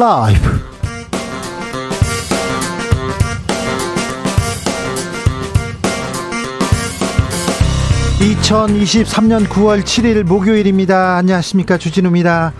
[0.00, 0.40] 라이브
[8.18, 11.16] 2023년 9월 7일 목요일입니다.
[11.16, 11.76] 안녕하십니까.
[11.76, 12.54] 주진우입니다.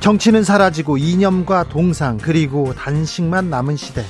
[0.00, 4.04] 정치는 사라지고 이념과 동상 그리고 단식만 남은 시대.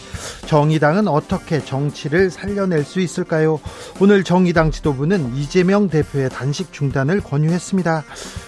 [0.47, 3.61] 정의당은 어떻게 정치를 살려낼 수 있을까요?
[4.01, 8.03] 오늘 정의당 지도부는 이재명 대표의 단식 중단을 권유했습니다.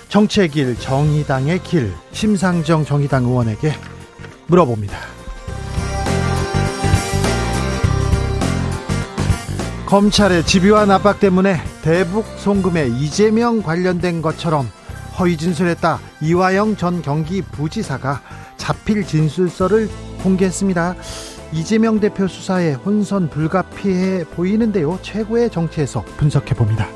[0.08, 3.74] 정치의 길, 정의당의 길, 심상정 정의당 의원에게
[4.46, 4.98] 물어봅니다.
[9.86, 14.68] 검찰의 집요한 압박 때문에 대북 송금에 이재명 관련된 것처럼
[15.18, 16.00] 허위 진술했다.
[16.20, 18.22] 이화영 전 경기 부지사가
[18.56, 19.88] 자필 진술서를
[20.22, 20.96] 공개했습니다.
[21.52, 24.98] 이재명 대표 수사에 혼선 불가피해 보이는데요.
[25.02, 26.88] 최고의 정치에서 분석해 봅니다.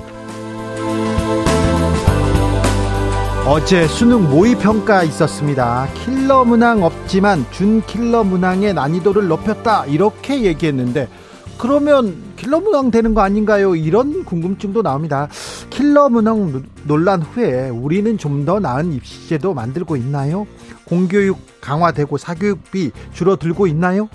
[3.50, 5.88] 어제 수능 모의평가 있었습니다.
[5.94, 9.86] 킬러 문항 없지만 준 킬러 문항의 난이도를 높였다.
[9.86, 11.08] 이렇게 얘기했는데
[11.56, 13.74] 그러면 킬러 문항 되는 거 아닌가요?
[13.74, 15.28] 이런 궁금증도 나옵니다.
[15.70, 20.46] 킬러 문항 논란 후에 우리는 좀 더 나은 입시제도 만들고 있나요?
[20.84, 24.10] 공교육 강화되고 사교육비 줄어들고 있나요?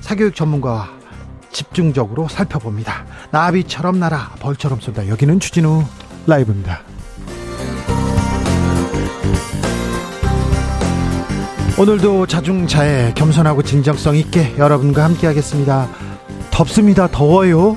[0.00, 0.88] 사교육 전문가와
[1.50, 3.04] 집중적으로 살펴봅니다.
[3.32, 5.08] 나비처럼 날아 벌처럼 쏜다.
[5.08, 5.84] 여기는 주진우
[6.26, 6.80] 라이브입니다.
[11.82, 15.88] 오늘도 자중자애 겸손하고 진정성 있게 여러분과 함께 하겠습니다.
[16.52, 17.08] 덥습니다.
[17.08, 17.76] 더워요.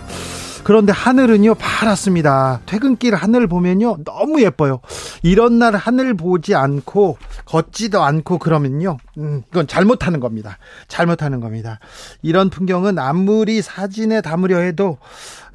[0.63, 2.61] 그런데 하늘은요 파랗습니다.
[2.67, 4.79] 퇴근길 하늘 보면요 너무 예뻐요.
[5.23, 10.59] 이런 날 하늘 보지 않고 걷지도 않고 그러면요 음, 이건 잘못하는 겁니다.
[10.87, 11.79] 잘못하는 겁니다.
[12.21, 14.99] 이런 풍경은 아무리 사진에 담으려 해도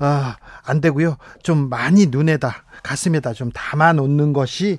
[0.01, 1.19] 아, 안 되고요.
[1.45, 4.79] 좀 많이 눈에다 가슴에다 좀 담아 놓는 것이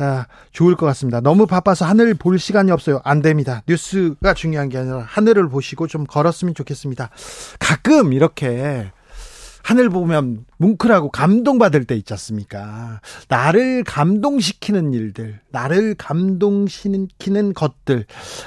[0.00, 1.20] 아, 좋을 것 같습니다.
[1.20, 3.00] 너무 바빠서 하늘 볼 시간이 없어요.
[3.04, 3.62] 안 됩니다.
[3.68, 7.10] 뉴스가 중요한 게 아니라 하늘을 보시고 좀 걸었으면 좋겠습니다.
[7.58, 8.90] 가끔 이렇게
[9.62, 13.00] 하늘 보면 뭉클하고 감동받을 때 있지 않습니까?
[13.28, 18.06] 나를 감동시키는 일들, 나를 감동시키는 것들,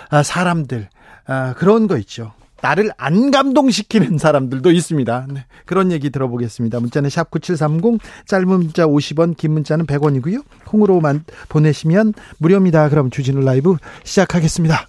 [0.09, 0.89] 아, 사람들,
[1.27, 2.33] 아, 그런 거 있죠.
[2.63, 5.27] 나를 안 감동시키는 사람들도 있습니다.
[5.33, 6.79] 네, 그런 얘기 들어보겠습니다.
[6.79, 10.43] 문자는 샵 9730, 짧은 문자 50원, 긴 문자는 100원이고요.
[10.65, 12.87] 콩으로만 보내시면 무료입니다.
[12.87, 13.75] 그럼 주진우 라이브
[14.05, 14.87] 시작하겠습니다.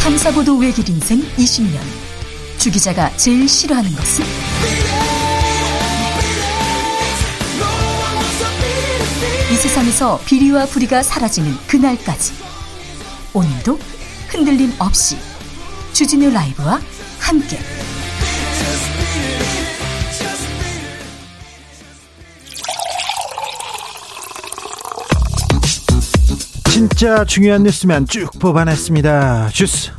[0.00, 1.80] 탐사보도 외길 인생 20년.
[2.58, 4.24] 주 기자가 제일 싫어하는 것은?
[9.56, 12.34] 세상에서 비리와 부리가 사라지는 그날까지.
[13.32, 13.78] 오늘도
[14.28, 15.16] 흔들림 없이
[15.92, 16.80] 주진우 라이브와
[17.18, 17.58] 함께.
[26.70, 29.48] 진짜 중요한 뉴스면 쭉 뽑아냈습니다.
[29.48, 29.90] 주스.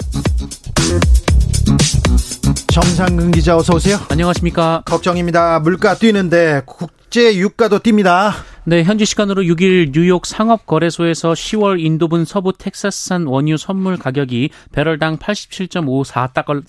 [2.72, 4.00] 정상근 기자 어서 오세요.
[4.10, 4.84] 안녕하십니까.
[4.86, 5.60] 걱정입니다.
[5.60, 8.34] 물가 뛰는데 국제 유가도 뜁니다.
[8.70, 16.66] 네, 현지 시간으로 6일 뉴욕 상업거래소에서 10월 인도분 서부 텍사스산 원유 선물 가격이 배럴당 87.54달러,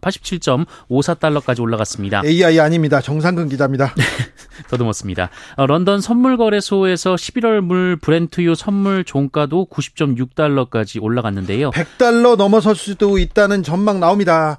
[0.00, 2.22] 87.54달러까지 올라갔습니다.
[2.24, 3.00] AI 아닙니다.
[3.00, 3.96] 정상근 기자입니다.
[4.70, 5.30] 더듬었습니다.
[5.56, 11.72] 어, 런던 선물거래소에서 11월 물 브렌트유 선물 종가도 90.6달러까지 올라갔는데요.
[11.72, 14.56] 100달러 넘어설 수도 있다는 전망 나옵니다.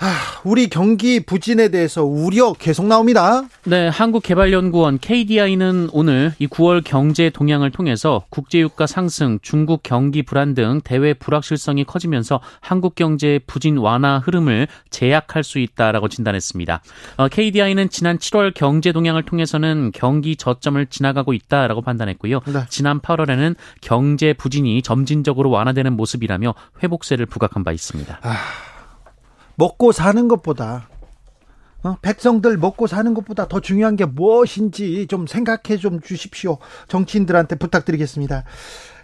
[0.00, 3.42] 아, 우리 경기 부진에 대해서 우려 계속 나옵니다.
[3.64, 10.80] 네, 한국개발연구원 KDI는 오늘 이 9월 경제 동향을 통해서 국제유가 상승, 중국 경기 불안 등
[10.84, 16.80] 대외 불확실성이 커지면서 한국 경제의 부진 완화 흐름을 제약할 수 있다라고 진단했습니다.
[17.16, 22.40] 어, KDI는 지난 7월 경제 동향을 통해서는 경기 저점을 지나가고 있다라고 판단했고요.
[22.46, 22.60] 네.
[22.68, 26.54] 지난 8월에는 경제 부진이 점진적으로 완화되는 모습이라며
[26.84, 28.20] 회복세를 부각한 바 있습니다.
[28.22, 28.67] 아...
[29.58, 30.88] 먹고 사는 것보다
[31.82, 31.96] 어?
[32.00, 36.58] 백성들 먹고 사는 것보다 더 중요한 게 무엇인지 좀 생각해 좀 주십시오.
[36.88, 38.44] 정치인들한테 부탁드리겠습니다.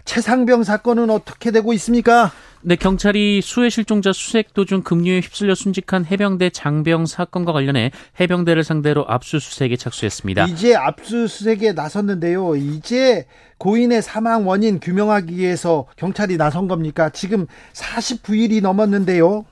[0.03, 2.31] 최상병 사건은 어떻게 되고 있습니까?
[2.61, 9.05] 네, 경찰이 수해 실종자 수색 도중 급류에 휩쓸려 순직한 해병대 장병 사건과 관련해 해병대를 상대로
[9.07, 10.45] 압수수색에 착수했습니다.
[10.45, 12.55] 이제 압수수색에 나섰는데요.
[12.55, 13.25] 이제
[13.57, 17.09] 고인의 사망 원인 규명하기 위해서 경찰이 나선 겁니까?
[17.09, 19.45] 지금 49일이 넘었는데요.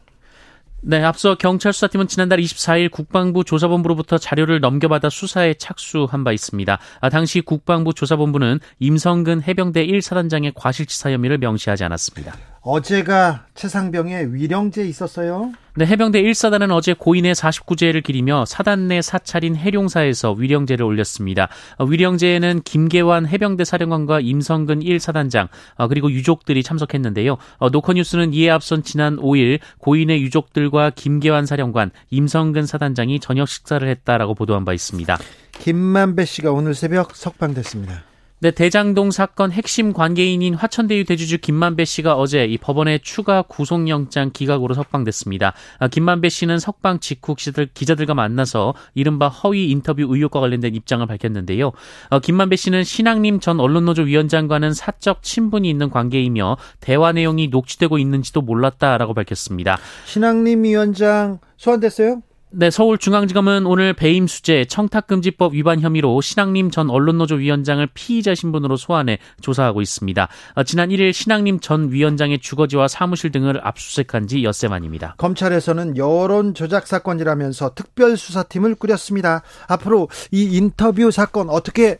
[0.85, 6.77] 네, 앞서 경찰 수사팀은 지난달 24일 국방부 조사본부로부터 자료를 넘겨받아 수사에 착수한 바 있습니다.
[7.00, 12.52] 아, 당시 국방부 조사본부는 임성근 해병대 1사단장의 과실치사 혐의를 명시하지 않았습니다.
[12.63, 15.51] 어제가 최상병에 위령제 있었어요.
[15.75, 21.50] 네, 해병대 1사단은 어제 고인의 49제를 기리며 사단 내 사찰인 해룡사에서 위령제를 올렸습니다.
[21.77, 27.38] 어, 위령제에는 김계환 해병대 사령관과 임성근 1사단장 어, 그리고 유족들이 참석했는데요.
[27.57, 34.36] 어, 노컷뉴스는 이에 앞선 지난 5일 고인의 유족들과 김계환 사령관, 임성근 사단장이 저녁 식사를 했다라고
[34.36, 35.18] 보도한 바 있습니다.
[35.60, 38.12] 김만배 씨가 오늘 새벽 석방됐습니다.
[38.44, 44.74] 네, 대장동 사건 핵심 관계인인 화천대유 대주주 김만배 씨가 어제 이 법원의 추가 구속영장 기각으로
[44.74, 45.54] 석방됐습니다.
[45.80, 51.72] 아, 김만배 씨는 석방 직후 기자들, 기자들과 만나서 이른바 허위 인터뷰 의혹과 관련된 입장을 밝혔는데요.
[52.10, 58.42] 어, 김만배 씨는 신앙림 전 언론노조 위원장과는 사적 친분이 있는 관계이며 대화 내용이 녹취되고 있는지도
[58.42, 59.78] 몰랐다라고 밝혔습니다.
[60.04, 62.22] 신앙림 위원장 소환됐어요?
[62.55, 69.81] 네, 서울중앙지검은 오늘 배임수재 청탁금지법 위반 혐의로 신앙림 전 언론노조 위원장을 피의자 신분으로 소환해 조사하고
[69.81, 70.27] 있습니다.
[70.53, 75.15] 어, 지난 1일 신앙림 전 위원장의 주거지와 사무실 등을 압수수색한 지 엿새 만입니다.
[75.17, 79.41] 검찰에서는 여론 조작 사건이라면서 특별수사팀을 꾸렸습니다.
[79.67, 81.97] 앞으로 이 인터뷰 사건 어떻게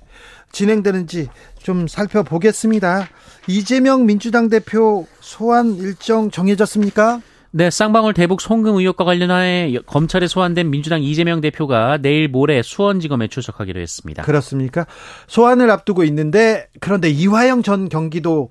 [0.52, 3.08] 진행되는지 좀 살펴보겠습니다.
[3.48, 7.22] 이재명 민주당 대표 소환 일정 정해졌습니까?
[7.56, 13.80] 네, 쌍방울 대북 송금 의혹과 관련하여 검찰에 소환된 민주당 이재명 대표가 내일 모레 수원지검에 출석하기로
[13.80, 14.24] 했습니다.
[14.24, 14.88] 그렇습니까?
[15.28, 18.50] 소환을 앞두고 있는데 그런데 이화영 전 경기도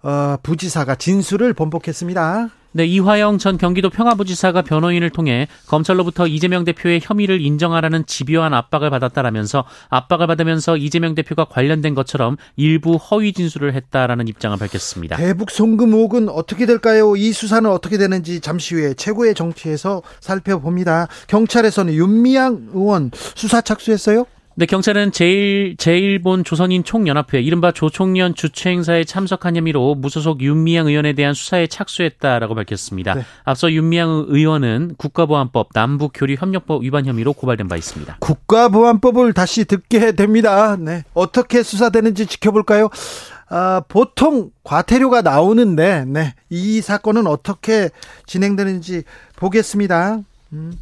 [0.00, 2.50] 어, 부지사가 진술을 번복했습니다.
[2.76, 9.64] 네, 이화영 전 경기도 평화부지사가 변호인을 통해 검찰로부터 이재명 대표의 혐의를 인정하라는 집요한 압박을 받았다라면서
[9.88, 15.16] 압박을 받으면서 이재명 대표가 관련된 것처럼 일부 허위 진술을 했다라는 입장을 밝혔습니다.
[15.16, 17.16] 대북 송금 의혹은 어떻게 될까요?
[17.16, 21.08] 이 수사는 어떻게 되는지 잠시 후에 최고의 정치에서 살펴봅니다.
[21.28, 24.26] 경찰에서는 윤미향 의원 수사 착수했어요?
[24.58, 31.12] 네, 경찰은 제일 제일본 조선인 총연합회 이른바 조총련 주최 행사에 참석한 혐의로 무소속 윤미향 의원에
[31.12, 33.12] 대한 수사에 착수했다라고 밝혔습니다.
[33.16, 33.22] 네.
[33.44, 38.16] 앞서 윤미향 의원은 국가보안법 남북교류협력법 위반 혐의로 고발된 바 있습니다.
[38.20, 40.76] 국가보안법을 다시 듣게 됩니다.
[40.76, 41.04] 네.
[41.12, 42.88] 어떻게 수사되는지 지켜볼까요?
[43.50, 46.34] 아, 보통 과태료가 나오는데, 네.
[46.48, 47.90] 이 사건은 어떻게
[48.24, 49.02] 진행되는지
[49.36, 50.20] 보겠습니다.
[50.54, 50.72] 음.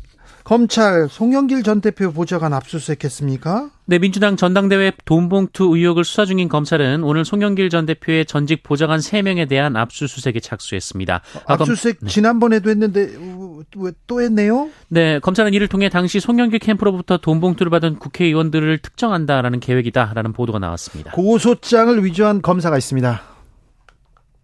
[0.44, 3.70] 검찰 송영길 전 대표 보좌관 압수수색했습니까?
[3.86, 9.48] 네, 민주당 전당대회 돈봉투 의혹을 수사 중인 검찰은 오늘 송영길 전 대표의 전직 보좌관 3명에
[9.48, 11.22] 대한 압수수색에 착수했습니다.
[11.46, 12.06] 아, 압수수색 검...
[12.06, 12.12] 네.
[12.12, 13.16] 지난번에도 했는데
[13.74, 14.68] 왜또 했네요?
[14.88, 21.12] 네, 검찰은 이를 통해 당시 송영길 캠프로부터 돈봉투를 받은 국회의원들을 특정한다라는 계획이다라는 보도가 나왔습니다.
[21.12, 23.22] 고소장을 위조한 검사가 있습니다.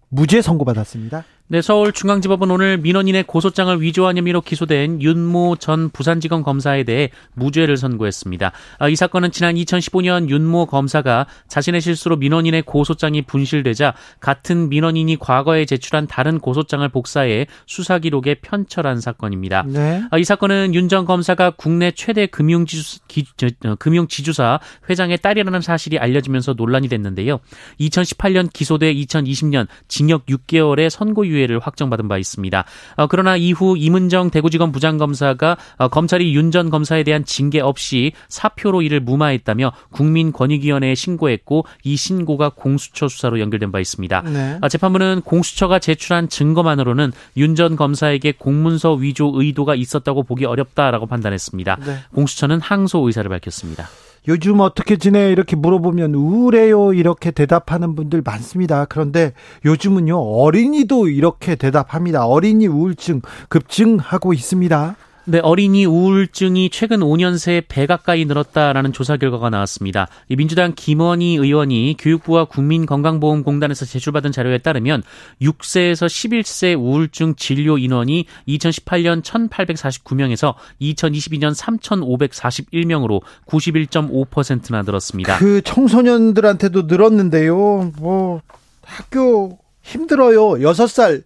[0.08, 1.24] 무죄 선고받았습니다.
[1.52, 8.52] 네, 서울중앙지법은 오늘 민원인의 고소장을 위조한 혐의로 기소된 윤모 전 부산지검 검사에 대해 무죄를 선고했습니다.
[8.78, 15.64] 아, 이 사건은 지난 2015년 윤모 검사가 자신의 실수로 민원인의 고소장이 분실되자 같은 민원인이 과거에
[15.64, 19.64] 제출한 다른 고소장을 복사해 수사 기록에 편철한 사건입니다.
[19.66, 20.04] 네.
[20.12, 23.24] 아, 이 사건은 윤 전 검사가 국내 최대 금융지주, 기,
[23.64, 27.40] 어, 금융지주사 회장의 딸이라는 사실이 알려지면서 논란이 됐는데요.
[27.80, 32.64] 2018년 기소돼 2020년 징역 6개월의 선고유예 유예를 확정받은 바 있습니다.
[32.96, 38.82] 어, 그러나 이후 이문정 대구지검 부장검사가 어, 검찰이 윤 전 검사에 대한 징계 없이 사표로
[38.82, 44.22] 이를 무마했다며 국민권익위원회에 신고했고 이 신고가 공수처 수사로 연결된 바 있습니다.
[44.22, 44.58] 네.
[44.60, 51.76] 어, 재판부는 공수처가 제출한 증거만으로는 윤 전 검사에게 공문서 위조 의도가 있었다고 보기 어렵다라고 판단했습니다.
[51.84, 51.96] 네.
[52.14, 53.88] 공수처는 항소 의사를 밝혔습니다.
[54.28, 55.32] 요즘 어떻게 지내?
[55.32, 56.92] 이렇게 물어보면 우울해요.
[56.92, 58.84] 이렇게 대답하는 분들 많습니다.
[58.84, 59.32] 그런데
[59.64, 62.26] 요즘은요, 어린이도 이렇게 대답합니다.
[62.26, 64.96] 어린이 우울증 급증하고 있습니다.
[65.30, 70.08] 네, 어린이 우울증이 최근 5년 새 배 가까이 늘었다라는 조사 결과가 나왔습니다.
[70.28, 75.04] 이 민주당 김원희 의원이 교육부와 국민건강보험공단에서 제출받은 자료에 따르면
[75.40, 85.38] 6세에서 11세 우울증 진료 인원이 2018년 1,849명에서 2022년 3,541명으로 91.5%나 늘었습니다.
[85.38, 87.92] 그 청소년들한테도 늘었는데요.
[88.00, 88.40] 뭐
[88.82, 90.54] 학교 힘들어요.
[90.54, 91.22] 6살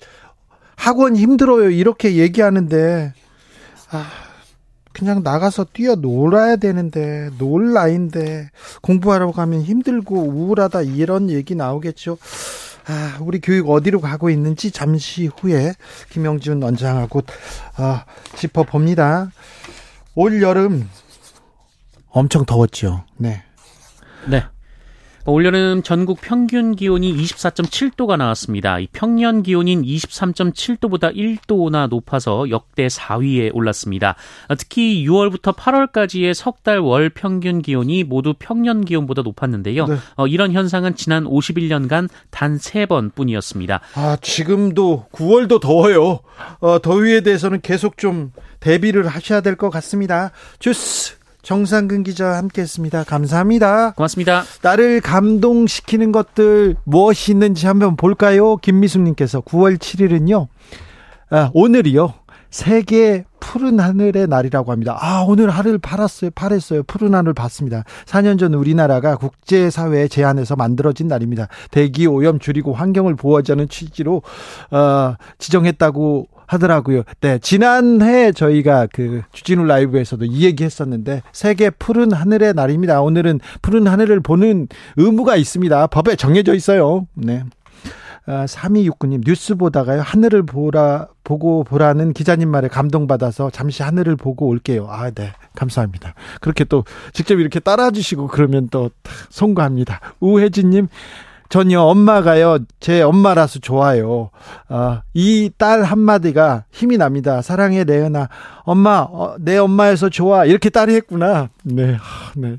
[0.77, 1.71] 학원 힘들어요.
[1.71, 3.15] 이렇게 얘기하는데
[3.95, 4.07] 아,
[4.93, 8.51] 그냥 나가서 뛰어 놀아야 되는데 놀 나인데
[8.83, 12.19] 공부하러 가면 힘들고 우울하다 이런 얘기 나오겠죠.
[12.87, 15.75] 아, 우리 교육 어디로 가고 있는지 잠시 후에
[16.11, 17.23] 김영준 원장하고
[17.77, 18.05] 아,
[18.37, 19.31] 짚어봅니다.
[20.17, 20.89] 올 여름
[22.11, 23.05] 엄청 더웠죠.
[23.17, 23.43] 네.
[24.29, 24.45] 네.
[25.27, 28.79] 올여름 전국 평균 기온이 24.7도가 나왔습니다.
[28.79, 34.17] 이 평년 기온인 23.7도보다 1도나 높아서 역대 4위에 올랐습니다.
[34.59, 39.87] 특히 6월부터 8월까지의 석 달 월 평균 기온이 모두 평년 기온보다 높았는데요.
[39.87, 39.97] 네.
[40.17, 43.81] 어, 이런 현상은 지난 51년간 단 3번 뿐이었습니다.
[43.95, 46.21] 아, 지금도 9월도 더워요.
[46.61, 50.33] 어, 더위에 대해서는 계속 좀 대비를 하셔야 될 것 같습니다.
[50.59, 53.05] 주스 정상근 기자와 함께했습니다.
[53.05, 53.93] 감사합니다.
[53.93, 54.43] 고맙습니다.
[54.63, 58.57] 나를 감동시키는 것들 무엇이 있는지 한번 볼까요?
[58.57, 60.49] 김미숙님께서 9월 7일은요.
[61.31, 62.15] 아, 오늘이요.
[62.51, 64.97] 세계 푸른 하늘의 날이라고 합니다.
[65.01, 66.31] 아, 오늘 하늘 팔았어요.
[66.35, 66.85] 팔았어요.
[66.85, 67.85] 푸른 하늘 봤습니다.
[68.07, 71.49] 4년 전 우리나라가 국제사회에 제안해서 만들어진 날입니다.
[71.71, 74.23] 대기 오염 줄이고 환경을 보호하자는 취지로,
[74.71, 77.03] 어, 지정했다고 하더라고요.
[77.21, 83.01] 네, 지난해 저희가 그 주진우 라이브에서도 이 얘기 했었는데 세계 푸른 하늘의 날입니다.
[83.03, 85.87] 오늘은 푸른 하늘을 보는 의무가 있습니다.
[85.89, 87.07] 법에 정해져 있어요.
[87.15, 87.45] 네.
[88.27, 94.87] 아, 3269님, 뉴스 보다가요, 하늘을 보라, 보고 보라는 기자님 말에 감동받아서 잠시 하늘을 보고 올게요.
[94.89, 95.33] 아, 네.
[95.55, 96.15] 감사합니다.
[96.41, 98.91] 그렇게 또 직접 이렇게 따라 주시고 그러면 또
[99.29, 100.01] 송구합니다.
[100.21, 100.89] 우혜진 님,
[101.55, 104.31] 전요 엄마가요 제 엄마라서 좋아요.
[104.69, 107.43] 아, 이 딸 한마디가 힘이 납니다.
[107.43, 108.29] 사랑해 레은아
[108.65, 111.51] 엄마 어, 내 엄마에서 좋아 이렇게 딸이 했구나.
[111.63, 111.97] 네,
[112.35, 112.57] 네.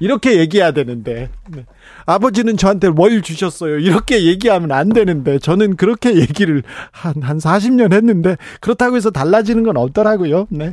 [0.00, 1.30] 이렇게 얘기해야 되는데.
[1.48, 1.64] 네.
[2.06, 3.78] 아버지는 저한테 뭘 주셨어요.
[3.78, 9.76] 이렇게 얘기하면 안 되는데 저는 그렇게 얘기를 한, 한 40년 했는데 그렇다고 해서 달라지는 건
[9.76, 10.46] 없더라고요.
[10.50, 10.72] 네.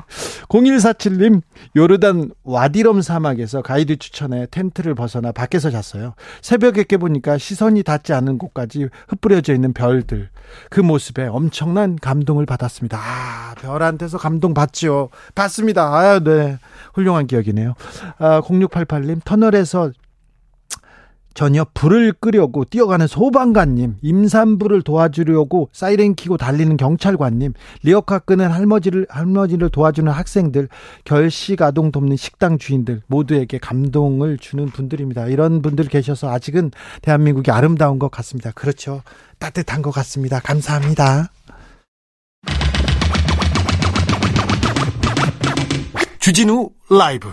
[0.50, 1.42] 0147님,
[1.76, 6.14] 요르단 와디럼 사막에서 가이드 추천에 텐트를 벗어나 밖에서 잤어요.
[6.42, 10.30] 새벽에 깨보니까 시선이 닿지 않은 곳까지 흩뿌려져 있는 별들.
[10.70, 12.98] 그 모습에 엄청난 감동을 받았습니다.
[12.98, 15.10] 아, 별한테서 감동 받죠.
[15.36, 15.84] 받습니다.
[15.96, 16.58] 아, 네.
[16.94, 17.76] 훌륭한 기억이네요.
[18.18, 19.92] 아, 0688님, 터널에서
[21.34, 29.70] 전혀 불을 끄려고 뛰어가는 소방관님, 임산부를 도와주려고 사이렌 키고 달리는 경찰관님, 리어카 끄는 할머니를, 할머니를
[29.70, 30.68] 도와주는 학생들,
[31.06, 35.28] 결식 아동 돕는 식당 주인들, 모두에게 감동을 주는 분들입니다.
[35.28, 36.72] 이런 분들 계셔서 아직은
[37.02, 38.52] 대한민국이 아름다운 것 같습니다.
[38.52, 39.02] 그렇죠.
[39.38, 40.40] 따뜻한 것 같습니다.
[40.40, 41.30] 감사합니다.
[46.20, 47.30] 주진우 라이브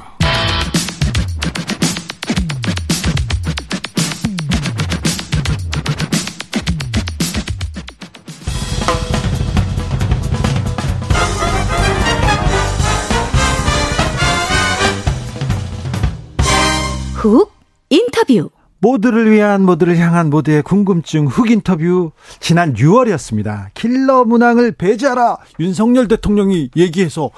[17.17, 17.51] 훅
[17.89, 23.69] 인터뷰 모두를 위한 모두를 향한 모두의 궁금증 훅 인터뷰 지난 6월이었습니다.
[23.73, 27.31] 킬러 문항을 배제하라 윤석열 대통령이 얘기해서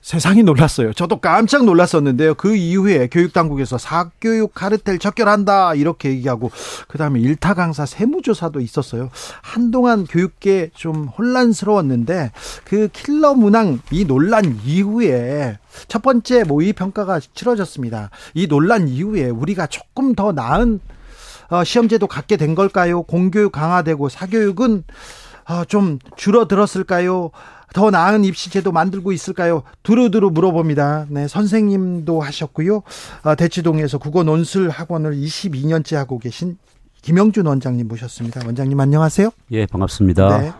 [0.00, 0.94] 세상이 놀랐어요.
[0.94, 2.32] 저도 깜짝 놀랐었는데요.
[2.34, 6.50] 그 이후에 교육당국에서 사교육 카르텔 척결한다 이렇게 얘기하고
[6.88, 9.10] 그다음에 일타 강사 세무조사도 있었어요.
[9.42, 12.32] 한동안 교육계 좀 혼란스러웠는데
[12.64, 18.10] 그 킬러 문항 이 논란 이후에 첫 번째 모의 평가가 치러졌습니다.
[18.34, 20.80] 이 논란 이후에 우리가 조금 더 나은
[21.50, 23.02] 어, 시험제도 갖게 된 걸까요?
[23.02, 24.84] 공교육 강화되고 사교육은
[25.48, 27.30] 어, 좀 줄어들었을까요?
[27.74, 29.62] 더 나은 입시제도 만들고 있을까요?
[29.82, 31.06] 두루두루 물어봅니다.
[31.08, 32.82] 네, 선생님도 하셨고요.
[33.22, 36.58] 어, 대치동에서 국어 논술 학원을 22년째 하고 계신
[37.02, 38.40] 김영준 원장님 모셨습니다.
[38.44, 39.30] 원장님 안녕하세요.
[39.52, 40.38] 예, 반갑습니다.
[40.38, 40.52] 네.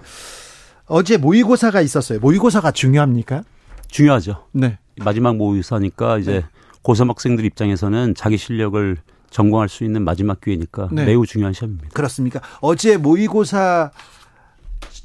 [0.87, 2.21] 어제 모의고사가 있었어요.
[2.21, 3.43] 모의고사가 중요합니까?
[3.89, 4.45] 중요하죠.
[4.53, 4.79] 네.
[5.05, 6.45] 마지막 모의고사니까 이제 네.
[6.83, 8.97] 고3 학생들 입장에서는 자기 실력을
[9.31, 11.05] 점검할 수 있는 마지막 기회니까 네.
[11.05, 11.90] 매우 중요한 시험입니다.
[11.93, 12.40] 그렇습니까?
[12.61, 13.90] 어제 모의고사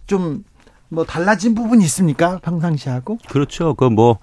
[0.08, 0.44] 좀
[0.94, 2.38] 뭐 달라진 부분이 있습니까?
[2.38, 3.18] 평상시하고?
[3.30, 3.74] 그렇죠.
[3.74, 4.20] 그 뭐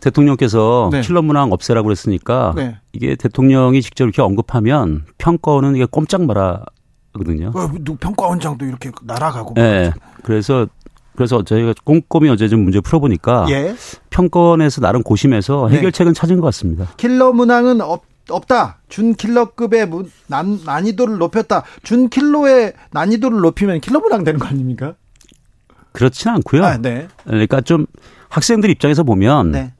[0.00, 1.00] 대통령께서 네.
[1.00, 2.78] 킬러 문항 없애라고 그랬으니까 네.
[2.92, 6.64] 이게 대통령이 직접 이렇게 언급하면 평가원은 이게 꼼짝 말아
[7.12, 7.50] 거든요.
[7.52, 9.54] 어, 평가원장도 이렇게 날아가고.
[9.54, 9.90] 네.
[10.22, 10.68] 그래서
[11.18, 13.74] 그래서 저희가 꼼꼼히 어제 좀 문제 풀어보니까 예.
[14.10, 15.78] 평가원에서 나름 고심해서 네.
[15.78, 16.16] 해결책은 네.
[16.16, 16.86] 찾은 것 같습니다.
[16.96, 18.78] 킬러 문항은 없, 없다.
[18.88, 19.90] 준 킬러급의
[20.28, 21.64] 난, 난이도를 높였다.
[21.82, 24.94] 준 킬러의 난이도를 높이면 킬러 문항 되는 거 아닙니까?
[25.90, 26.64] 그렇지는 않고요.
[26.64, 27.08] 아, 네.
[27.24, 27.86] 그러니까 좀
[28.28, 29.72] 학생들 입장에서 보면 네.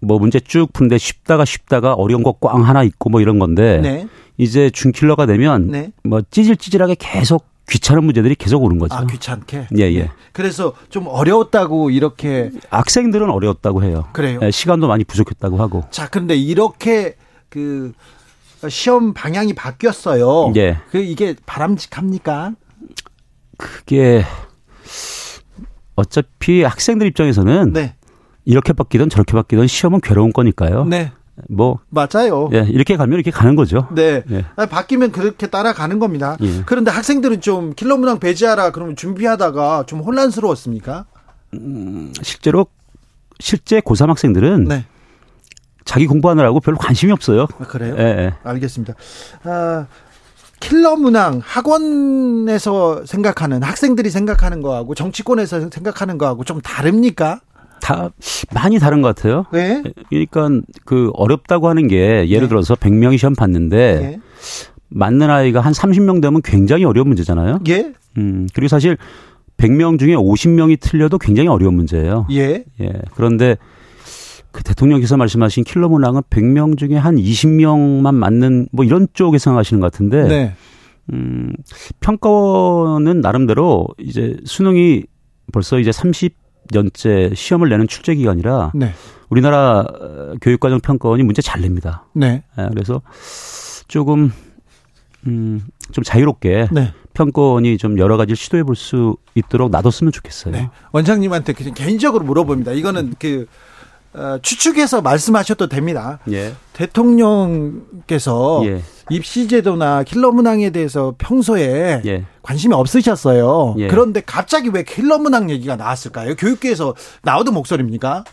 [0.00, 4.06] 뭐 문제 쭉 푸는데 쉽다가 쉽다가 어려운 거 꽝 하나 있고 뭐 이런 건데 네.
[4.36, 5.90] 이제 준킬러가 되면 네.
[6.04, 8.94] 뭐 찌질찌질하게 계속 귀찮은 문제들이 계속 오는 거죠.
[8.94, 9.68] 아, 귀찮게?
[9.76, 10.02] 예, 예.
[10.02, 10.10] 네.
[10.32, 12.50] 그래서 좀 어려웠다고 이렇게.
[12.70, 14.08] 학생들은 어려웠다고 해요.
[14.12, 14.40] 그래요?
[14.42, 15.84] 예, 시간도 많이 부족했다고 하고.
[15.90, 17.16] 자, 그런데 이렇게
[17.48, 17.92] 그
[18.68, 20.52] 시험 방향이 바뀌었어요.
[20.56, 20.78] 예.
[20.90, 22.52] 그 이게 바람직합니까?
[23.56, 24.24] 그게
[25.94, 27.94] 어차피 학생들 입장에서는 네.
[28.44, 30.84] 이렇게 바뀌든 저렇게 바뀌든 시험은 괴로운 거니까요.
[30.84, 31.12] 네.
[31.48, 32.48] 뭐 맞아요.
[32.52, 33.88] 예, 이렇게 가면 이렇게 가는 거죠.
[33.94, 34.22] 네.
[34.30, 34.44] 예.
[34.66, 36.36] 바뀌면 그렇게 따라가는 겁니다.
[36.40, 36.62] 예.
[36.66, 41.06] 그런데 학생들은 좀 킬러 문항 배제하라 그러면 준비하다가 좀 혼란스러웠습니까?
[41.54, 42.66] 음, 실제로
[43.38, 44.84] 실제 고3 학생들은 네.
[45.84, 47.46] 자기 공부하느라고 별로 관심이 없어요.
[47.58, 47.94] 아, 그래요?
[47.98, 48.34] 예, 예.
[48.42, 48.94] 알겠습니다.
[49.44, 49.86] 아,
[50.60, 57.40] 킬러 문항 학원에서 생각하는 학생들이 생각하는 거하고 정치권에서 생각하는 거하고 좀 다릅니까?
[57.80, 58.10] 다
[58.52, 59.44] 많이 다른 것 같아요.
[59.52, 59.82] 네.
[60.08, 60.48] 그러니까
[60.84, 62.48] 그 어렵다고 하는 게 예를 네.
[62.48, 64.20] 들어서 100명이 시험 봤는데 네.
[64.88, 67.60] 맞는 아이가 한 30명 되면 굉장히 어려운 문제잖아요.
[67.68, 67.92] 예.
[68.16, 68.96] 음, 그리고 사실
[69.58, 72.26] 100명 중에 50명이 틀려도 굉장히 어려운 문제예요.
[72.30, 72.64] 예.
[72.80, 72.92] 예.
[73.14, 73.56] 그런데
[74.50, 79.92] 그 대통령께서 말씀하신 킬러 문항은 100명 중에 한 20명만 맞는 뭐 이런 쪽에 생각하시는 것
[79.92, 80.54] 같은데 네.
[81.12, 81.52] 음,
[82.00, 85.04] 평가원은 나름대로 이제 수능이
[85.52, 86.34] 벌써 이제 30
[86.72, 88.92] 년째 시험을 내는 출제 기간이라 네.
[89.28, 89.84] 우리나라
[90.40, 92.04] 교육과정 평가원이 문제 잘 냅니다.
[92.14, 92.42] 네.
[92.58, 93.02] 예, 그래서
[93.88, 94.32] 조금
[95.26, 96.92] 음, 좀 자유롭게 네.
[97.14, 100.52] 평가원이 좀 여러 가지를 시도해 볼 수 있도록 놔뒀으면 좋겠어요.
[100.54, 100.70] 네.
[100.92, 102.72] 원장님한테 개인적으로 물어봅니다.
[102.72, 103.46] 이거는 그 어,
[104.42, 106.18] 추측해서 말씀하셔도 됩니다.
[106.30, 106.54] 예.
[106.72, 108.82] 대통령께서 예.
[109.10, 112.24] 입시제도나 킬러 문항에 대해서 평소에 예.
[112.42, 113.74] 관심이 없으셨어요.
[113.78, 113.88] 예.
[113.88, 116.34] 그런데 갑자기 왜 킬러 문항 얘기가 나왔을까요?
[116.36, 118.24] 교육계에서 나오던 목소리입니까?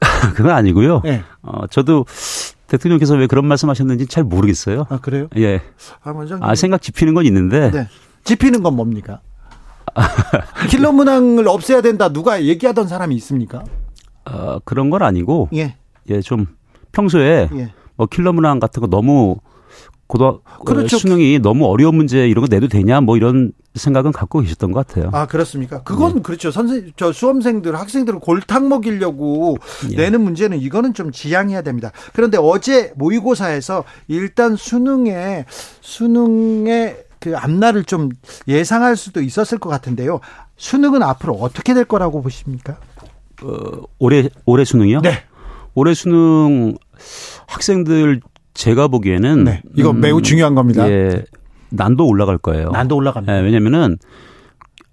[0.34, 1.02] 그건 아니고요.
[1.06, 1.22] 예.
[1.42, 2.04] 어, 저도
[2.66, 4.86] 대통령께서 왜 그런 말씀하셨는지 잘 모르겠어요.
[4.88, 5.28] 아 그래요?
[5.36, 5.62] 예.
[6.02, 7.70] 아, 아 생각 짚히는 건 있는데.
[7.70, 7.88] 네.
[8.24, 9.20] 짚히는 건 뭡니까?
[10.68, 13.64] 킬러 문항을 없애야 된다 누가 얘기하던 사람이 있습니까?
[14.30, 15.76] 어, 그런 건 아니고 예,
[16.10, 16.46] 예 좀
[16.92, 17.72] 평소에 예.
[17.96, 19.36] 뭐 킬러 문항 같은 거 너무
[20.06, 20.98] 고등 그렇죠.
[20.98, 25.10] 수능이 너무 어려운 문제 이런 거 내도 되냐 뭐 이런 생각은 갖고 계셨던 것 같아요.
[25.12, 25.82] 아 그렇습니까?
[25.82, 26.22] 그건 네.
[26.22, 26.50] 그렇죠.
[26.50, 29.58] 선생 저 수험생들 학생들을 골탕 먹이려고
[29.90, 29.96] 네.
[29.96, 31.90] 내는 문제는 이거는 좀 지양해야 됩니다.
[32.14, 35.44] 그런데 어제 모의고사에서 일단 수능에
[35.80, 38.10] 수능의 그 앞날을 좀
[38.46, 40.20] 예상할 수도 있었을 것 같은데요.
[40.56, 42.78] 수능은 앞으로 어떻게 될 거라고 보십니까?
[43.42, 45.00] 어, 올해 올해 수능이요?
[45.02, 45.22] 네.
[45.74, 46.76] 올해 수능
[47.46, 48.20] 학생들
[48.54, 49.62] 제가 보기에는 네.
[49.76, 50.88] 이거 음, 매우 중요한 겁니다.
[50.90, 51.24] 예.
[51.70, 52.70] 난도 올라갈 거예요.
[52.70, 53.38] 난도 올라갑니다.
[53.38, 53.98] 예, 왜냐면은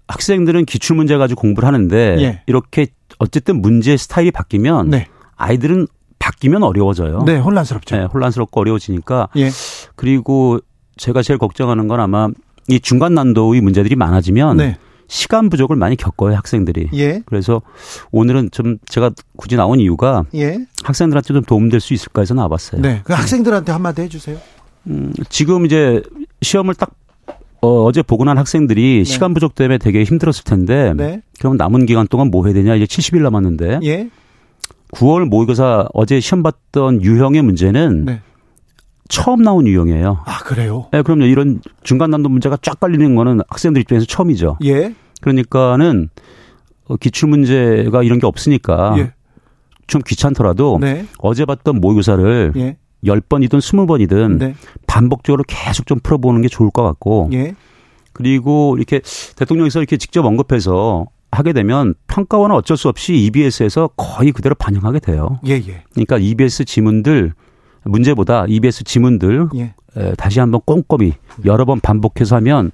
[0.08, 2.42] 학생들은 기출 문제 가지고 공부를 하는데 예.
[2.46, 5.06] 이렇게 어쨌든 문제 스타일이 바뀌면 네.
[5.36, 5.86] 아이들은
[6.18, 7.22] 바뀌면 어려워져요.
[7.24, 7.96] 네, 혼란스럽죠.
[7.96, 9.28] 네, 혼란스럽고 어려워지니까.
[9.36, 9.50] 예.
[9.96, 10.58] 그리고
[10.96, 12.28] 제가 제일 걱정하는 건 아마
[12.68, 14.78] 이 중간 난도의 문제들이 많아지면 네.
[15.08, 16.88] 시간 부족을 많이 겪어요 학생들이.
[16.94, 17.22] 예.
[17.26, 17.62] 그래서
[18.10, 20.58] 오늘은 좀 제가 굳이 나온 이유가 예.
[20.82, 22.80] 학생들한테 좀 도움될 수 있을까 해서 나와봤어요.
[22.80, 23.00] 네.
[23.04, 24.38] 그 학생들한테 한마디 해주세요.
[24.86, 26.02] 음, 지금 이제
[26.42, 26.90] 시험을 딱
[27.60, 29.04] 어, 어제 보고 난 학생들이 네.
[29.04, 31.22] 시간 부족 때문에 되게 힘들었을 텐데 네.
[31.38, 34.10] 그럼 남은 기간 동안 뭐 해야 되냐 이제 70일 남았는데 예.
[34.92, 38.20] 9월 모의고사 어제 시험 봤던 유형의 문제는 네.
[39.08, 40.22] 처음 나온 유형이에요.
[40.24, 40.88] 아, 그래요?
[40.92, 41.24] 네, 그럼요.
[41.24, 44.58] 이런 중간 난도 문제가 쫙 깔리는 거는 학생들 입장에서 처음이죠.
[44.64, 44.94] 예.
[45.20, 46.08] 그러니까는
[46.86, 49.12] 어, 기출 문제가 이런 게 없으니까 예.
[49.86, 51.06] 좀 귀찮더라도 네.
[51.18, 52.76] 어제 봤던 모의고사를 예.
[53.04, 54.54] 10번이든 20번이든 네.
[54.86, 57.54] 반복적으로 계속 좀 풀어보는 게 좋을 것 같고 예.
[58.12, 59.00] 그리고 이렇게
[59.36, 65.40] 대통령에서 이렇게 직접 언급해서 하게 되면 평가원은 어쩔 수 없이 EBS에서 거의 그대로 반영하게 돼요.
[65.46, 65.82] 예, 예.
[65.92, 67.34] 그러니까 EBS 지문들
[67.84, 69.74] 문제보다 EBS 지문들 예.
[70.16, 72.70] 다시 한번 꼼꼼히 여러 번 반복해서 하면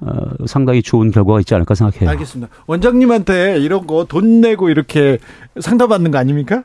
[0.00, 2.10] 어, 상당히 좋은 결과가 있지 않을까 생각해요.
[2.10, 2.52] 알겠습니다.
[2.66, 5.18] 원장님한테 이런 거 돈 내고 이렇게
[5.60, 6.64] 상담받는 거 아닙니까?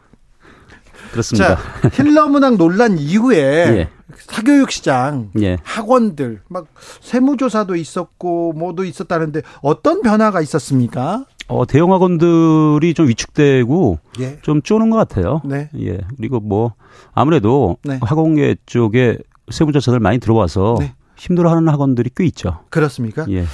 [1.18, 1.56] 그렇습니다.
[1.56, 3.38] 자, 힐러 문항 논란 이후에
[3.78, 3.90] 예.
[4.20, 5.58] 사교육 시장, 예.
[5.64, 6.68] 학원들 막
[7.02, 11.26] 세무조사도 있었고 뭐도 있었다는데 어떤 변화가 있었습니까?
[11.48, 14.40] 어, 대형 학원들이 좀 위축되고 예.
[14.42, 15.42] 좀 쪼는 것 같아요.
[15.46, 15.70] 네.
[15.80, 16.00] 예.
[16.18, 16.74] 그리고 뭐
[17.14, 18.00] 아무래도 네.
[18.02, 19.18] 학원계 쪽에
[19.50, 20.94] 세무조사들 많이 들어와서 네.
[21.16, 22.60] 힘들어하는 학원들이 꽤 있죠.
[22.70, 23.26] 그렇습니까?
[23.30, 23.46] 예.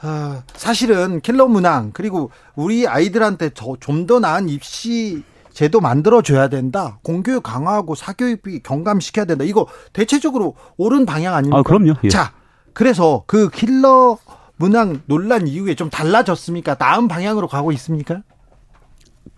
[0.00, 5.22] 아, 사실은 킬러 문항 그리고 우리 아이들한테 좀 더 나은 입시
[5.54, 6.98] 제도 만들어줘야 된다.
[7.02, 9.44] 공교육 강화하고 사교육비 경감시켜야 된다.
[9.44, 11.58] 이거 대체적으로 옳은 방향 아닙니까?
[11.58, 11.94] 아, 그럼요.
[12.04, 12.08] 예.
[12.08, 12.32] 자,
[12.74, 14.18] 그래서 그 킬러
[14.56, 16.76] 문항 논란 이후에 좀 달라졌습니까?
[16.78, 18.22] 나은 방향으로 가고 있습니까?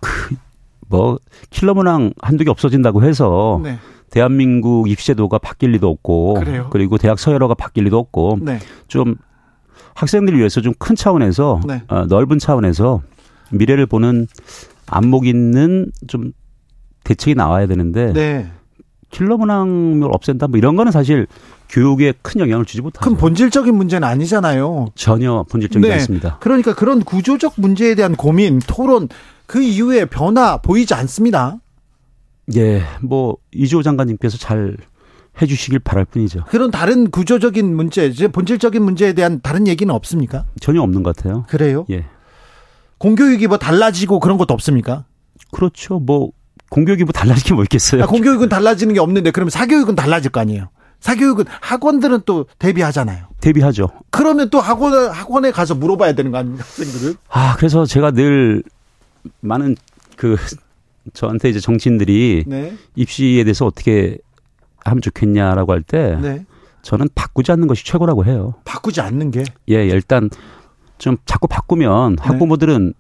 [0.01, 0.35] 그,
[0.89, 1.19] 뭐,
[1.51, 3.79] 킬러 문항 한두 개 없어진다고 해서 네.
[4.11, 6.69] 대한민국 입시제도가 바뀔 리도 없고 그래요?
[6.71, 8.59] 그리고 대학 서열화가 바뀔 리도 없고 네.
[8.89, 9.17] 좀
[9.95, 11.83] 학생들을 위해서 좀 큰 차원에서 네.
[11.89, 13.03] 어, 넓은 차원에서
[13.51, 14.27] 미래를 보는
[14.87, 16.33] 안목 있는 좀
[17.05, 18.51] 대책이 나와야 되는데 네.
[19.11, 21.27] 킬러 문항을 없앤다 뭐 이런 거는 사실
[21.69, 23.09] 교육에 큰 영향을 주지 못하죠.
[23.09, 24.87] 큰 본질적인 문제는 아니잖아요.
[24.95, 25.95] 전혀 본질적이지 네.
[25.95, 26.39] 않습니다.
[26.41, 29.09] 그러니까 그런 구조적 문제에 대한 고민, 토론
[29.47, 31.59] 그 이후에 변화 보이지 않습니다.
[32.57, 34.77] 예, 뭐 이주호 장관님께서 잘
[35.41, 36.45] 해주시길 바랄 뿐이죠.
[36.49, 40.47] 그런 다른 구조적인 문제, 본질적인 문제에 대한 다른 얘기는 없습니까?
[40.61, 41.45] 전혀 없는 것 같아요.
[41.49, 41.85] 그래요?
[41.91, 42.07] 예.
[42.99, 45.05] 공교육이 뭐 달라지고 그런 것도 없습니까?
[45.51, 45.99] 그렇죠.
[45.99, 46.31] 뭐
[46.71, 48.05] 공교육이 뭐 달라질 게뭐 있겠어요.
[48.05, 50.69] 아, 공교육은 달라지는 게 없는데 그러면 사교육은 달라질 거 아니에요.
[51.01, 53.27] 사교육은 학원들은 또 대비하잖아요.
[53.41, 53.91] 대비하죠.
[54.11, 57.15] 그러면 또 학원 학원에 가서 물어봐야 되는 거 아닙니까 학생들은?
[57.29, 58.63] 아 그래서 제가 늘
[59.41, 59.77] 많은
[60.17, 60.37] 그
[61.13, 62.77] 저한테 이제 정치인들이 네.
[62.97, 64.19] 입시에 대해서 어떻게
[64.85, 66.47] 하면 좋겠냐라고 할때 네.
[66.83, 68.55] 저는 바꾸지 않는 것이 최고라고 해요.
[68.65, 69.45] 바꾸지 않는 게?
[69.69, 70.31] 예, 일단
[70.99, 72.23] 좀 자꾸 바꾸면 네.
[72.23, 72.95] 학부모들은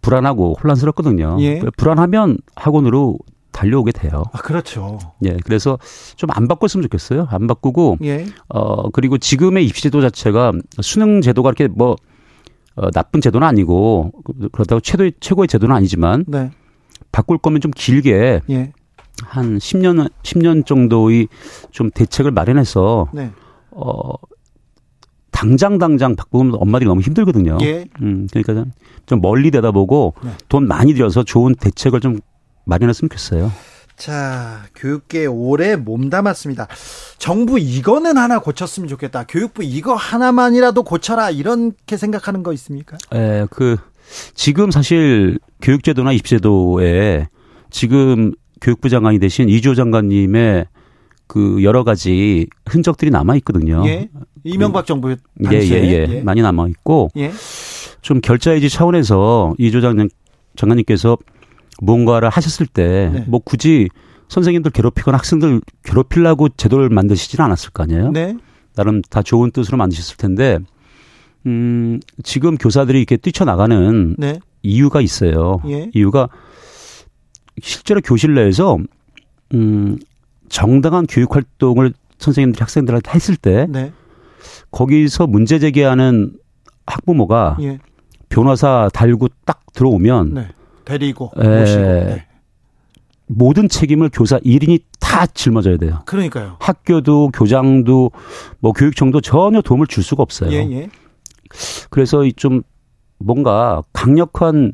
[0.00, 1.36] 불안하고 혼란스럽거든요.
[1.40, 1.60] 예.
[1.76, 3.18] 불안하면 학원으로
[3.52, 4.24] 달려오게 돼요.
[4.32, 4.98] 아, 그렇죠.
[5.24, 5.78] 예, 그래서
[6.16, 7.28] 좀 안 바꿨으면 좋겠어요.
[7.30, 8.26] 안 바꾸고, 예.
[8.48, 11.96] 어, 그리고 지금의 입시제도 자체가 수능 제도가 이렇게 뭐,
[12.74, 14.10] 어, 나쁜 제도는 아니고,
[14.52, 16.50] 그렇다고 최고의, 최고의 제도는 아니지만, 네.
[17.12, 18.72] 바꿀 거면 좀 길게, 예.
[19.22, 21.28] 한 10년, 10년 정도의
[21.70, 23.30] 좀 대책을 마련해서, 네.
[23.70, 24.14] 어,
[25.32, 27.58] 당장 당장 바꾸면 엄마들이 너무 힘들거든요.
[27.62, 27.86] 예.
[28.00, 28.70] 음, 그러니까
[29.06, 30.30] 좀 멀리 내다보고 네.
[30.48, 32.20] 돈 많이 들여서 좋은 대책을 좀
[32.64, 33.50] 마련했으면 좋겠어요.
[33.96, 36.68] 자, 교육계 오래 몸담았습니다.
[37.18, 39.24] 정부 이거는 하나 고쳤으면 좋겠다.
[39.28, 41.30] 교육부 이거 하나만이라도 고쳐라.
[41.30, 42.96] 이렇게 생각하는 거 있습니까?
[43.14, 43.76] 예, 그
[44.34, 47.28] 지금 사실 교육제도나 입시제도에
[47.70, 50.66] 지금 교육부 장관이 되신 이주호 장관님의
[51.32, 53.82] 그 여러 가지 흔적들이 남아 있거든요.
[53.86, 54.10] 예.
[54.44, 56.06] 이명박 정부 당시에 예, 예, 예.
[56.16, 56.20] 예.
[56.20, 57.32] 많이 남아 있고 예.
[58.02, 60.10] 좀 결자해지 차원에서 이조 장관
[60.56, 61.16] 장관님께서
[61.80, 63.24] 뭔가를 하셨을 때뭐 네.
[63.26, 63.88] 뭐 굳이
[64.28, 68.10] 선생님들 괴롭히거나 학생들 괴롭히려고 제도를 만드시지는 않았을 거 아니에요.
[68.10, 68.36] 네.
[68.74, 70.58] 나름 다 좋은 뜻으로 만드셨을 텐데
[71.46, 74.38] 음 지금 교사들이 이렇게 뛰쳐나가는 네.
[74.62, 75.62] 이유가 있어요.
[75.66, 75.90] 예.
[75.94, 76.28] 이유가
[77.62, 78.76] 실제로 교실 내에서
[79.54, 79.98] 음
[80.52, 83.90] 정당한 교육 활동을 선생님들이 학생들한테 했을 때 네.
[84.70, 86.34] 거기서 문제 제기하는
[86.86, 87.78] 학부모가 예.
[88.28, 90.48] 변호사 달고 딱 들어오면 네.
[90.84, 92.26] 데리고 모시고 네.
[93.28, 96.02] 모든 책임을 교사 1인이 다 짊어져야 돼요.
[96.04, 96.56] 그러니까요.
[96.60, 98.10] 학교도 교장도
[98.60, 100.52] 뭐 교육청도 전혀 도움을 줄 수가 없어요.
[100.52, 100.90] 예, 예.
[101.88, 102.62] 그래서 좀
[103.16, 104.72] 뭔가 강력한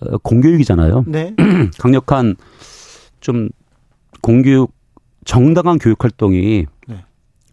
[0.00, 1.04] 어, 공교육이잖아요.
[1.06, 1.36] 네.
[1.78, 2.34] 강력한
[3.20, 3.48] 좀
[4.22, 4.77] 공교육
[5.28, 6.64] 정당한 교육 활동이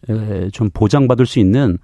[0.08, 0.50] 네.
[0.54, 1.78] 좀 보장받을 수 있는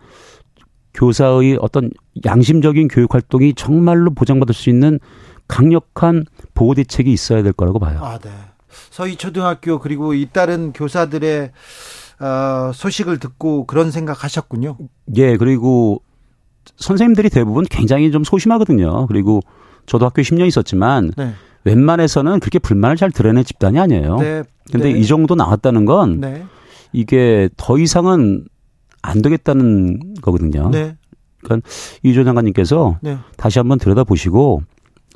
[0.94, 1.92] 교사의 어떤
[2.26, 5.00] 양심적인 교육 활동이 정말로 보장받을 수 있는
[5.50, 6.24] 강력한
[6.54, 8.00] 보호 대책이 있어야 될 거라고 봐요.
[8.02, 8.30] 아, 네.
[8.90, 11.52] 서희 초등학교 그리고 잇따른 교사들의
[12.22, 14.78] 어, 소식을 듣고 그런 생각하셨군요.
[15.18, 16.02] 예, 그리고
[16.78, 19.08] 선생님들이 대부분 굉장히 좀 소심하거든요.
[19.08, 19.42] 그리고
[19.86, 21.34] 저도 학교에 10년 있었지만 네.
[21.64, 24.18] 웬만해서는 그렇게 불만을 잘 드러낸 집단이 아니에요.
[24.18, 24.44] 네.
[24.72, 25.00] 근데 네.
[25.00, 26.44] 이 정도 나왔다는 건 네.
[26.94, 28.46] 이게 더 이상은
[29.02, 30.70] 안 되겠다는 거거든요.
[30.70, 30.96] 네.
[31.44, 31.68] 그러니까
[32.04, 33.18] 이조 장관님께서 네.
[33.38, 34.64] 다시 한번 들여다보시고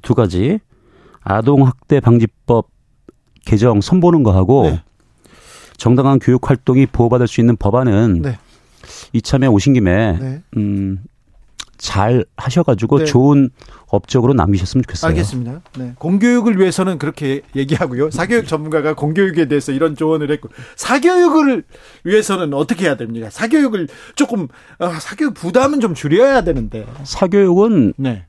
[0.02, 0.60] 두 가지
[1.22, 2.70] 아동 학대 방지법
[3.46, 4.84] 개정 선보는 거하고 네.
[5.78, 8.38] 정당한 교육 활동이 보호받을 수 있는 법안은 네.
[9.14, 10.42] 이참에 오신 김에 네.
[10.58, 11.04] 음,
[11.78, 13.06] 잘 하셔가지고 네.
[13.06, 13.50] 좋은
[13.88, 15.10] 업적으로 남기셨으면 좋겠어요.
[15.10, 15.62] 알겠습니다.
[15.78, 15.94] 네.
[15.98, 18.12] 공교육을 위해서는 그렇게 얘기하고요.
[18.12, 21.64] 사교육 전문가가 공교육에 대해서 이런 조언을 했고 사교육을
[22.04, 23.30] 위해서는 어떻게 해야 됩니까?
[23.30, 24.48] 사교육을 조금
[24.80, 26.86] 어, 사교육 부담은 좀 줄여야 되는데.
[27.04, 28.26] 사교육은 네.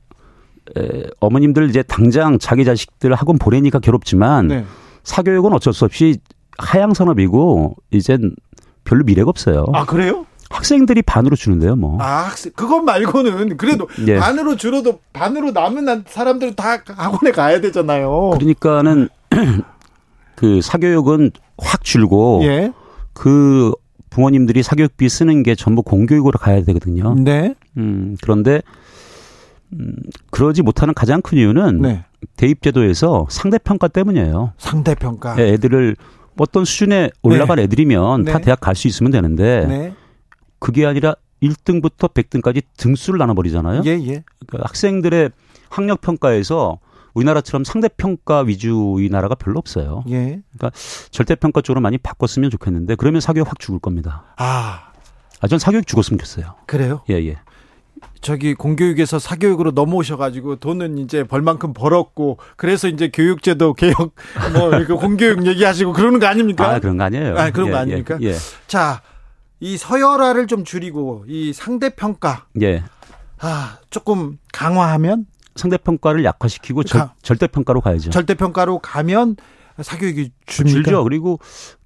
[0.77, 4.65] 에, 어머님들 이제 당장 자기 자식들 학원 보내니까 괴롭지만 네.
[5.03, 6.19] 사교육은 어쩔 수 없이
[6.57, 8.35] 하향 산업이고 이젠
[8.83, 9.65] 별로 미래가 없어요.
[9.73, 10.25] 아 그래요?
[10.49, 12.01] 학생들이 반으로 주는데요, 뭐.
[12.01, 14.17] 아, 학생, 그것 말고는 그래도 예.
[14.17, 18.31] 반으로 줄어도 반으로 남은 사람들은 다 학원에 가야 되잖아요.
[18.35, 19.09] 그러니까는
[20.35, 22.71] 그 사교육은 확 줄고 예.
[23.13, 23.71] 그
[24.09, 27.15] 부모님들이 사교육비 쓰는 게 전부 공교육으로 가야 되거든요.
[27.15, 27.53] 네.
[27.77, 28.61] 음, 그런데
[29.73, 29.93] 음,
[30.31, 32.05] 그러지 못하는 가장 큰 이유는 네.
[32.37, 34.53] 대입제도에서 상대평가 때문이에요.
[34.57, 35.35] 상대평가.
[35.35, 35.95] 네, 애들을
[36.39, 37.63] 어떤 수준에 올라간 네.
[37.63, 38.45] 애들이면 다 네.
[38.45, 39.93] 대학 갈 수 있으면 되는데 네.
[40.59, 43.83] 그게 아니라 1등부터 100등까지 등수를 나눠버리잖아요.
[43.85, 44.23] 예, 예.
[44.47, 45.31] 그러니까 학생들의
[45.69, 46.79] 학력 평가에서
[47.13, 50.03] 우리나라처럼 상대 평가 위주의 나라가 별로 없어요.
[50.09, 50.41] 예.
[50.57, 50.71] 그러니까
[51.09, 54.23] 절대 평가 쪽으로 많이 바꿨으면 좋겠는데 그러면 사교육 확 죽을 겁니다.
[54.37, 54.91] 아,
[55.41, 56.55] 아, 전 사교육 죽었으면 좋겠어요.
[56.65, 57.01] 그래요?
[57.09, 57.37] 예, 예.
[58.21, 64.13] 저기 공교육에서 사교육으로 넘어오셔가지고 돈은 이제 벌만큼 벌었고 그래서 이제 교육제도 개혁
[64.53, 66.69] 뭐 공교육 얘기하시고 그러는 거 아닙니까?
[66.69, 67.37] 아 그런 거 아니에요.
[67.37, 68.17] 아 그런 예, 거 아닙니까?
[68.21, 68.35] 예, 예.
[68.67, 69.01] 자.
[69.59, 72.83] 이 서열화를 좀 줄이고 이 상대 평가 예.
[73.39, 78.11] 아, 조금 강화하면 상대 평가를 약화시키고 절, 절대 평가로 가야죠.
[78.11, 79.35] 절대 평가로 가면
[79.81, 80.83] 사교육이 줍니까?
[80.83, 81.03] 줄죠.
[81.03, 81.39] 그리고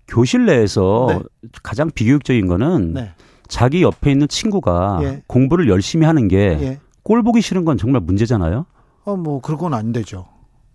[0.08, 1.20] 교실 내에서 네.
[1.64, 3.14] 가장 비교육적인 거는 네.
[3.48, 5.24] 자기 옆에 있는 친구가 예.
[5.28, 7.22] 공부를 열심히 하는 게꼴 예.
[7.24, 8.66] 보기 싫은 건 정말 문제잖아요.
[9.06, 10.28] 어, 뭐 그건 안 되죠.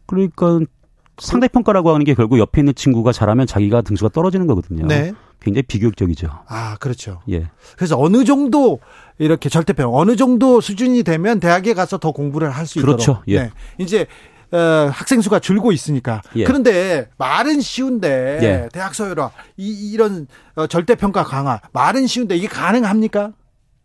[0.06, 0.60] 그러니까
[1.18, 4.86] 상대평가라고 하는 게 결국 옆에 있는 친구가 잘하면 자기가 등수가 떨어지는 거거든요.
[4.86, 5.12] 네.
[5.40, 6.28] 굉장히 비교육적이죠.
[6.48, 7.20] 아, 그렇죠.
[7.30, 7.48] 예.
[7.76, 8.80] 그래서 어느 정도
[9.18, 12.96] 이렇게 절대평 어느 정도 수준이 되면 대학에 가서 더 공부를 할 수 있도록.
[12.96, 13.22] 그렇죠.
[13.28, 13.42] 예.
[13.42, 13.50] 네.
[13.78, 14.06] 이제
[14.52, 14.58] 어,
[14.92, 16.22] 학생 수가 줄고 있으니까.
[16.36, 16.44] 예.
[16.44, 18.68] 그런데 말은 쉬운데 예.
[18.72, 23.32] 대학 서열화 이, 이런 어, 절대평가 강화 말은 쉬운데 이게 가능합니까?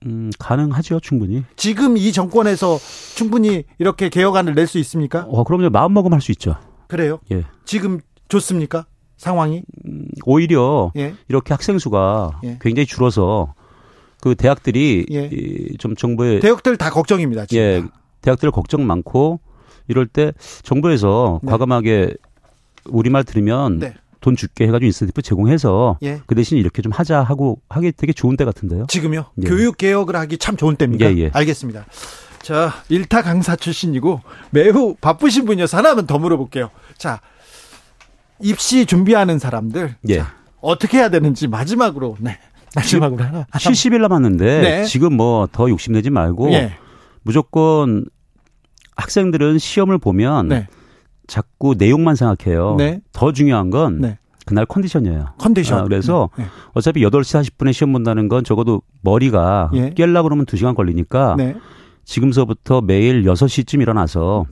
[0.08, 1.44] 음, 가능하죠, 충분히.
[1.56, 2.80] 지금 이 정권에서
[3.16, 5.26] 충분히 이렇게 개혁안을 낼 수 있습니까?
[5.30, 5.70] 어, 그럼요.
[5.70, 6.56] 마음 먹으면 할수 있죠.
[6.92, 7.20] 그래요?
[7.32, 7.46] 예.
[7.64, 8.86] 지금 좋습니까?
[9.16, 9.64] 상황이?
[9.86, 11.14] 음, 오히려 예.
[11.30, 12.58] 이렇게 학생 수가 예.
[12.60, 13.54] 굉장히 줄어서
[14.20, 15.30] 그 대학들이 예.
[15.78, 17.46] 좀 정부의 대학들 다 걱정입니다.
[17.46, 17.64] 지금.
[17.64, 17.84] 예.
[18.20, 19.40] 대학들 걱정 많고
[19.88, 21.50] 이럴 때 정부에서 네.
[21.50, 22.14] 과감하게
[22.90, 23.94] 우리말 들으면 네.
[24.20, 26.20] 돈 줄게 해가지고 인센티브 제공해서 예.
[26.28, 28.88] 그 대신 이렇게 좀 하자 하고 하기 되게 좋은 때 같은데요.
[28.90, 29.28] 지금요?
[29.44, 29.48] 예.
[29.48, 31.06] 교육 개혁을 하기 참 좋은 때입니까?
[31.06, 31.32] 예, 예.
[31.34, 31.86] 알겠습니다.
[32.44, 36.70] 자, 일타 강사 출신이고 매우 바쁘신 분이어서 하나만 더 물어볼게요.
[36.98, 37.22] 자,
[38.40, 40.18] 입시 준비하는 사람들 예.
[40.20, 42.40] 자, 어떻게 해야 되는지 마지막으로 네.
[42.76, 43.46] 마지막으로 하나.
[43.52, 44.84] 70일 남았는데 네.
[44.86, 46.74] 지금 뭐 더 욕심내지 말고 예.
[47.24, 48.06] 무조건
[48.96, 50.68] 학생들은 시험을 보면 네.
[51.28, 52.76] 자꾸 내용만 생각해요.
[52.78, 53.02] 네.
[53.14, 54.18] 더 중요한 건 네.
[54.46, 55.34] 그날 컨디션이에요.
[55.38, 55.80] 컨디션.
[55.80, 56.44] 아, 그래서 네.
[56.44, 56.50] 네.
[56.74, 59.92] 어차피 8시 40분에 시험 본다는 건 적어도 머리가 예.
[59.92, 61.56] 깰라 그러면 2시간 걸리니까 네.
[62.12, 64.46] 지금서부터 매일 6시쯤 일어나서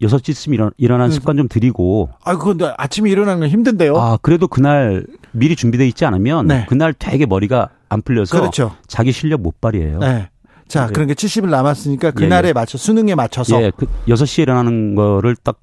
[0.00, 2.10] 6시쯤 일어, 일어나는 습관 좀 들이고.
[2.22, 3.96] 아, 그런데 아침에 일어나는 건 힘든데요?
[3.96, 6.66] 아, 그래도 그날 미리 준비돼 있지 않으면 네.
[6.68, 8.76] 그날 되게 머리가 안 풀려서 그렇죠.
[8.86, 9.98] 자기 실력 못 발휘해요.
[9.98, 10.28] 네.
[10.68, 10.92] 자, 네.
[10.92, 12.52] 그러니까 70일 남았으니까 그날에 예, 예.
[12.52, 15.58] 맞춰 수능에 맞춰서 예, 그 6시에 일어나는 거를 딱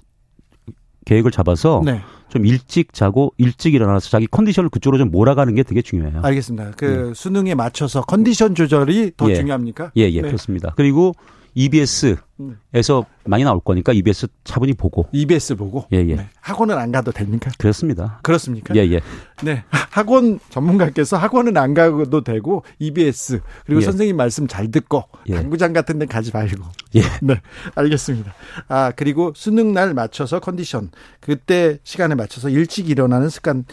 [1.06, 2.02] 계획을 잡아서 네.
[2.36, 6.20] 좀 일찍 자고 일찍 일어나서 자기 컨디션을 그쪽으로 좀 몰아가는 게 되게 중요해요.
[6.22, 6.72] 알겠습니다.
[6.76, 7.14] 그 예.
[7.14, 9.36] 수능에 맞춰서 컨디션 조절이 더 예.
[9.36, 9.92] 중요합니까?
[9.96, 10.28] 예, 예, 네.
[10.28, 10.74] 그렇습니다.
[10.76, 11.14] 그리고
[11.56, 15.08] EBS에서 많이 나올 거니까 EBS 차분히 보고.
[15.14, 15.86] EBS 보고?
[15.94, 16.16] 예, 예.
[16.16, 16.30] 네.
[16.42, 17.50] 학원은 안 가도 됩니까?
[17.58, 18.20] 그렇습니다.
[18.24, 18.76] 그렇습니까?
[18.76, 19.00] 예, 예.
[19.42, 19.64] 네.
[19.70, 23.86] 학원 전문가께서 학원은 안 가도 되고 EBS 그리고 예.
[23.86, 25.36] 선생님 말씀 잘 듣고 예.
[25.36, 26.64] 당구장 같은 데 가지 말고.
[26.96, 27.02] 예.
[27.22, 27.42] 네.
[27.74, 28.34] 알겠습니다.
[28.68, 30.92] 아, 그리고 수능 날 맞춰서 컨디션
[31.22, 33.64] 그때 시간에 맞춰서 일찍 일어나는 습관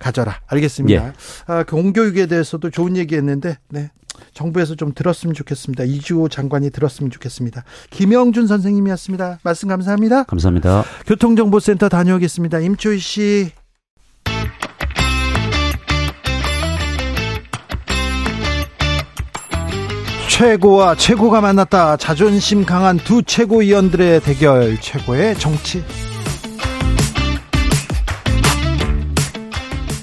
[0.00, 0.40] 가져라.
[0.48, 1.06] 알겠습니다.
[1.06, 1.12] 예.
[1.46, 3.90] 아, 공교육에 대해서도 좋은 얘기 했는데 네.
[4.34, 5.84] 정부에서 좀 들었으면 좋겠습니다.
[5.84, 7.64] 이주호 장관이 들었으면 좋겠습니다.
[7.90, 9.40] 김영준 선생님이었습니다.
[9.42, 10.24] 말씀 감사합니다.
[10.24, 10.84] 감사합니다.
[11.06, 12.60] 교통정보센터 다녀오겠습니다.
[12.60, 13.50] 임초희 씨.
[20.28, 21.96] 최고와 최고가 만났다.
[21.96, 24.78] 자존심 강한 두 최고위원들의 대결.
[24.78, 25.82] 최고의 정치.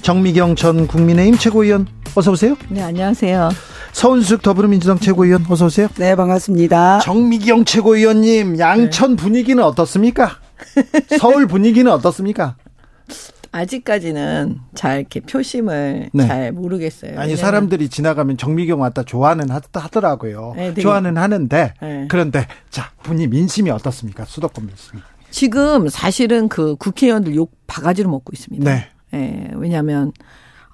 [0.02, 2.56] 정미경 전 국민의힘 최고위원 어서 오세요.
[2.68, 3.50] 네, 안녕하세요.
[3.94, 5.86] 서은숙 더불어민주당 최고위원 어서 오세요.
[5.98, 6.98] 네, 반갑습니다.
[6.98, 9.16] 정미경 최고위원님, 양천 네.
[9.16, 10.32] 분위기는 어떻습니까?
[11.20, 12.56] 서울 분위기는 어떻습니까?
[13.52, 16.26] 아직까지는 잘 이렇게 표심을 네.
[16.26, 17.20] 잘 모르겠어요.
[17.20, 20.54] 아니 사람들이 지나가면 정미경 왔다 좋아는 하더라고요.
[20.56, 22.06] 네, 좋아는 하는데 네.
[22.10, 24.24] 그런데 자 분이 민심이 어떻습니까?
[24.24, 25.00] 수도권 민심.
[25.30, 28.68] 지금 사실은 그 국회의원들 욕 바가지로 먹고 있습니다.
[28.68, 28.88] 네.
[29.12, 30.10] 네 왜냐하면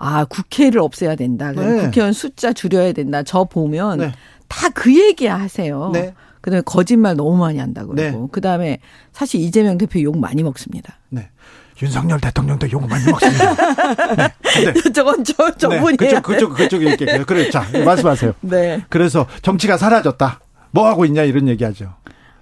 [0.03, 1.53] 아 국회를 없애야 된다.
[1.53, 1.83] 네.
[1.85, 3.23] 국회의원 숫자 줄여야 된다.
[3.23, 4.13] 저 보면 네.
[4.49, 5.91] 다그 얘기 하세요.
[5.93, 6.15] 네.
[6.41, 8.29] 그다음에 거짓말 너무 많이 한다 그러고 네.
[8.33, 8.79] 그다음에
[9.13, 10.99] 사실 이재명 대표 욕 많이 먹습니다.
[11.11, 11.29] 네.
[11.83, 13.55] 윤석열 대통령도 욕 많이 먹습니다.
[14.73, 14.73] 네.
[14.93, 16.07] 저건 저 저분이 네.
[16.07, 18.33] 그쪽 그쪽 그쪽 이렇게 그래 자 말씀하세요.
[18.41, 18.83] 네.
[18.89, 20.41] 그래서 정치가 사라졌다.
[20.71, 21.95] 뭐 하고 있냐 이런 얘기하죠.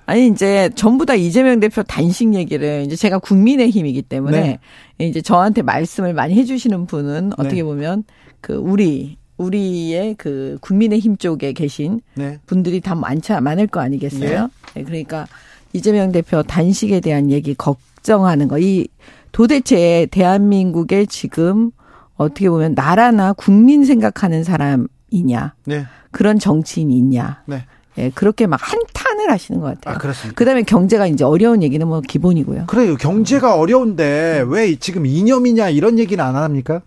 [0.08, 4.58] 아니 이제 전부 다 이재명 대표 단식 얘기를 이제 제가 국민의힘이기 때문에
[4.96, 5.06] 네.
[5.06, 7.62] 이제 저한테 말씀을 많이 해주시는 분은 어떻게 네.
[7.62, 8.04] 보면
[8.40, 12.38] 그 우리 우리의 그 국민의힘 쪽에 계신 네.
[12.46, 14.40] 분들이 다 많지 많을 거 아니겠어요?
[14.40, 14.72] 네.
[14.76, 14.82] 네.
[14.82, 15.26] 그러니까
[15.74, 18.88] 이재명 대표 단식에 대한 얘기 걱정하는 거 이
[19.30, 21.70] 도대체 대한민국에 지금
[22.16, 25.84] 어떻게 보면 나라나 국민 생각하는 사람이냐 네.
[26.12, 27.66] 그런 정치인이 있냐 네.
[27.98, 29.94] 예, 그렇게 막 한탄을 하시는 것 같아요.
[29.94, 30.38] 아, 그렇습니까?
[30.38, 32.66] 그다음에 경제가 이제 어려운 얘기는 뭐 기본이고요.
[32.66, 32.96] 그래요.
[32.96, 36.80] 경제가 어려운데 왜 지금 이념이냐 이런 얘기는 안 합니까?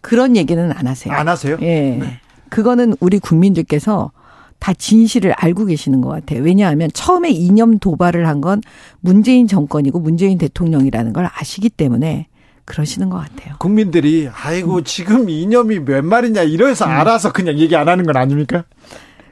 [0.00, 1.14] 그런 얘기는 안 하세요.
[1.14, 1.56] 안 하세요?
[1.62, 1.96] 예.
[2.00, 2.20] 네.
[2.50, 4.10] 그거는 우리 국민들께서
[4.58, 6.42] 다 진실을 알고 계시는 것 같아요.
[6.42, 8.60] 왜냐하면 처음에 이념 도발을 한 건
[9.00, 12.26] 문재인 정권이고 문재인 대통령이라는 걸 아시기 때문에
[12.64, 13.54] 그러시는 것 같아요.
[13.58, 14.84] 국민들이 아이고 음.
[14.84, 16.90] 지금 이념이 몇 말이냐 이래서 음.
[16.90, 18.64] 알아서 그냥 얘기 안 하는 건 아닙니까?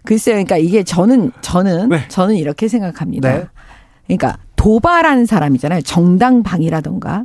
[0.04, 0.34] 글쎄요.
[0.34, 2.08] 그러니까 이게 저는 저는 네.
[2.08, 3.32] 저는 이렇게 생각합니다.
[3.32, 3.46] 네.
[4.06, 5.82] 그러니까 도발하는 사람이잖아요.
[5.82, 7.24] 정당방이라던가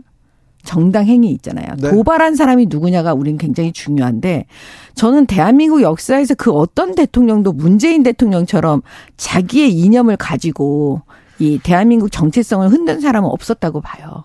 [0.63, 1.67] 정당 행위 있잖아요.
[1.77, 1.91] 네.
[1.91, 4.45] 도발한 사람이 누구냐가 우린 굉장히 중요한데
[4.95, 8.81] 저는 대한민국 역사에서 그 어떤 대통령도 문재인 대통령처럼
[9.15, 11.01] 자기의 이념을 가지고
[11.39, 14.23] 이 대한민국 정체성을 흔든 사람은 없었다고 봐요.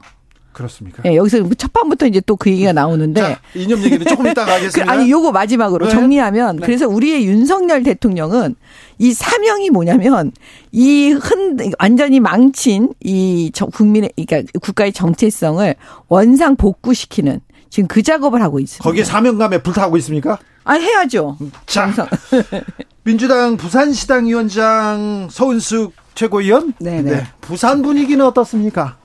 [0.52, 1.02] 그렇습니까?
[1.04, 3.20] 예, 여기서 첫 판부터 이제 또 그 얘기가 나오는데.
[3.20, 4.84] 자, 이념 얘기는 조금 이따가 하겠습니다.
[4.84, 5.92] 그, 아니, 요거 마지막으로 네.
[5.92, 6.66] 정리하면 네.
[6.66, 8.56] 그래서 우리의 윤석열 대통령은
[8.98, 10.32] 이 사명이 뭐냐면
[10.72, 15.74] 이 흔, 완전히 망친 이 국민의, 그러니까 국가의 정체성을
[16.08, 18.82] 원상 복구시키는 지금 그 작업을 하고 있습니다.
[18.82, 20.38] 거기에 사명감에 불타고 있습니까?
[20.64, 21.36] 아, 해야죠.
[21.66, 21.92] 자.
[23.04, 26.74] 민주당 부산시당 위원장 서은숙 최고위원.
[26.78, 27.10] 네네.
[27.10, 27.26] 네.
[27.40, 28.98] 부산 분위기는 어떻습니까?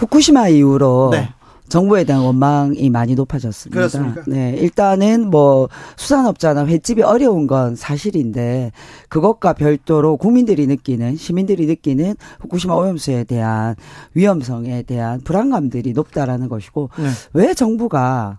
[0.00, 1.28] 후쿠시마 이후로 네.
[1.68, 3.78] 정부에 대한 원망이 많이 높아졌습니다.
[3.78, 4.22] 그렇습니까?
[4.26, 8.72] 네, 일단은 뭐 수산업자나 횟집이 어려운 건 사실인데
[9.08, 13.76] 그것과 별도로 국민들이 느끼는 시민들이 느끼는 후쿠시마 오염수에 대한
[14.14, 17.08] 위험성에 대한 불안감들이 높다라는 것이고 네.
[17.34, 18.38] 왜 정부가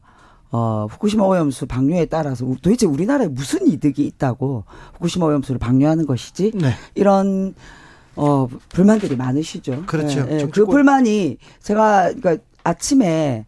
[0.52, 6.52] 어, 후쿠시마 오염수 방류에 따라서 도대체 우리나라에 무슨 이득이 있다고 후쿠시마 오염수를 방류하는 것이지?
[6.56, 6.71] 네.
[6.95, 7.54] 이런
[8.15, 9.84] 어, 불만들이 많으시죠.
[9.86, 10.26] 그렇죠.
[10.26, 13.45] 네, 그 불만이 제가 그러니까 아침에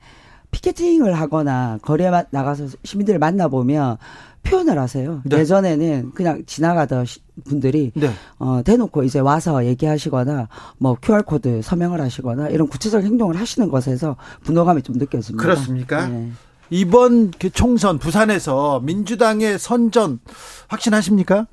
[0.52, 3.98] 피켓팅을 하거나 거리에 나가서 시민들을 만나 보면
[4.44, 5.22] 표현을 하세요.
[5.26, 5.40] 네.
[5.40, 7.06] 예전에는 그냥 지나가던
[7.46, 8.12] 분들이 네.
[8.38, 14.16] 어, 대놓고 이제 와서 얘기하시거나 뭐 QR 코드 서명을 하시거나 이런 구체적 행동을 하시는 것에서
[14.44, 15.42] 분노감이 좀 느껴집니다.
[15.42, 16.08] 그렇습니까?
[16.08, 16.32] 네.
[16.70, 20.20] 이번 그 총선 부산에서 민주당의 선전
[20.68, 21.48] 확신하십니까?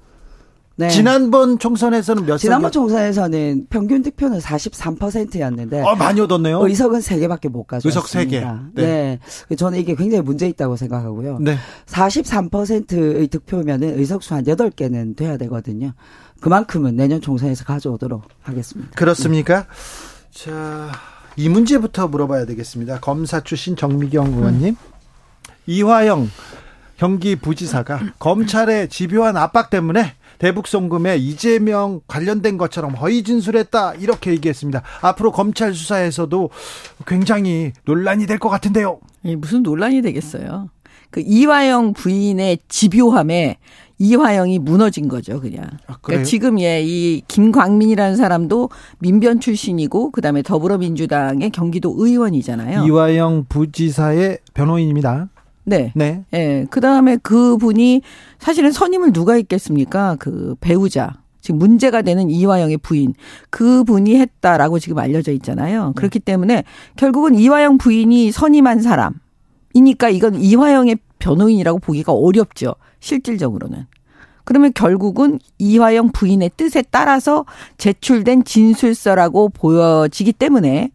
[0.80, 0.88] 네.
[0.88, 6.66] 지난번 총선에서는 몇 지난번 총선에서는 평균 득표는 43%였는데 어, 많이 얻었네요.
[6.66, 7.86] 의석은 3개밖에 못 가져왔습니다.
[7.86, 8.72] 의석 3개.
[8.72, 9.18] 네.
[9.50, 9.56] 네.
[9.56, 11.40] 저는 이게 굉장히 문제 있다고 생각하고요.
[11.40, 11.58] 네.
[11.84, 15.92] 43%의 득표면은 의석수 한 8개는 돼야 되거든요.
[16.40, 18.90] 그만큼은 내년 총선에서 가져오도록 하겠습니다.
[18.96, 19.66] 그렇습니까?
[19.66, 19.66] 네.
[20.32, 20.92] 자,
[21.36, 23.00] 이 문제부터 물어봐야 되겠습니다.
[23.00, 24.68] 검사 출신 정미경 의원님.
[24.70, 24.90] 음.
[25.66, 26.30] 이화영
[26.96, 34.82] 경기 부지사가 검찰의 집요한 압박 때문에 대북 송금에 이재명 관련된 것처럼 허위 진술했다 이렇게 얘기했습니다.
[35.02, 36.50] 앞으로 검찰 수사에서도
[37.06, 39.00] 굉장히 논란이 될 것 같은데요.
[39.26, 40.70] 예, 무슨 논란이 되겠어요.
[41.10, 43.58] 그 이화영 부인의 집요함에
[43.98, 45.66] 이화영이 무너진 거죠, 그냥.
[45.86, 52.86] 아, 그러니까 지금 예, 이 김광민이라는 사람도 민변 출신이고 그다음에 더불어민주당의 경기도 의원이잖아요.
[52.86, 55.28] 이화영 부지사의 변호인입니다.
[55.70, 55.92] 네.
[55.94, 56.24] 네.
[56.34, 56.66] 예.
[56.68, 58.02] 그 다음에 그 분이
[58.40, 60.16] 사실은 선임을 누가 했겠습니까?
[60.18, 61.20] 그 배우자.
[61.40, 63.14] 지금 문제가 되는 이화영의 부인.
[63.48, 65.86] 그 분이 했다라고 지금 알려져 있잖아요.
[65.86, 65.92] 네.
[65.94, 66.64] 그렇기 때문에
[66.96, 72.74] 결국은 이화영 부인이 선임한 사람이니까 이건 이화영의 변호인이라고 보기가 어렵죠.
[72.98, 73.86] 실질적으로는.
[74.44, 77.46] 그러면 결국은 이화영 부인의 뜻에 따라서
[77.78, 80.90] 제출된 진술서라고 보여지기 때문에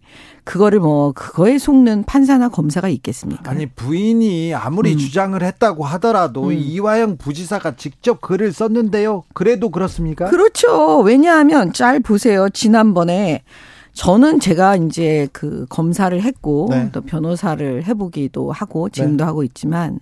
[0.45, 3.49] 그거를 뭐 그거에 속는 판사나 검사가 있겠습니까?
[3.49, 4.97] 아니 부인이 아무리 음.
[4.97, 6.53] 주장을 했다고 하더라도 음.
[6.53, 9.23] 이화영 부지사가 직접 글을 썼는데요.
[9.33, 10.29] 그래도 그렇습니까?
[10.29, 10.99] 그렇죠.
[10.99, 12.47] 왜냐하면 잘 보세요.
[12.49, 13.43] 지난번에
[13.93, 16.89] 저는 제가 이제 그 검사를 했고 네.
[16.91, 19.27] 또 변호사를 해보기도 하고 지금도 네.
[19.27, 19.99] 하고 있지만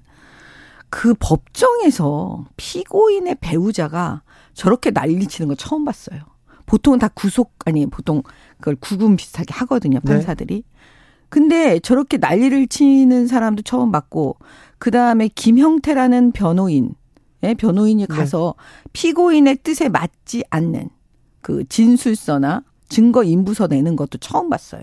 [0.90, 6.33] 그 법정에서 피고인의 배우자가 저렇게 난리치는 거 처음 봤어요.
[6.74, 8.24] 보통은 다 구속 아니 보통
[8.58, 10.12] 그걸 구금 비슷하게 하거든요 네.
[10.12, 10.56] 판사들이.
[10.56, 10.64] 네.
[11.30, 14.38] 근데 저렇게 난리를 치는 사람도 처음 봤고
[14.80, 16.96] 그 다음에 김형태라는 변호인,
[17.44, 18.16] 예, 변호인이 네.
[18.16, 18.90] 가서 네.
[18.94, 20.90] 피고인의 뜻에 맞지 않는
[21.42, 24.82] 그 진술서나 증거 인부서 내는 것도 처음 봤어요.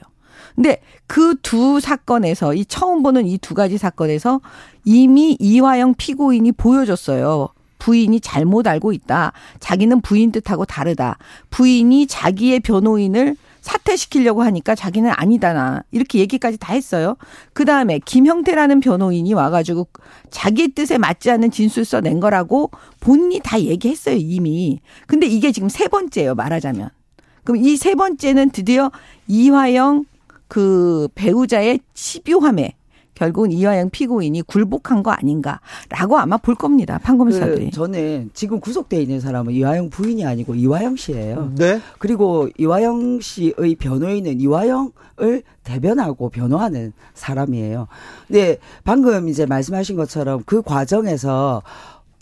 [0.54, 4.40] 근데 그 두 사건에서 이 처음 보는 이 두 가지 사건에서
[4.84, 7.48] 이미 이화영 피고인이 보여줬어요.
[7.80, 9.32] 부인이 잘못 알고 있다.
[9.58, 11.18] 자기는 부인 뜻하고 다르다.
[11.50, 17.16] 부인이 자기의 변호인을 사퇴시키려고 하니까 자기는 아니다 나 이렇게 얘기까지 다 했어요.
[17.52, 19.88] 그 다음에 김형태라는 변호인이 와가지고
[20.30, 24.80] 자기 뜻에 맞지 않는 진술서 낸 거라고 본인이 다 얘기했어요 이미.
[25.06, 26.90] 근데 이게 지금 세 번째예요 말하자면.
[27.44, 28.90] 그럼 이 세 번째는 드디어
[29.26, 30.04] 이화영
[30.48, 32.74] 그 배우자의 집요함에
[33.20, 36.98] 결국은 이화영 피고인이 굴복한 거 아닌가라고 아마 볼 겁니다.
[37.02, 37.66] 판검사들이.
[37.66, 41.52] 그 저는 지금 구속돼 있는 사람은 이화영 부인이 아니고 이화영 씨예요.
[41.54, 41.82] 네.
[41.98, 47.88] 그리고 이화영 씨의 변호인은 이화영을 대변하고 변호하는 사람이에요.
[48.26, 51.62] 근데 방금 이제 말씀하신 것처럼 그 과정에서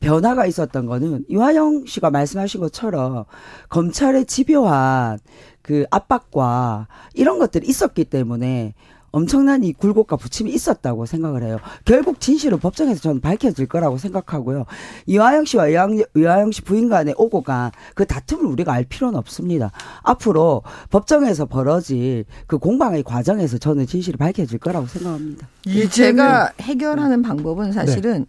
[0.00, 3.24] 변화가 있었던 거는 이화영 씨가 말씀하신 것처럼
[3.68, 5.20] 검찰의 집요한
[5.62, 8.74] 그 압박과 이런 것들이 있었기 때문에
[9.10, 11.58] 엄청난 이 굴곡과 부침이 있었다고 생각을 해요.
[11.84, 14.66] 결국 진실은 법정에서 저는 밝혀질 거라고 생각하고요.
[15.06, 17.58] 이화영 씨와 이화영, 이화영 씨 부인 간에 오고 간
[17.94, 19.72] 그 다툼을 우리가 알 필요는 없습니다.
[20.02, 25.48] 앞으로 법정에서 벌어질 그 공방의 과정에서 저는 진실이 밝혀질 거라고 생각합니다.
[25.90, 28.26] 제가 해결하는 방법은 사실은 네.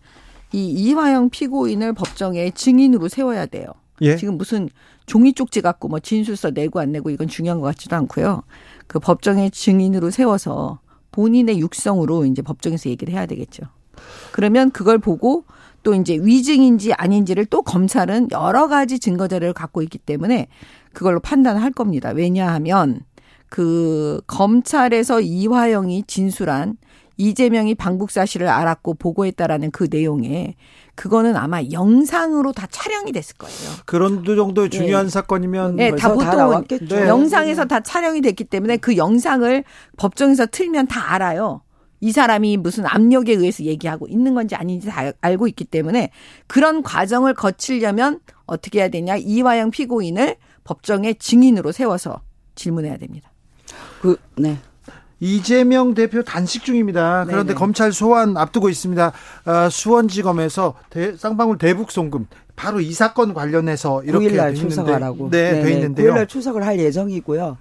[0.52, 3.68] 이 이화영 피고인을 법정에 증인으로 세워야 돼요.
[4.02, 4.16] 예?
[4.16, 4.70] 지금 무슨
[5.06, 8.44] 종이 쪽지 갖고 뭐 진술서 내고 안 내고 이건 중요한 것 같지도 않고요.
[8.90, 10.80] 그 법정의 증인으로 세워서
[11.12, 13.64] 본인의 육성으로 이제 법정에서 얘기를 해야 되겠죠.
[14.32, 15.46] 그러면 그걸 보고
[15.84, 20.48] 또 이제 위증인지 아닌지를 또 검찰은 여러 가지 증거 자료를 갖고 있기 때문에
[20.92, 22.10] 그걸로 판단할 겁니다.
[22.10, 23.02] 왜냐하면
[23.48, 26.78] 그 검찰에서 이화영이 진술한
[27.20, 30.56] 이재명이 방북 사실을 알았고 보고했다라는 그 내용에
[30.96, 33.58] 그거는 아마 영상으로 다 촬영이 됐을 거예요.
[33.86, 34.78] 그런 정도의 네.
[34.78, 35.10] 중요한 네.
[35.12, 37.08] 사건이면 네, 다 보통 네.
[37.08, 39.66] 영상에서 다 촬영이 됐기 때문에 그 영상을
[39.98, 41.62] 법정에서 틀면 다 알아요.
[42.00, 46.12] 이 사람이 무슨 압력에 의해서 얘기하고 있는 건지 아닌지 다 알고 있기 때문에
[46.48, 52.22] 그런 과정을 거치려면 어떻게 해야 되냐 이화영 피고인을 법정에 증인으로 세워서
[52.56, 53.30] 질문해야 됩니다.
[54.02, 54.58] 그 네.
[55.20, 57.26] 이재명 대표 단식 중입니다.
[57.26, 57.60] 그런데 네네.
[57.60, 59.12] 검찰 소환 앞두고 있습니다.
[59.46, 65.64] 어, 수원지검에서 대, 쌍방울 대북 송금 바로 이 사건 관련해서 이렇게 9일날 출석하라고 네, 네네.
[65.64, 66.14] 돼 있는데요.
[66.14, 67.58] 9일날 출석을 할 예정이고요.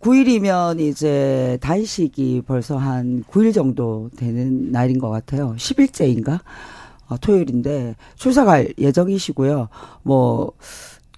[0.00, 5.54] 9일이면 이제 단식이 벌써 한 9일 정도 되는 날인 것 같아요.
[5.56, 6.40] 10일째인가?
[7.12, 9.68] 어, 토요일인데 출석할 예정이시고요.
[10.02, 10.52] 뭐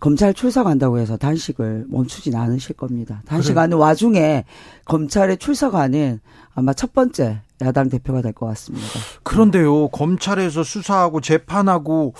[0.04, 3.22] 검찰 출석한다고 해서 단식을 멈추진 않으실 겁니다.
[3.24, 3.80] 단식하는 그래.
[3.80, 4.44] 와중에
[4.84, 6.20] 검찰에 출석하는
[6.54, 8.86] 아마 첫 번째 야당 대표가 될 것 같습니다.
[9.22, 12.12] 그런데요, 검찰에서 수사하고 재판하고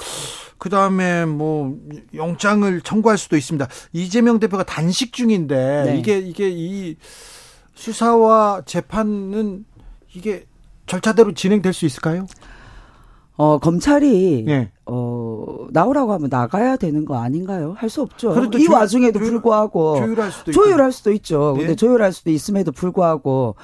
[0.57, 1.77] 그 다음에 뭐
[2.15, 3.69] 영장을 청구할 수도 있습니다.
[3.93, 5.99] 이재명 대표가 단식 중인데 네.
[5.99, 6.97] 이게 이게 이
[7.75, 9.67] 수사와 재판은
[10.15, 10.47] 이게
[10.87, 12.27] 절차대로 진행될 수 있을까요?
[13.37, 14.71] 어, 검찰이 네.
[14.87, 17.75] 어, 나오라고 하면 나가야 되는 거 아닌가요?
[17.77, 18.35] 할 수 없죠.
[18.57, 21.55] 이 조, 와중에도 조율, 불구하고 조율할 수도, 조율할 수도 있죠.
[21.57, 21.61] 네.
[21.61, 23.57] 근데 조율할 수도 있음에도 불구하고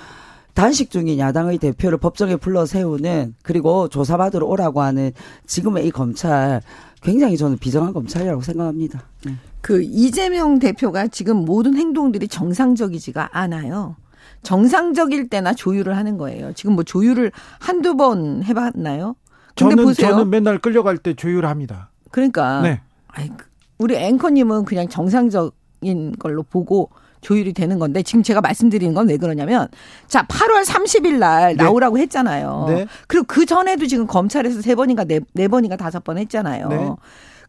[0.54, 5.12] 단식 중인 야당의 대표를 법정에 불러 세우는 그리고 조사받으러 오라고 하는
[5.46, 6.60] 지금의 이 검찰
[7.02, 9.04] 굉장히 저는 비정한 검찰이라고 생각합니다.
[9.24, 9.34] 네.
[9.60, 13.96] 그 이재명 대표가 지금 모든 행동들이 정상적이지가 않아요.
[14.42, 16.52] 정상적일 때나 조율을 하는 거예요.
[16.54, 19.14] 지금 뭐 조율을 한두 번 해봤나요?
[19.54, 20.10] 저는 보세요.
[20.10, 21.90] 저는 맨날 끌려갈 때 조율합니다.
[22.10, 22.80] 그러니까 네.
[23.08, 23.30] 아이,
[23.78, 26.90] 우리 앵커님은 그냥 정상적인 걸로 보고
[27.20, 29.68] 조율이 되는 건데 지금 제가 말씀드리는 건 왜 그러냐면
[30.08, 31.62] 자 8월 30일 날 네.
[31.62, 32.66] 나오라고 했잖아요.
[32.68, 32.86] 네.
[33.06, 36.68] 그리고 그 전에도 지금 검찰에서 세 번인가 네, 네 번인가 다섯 번 했잖아요.
[36.68, 36.90] 네.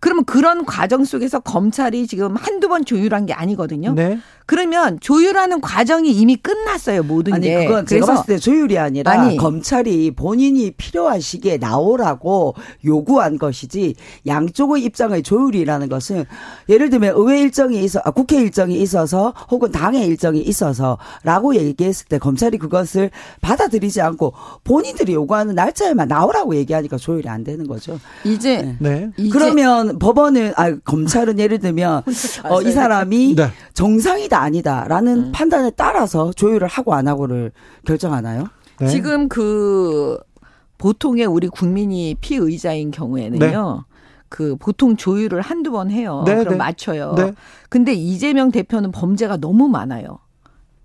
[0.02, 3.93] 그러면 그런 과정 속에서 검찰이 지금 한두 번 조율한 게 아니거든요.
[3.93, 4.18] 네.
[4.47, 7.66] 그러면 조율하는 과정이 이미 끝났어요 모든 아니, 게.
[7.66, 13.93] 그건 제가 봤을 때 조율이 아니라 아니, 검찰이 본인이 필요한 시기에 나오라고 요구한 것이지
[14.26, 16.26] 양쪽의 입장의 조율이라는 것은
[16.68, 22.18] 예를 들면 의회 일정이 있어 아, 국회 일정이 있어서 혹은 당의 일정이 있어서라고 얘기했을 때
[22.18, 24.34] 검찰이 그것을 받아들이지 않고
[24.64, 27.99] 본인들이 요구하는 날짜에만 나오라고 얘기하니까 조율이 안 되는 거죠.
[28.26, 29.12] 이제 네.
[29.16, 29.30] 네.
[29.32, 32.03] 그러면 법원은 아 검찰은 예를 들면
[32.49, 33.49] 어, 이 사람이 네.
[33.73, 35.31] 정상이다 아니다라는 음.
[35.33, 37.51] 판단에 따라서 조율을 하고 안 하고를
[37.85, 38.45] 결정하나요?
[38.79, 38.87] 네.
[38.87, 40.17] 지금 그
[40.77, 43.83] 보통의 우리 국민이 피의자인 경우에는요.
[43.87, 43.91] 네.
[44.29, 46.23] 그 보통 조율을 한두 번 해요.
[46.25, 46.55] 네, 그럼 네.
[46.55, 47.13] 맞춰요.
[47.17, 47.33] 네.
[47.69, 50.19] 근데 이재명 대표는 범죄가 너무 많아요.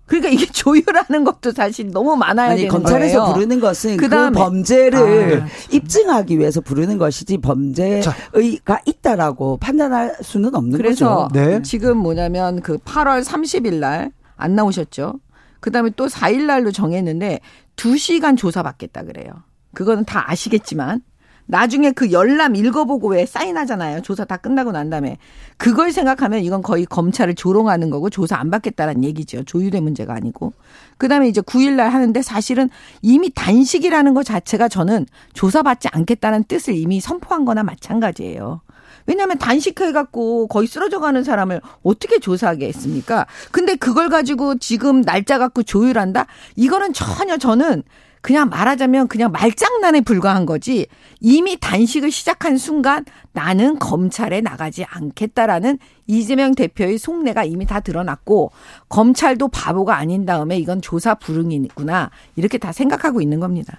[0.07, 3.33] 그러니까 이게 조율하는 것도 사실 너무 많아야 아니, 되는 검찰에서 거예요.
[3.35, 10.77] 부르는 것은 그다음에, 그 범죄를 아, 입증하기 위해서 부르는 것이지 범죄가 있다라고 판단할 수는 없는
[10.77, 11.33] 그래서 거죠.
[11.33, 11.61] 그래서 네.
[11.61, 15.19] 지금 뭐냐면 그 8월 30일 날 안 나오셨죠.
[15.59, 17.41] 그다음에 또 4일 날로 정했는데
[17.75, 19.31] 2시간 조사 받겠다 그래요.
[19.73, 21.01] 그거는 다 아시겠지만
[21.47, 24.01] 나중에 그 열람 읽어보고 왜 사인하잖아요.
[24.01, 25.17] 조사 다 끝나고 난 다음에.
[25.57, 29.43] 그걸 생각하면 이건 거의 검찰을 조롱하는 거고 조사 안 받겠다는 얘기죠.
[29.43, 30.53] 조율의 문제가 아니고.
[30.97, 32.69] 그 다음에 이제 9일날 하는데 사실은
[33.01, 38.61] 이미 단식이라는 것 자체가 저는 조사받지 않겠다는 뜻을 이미 선포한 거나 마찬가지예요.
[39.05, 43.25] 왜냐하면 단식해갖고 거의 쓰러져 가는 사람을 어떻게 조사하겠습니까?
[43.51, 46.27] 근데 그걸 가지고 지금 날짜 갖고 조율한다?
[46.57, 47.83] 이거는 전혀 저는
[48.27, 50.87] 그냥 말하자면 그냥 말장난에 불과한 거지
[51.21, 58.51] 이미 단식을 시작한 순간 나는 검찰에 나가지 않겠다라는 이재명 대표의 속내가 이미 다 드러났고
[58.89, 63.77] 검찰도 바보가 아닌 다음에 이건 조사 불응이구나 이렇게 다 생각하고 있는 겁니다.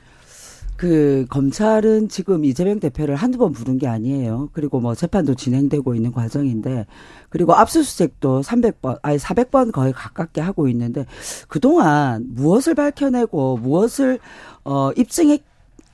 [0.79, 4.49] 그 검찰은 지금 이재명 대표를 한두 번 부른 게 아니에요.
[4.53, 6.87] 그리고 뭐 재판도 진행되고 있는 과정인데
[7.31, 11.05] 그리고 압수수색도 300번 아니 400번 거의 가깝게 하고 있는데
[11.49, 14.21] 그동안 무엇을 밝혀내고 무엇을
[14.65, 15.43] 어 입증했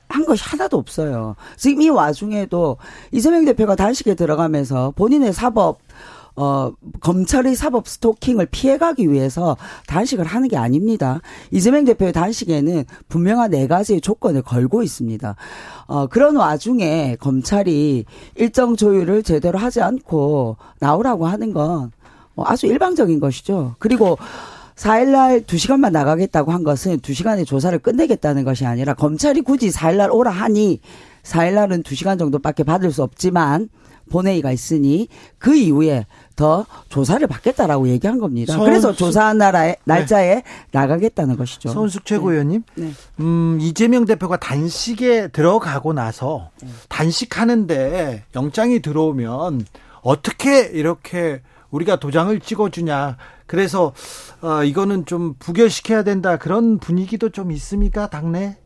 [0.07, 1.35] 한 것이 하나도 없어요.
[1.57, 2.77] 지금 이 와중에도
[3.11, 5.79] 이재명 대표가 단식에 들어가면서 본인의 사법
[6.35, 9.55] 어, 검찰의 사법 스토킹을 피해가기 위해서
[9.87, 11.21] 단식을 하는 게 아닙니다.
[11.51, 15.35] 이재명 대표의 단식에는 분명한 네 가지의 조건을 걸고 있습니다.
[15.87, 18.05] 어, 그런 와중에 검찰이
[18.35, 21.89] 일정 조율을 제대로 하지 않고 나오라고 하는 건뭐
[22.45, 23.75] 아주 일방적인 것이죠.
[23.79, 24.17] 그리고
[24.75, 30.81] 4일날 2시간만 나가겠다고 한 것은 2시간의 조사를 끝내겠다는 것이 아니라 검찰이 굳이 4일날 오라 하니
[31.23, 33.69] 4일날은 2시간 정도밖에 받을 수 없지만
[34.09, 35.07] 본회의가 있으니
[35.37, 36.05] 그 이후에
[36.35, 38.53] 더 조사를 받겠다라고 얘기한 겁니다.
[38.53, 40.43] 서울, 그래서 조사한 나라에 날짜에 네.
[40.71, 41.69] 나가겠다는 것이죠.
[41.69, 42.85] 서은숙 최고위원님, 네.
[42.85, 42.91] 네.
[43.19, 46.69] 음, 이재명 대표가 단식에 들어가고 나서 네.
[46.89, 49.65] 단식하는데 영장이 들어오면
[50.01, 53.17] 어떻게 이렇게 우리가 도장을 찍어주냐.
[53.47, 53.93] 그래서
[54.41, 58.57] 어, 이거는 좀 부결시켜야 된다 그런 분위기도 좀 있습니까 당내?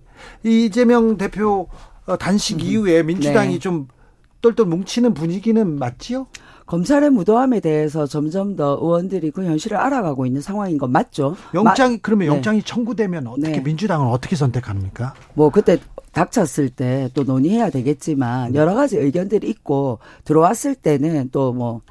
[0.43, 1.67] 이재명 대표
[2.05, 2.61] 어, 단식 음.
[2.61, 3.59] 이후에 민주당이 네.
[3.59, 3.87] 좀
[4.41, 6.27] 똘똘 뭉치는 분위기는 맞지요?
[6.69, 11.35] 검찰의 무도함에 대해서 점점 더 의원들이 그 현실을 알아가고 있는 상황인 건 맞죠.
[11.55, 12.35] 영장 이 그러면 네.
[12.35, 13.59] 영장이 청구되면 어떻게 네.
[13.59, 15.15] 민주당은 어떻게 선택합니까?
[15.33, 15.79] 뭐 그때
[16.11, 21.81] 닥쳤을 때 또 논의해야 되겠지만 여러 가지 의견들이 있고 들어왔을 때는 또뭐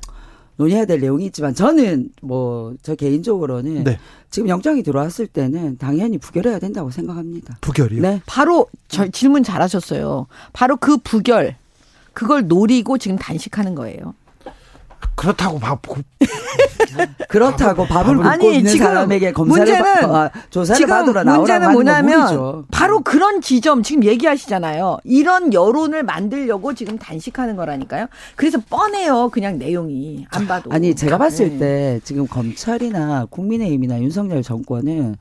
[0.57, 3.99] 논의해야 될 내용이 있지만 저는 뭐 저 개인적으로는 네.
[4.31, 7.59] 지금 영장이 들어왔을 때는 당연히 부결해야 된다고 생각합니다.
[7.63, 8.01] 부결이요?
[8.03, 8.23] 네.
[8.27, 10.29] 바로 저 질문 잘하셨어요.
[10.53, 11.57] 바로 그 부결
[12.13, 14.15] 그걸 노리고 지금 단식하는 거예요.
[15.19, 15.83] 그렇다고 밥
[17.29, 22.65] 그렇다고 밥을 굶고 아니, 있는 지금 사람에게 검사를 문제는 바, 어, 조사를 받으러 문제는 뭐냐면
[22.71, 24.99] 바로 그런 지점 지금 얘기하시잖아요.
[25.05, 28.07] 이런 여론을 만들려고 지금 단식하는 거라니까요.
[28.37, 29.29] 그래서 뻔해요.
[29.31, 30.71] 그냥 내용이 안 봐도.
[30.73, 31.59] 아니 제가 봤을 네.
[31.59, 35.17] 때 지금 검찰이나 국민의힘이나 윤석열 정권은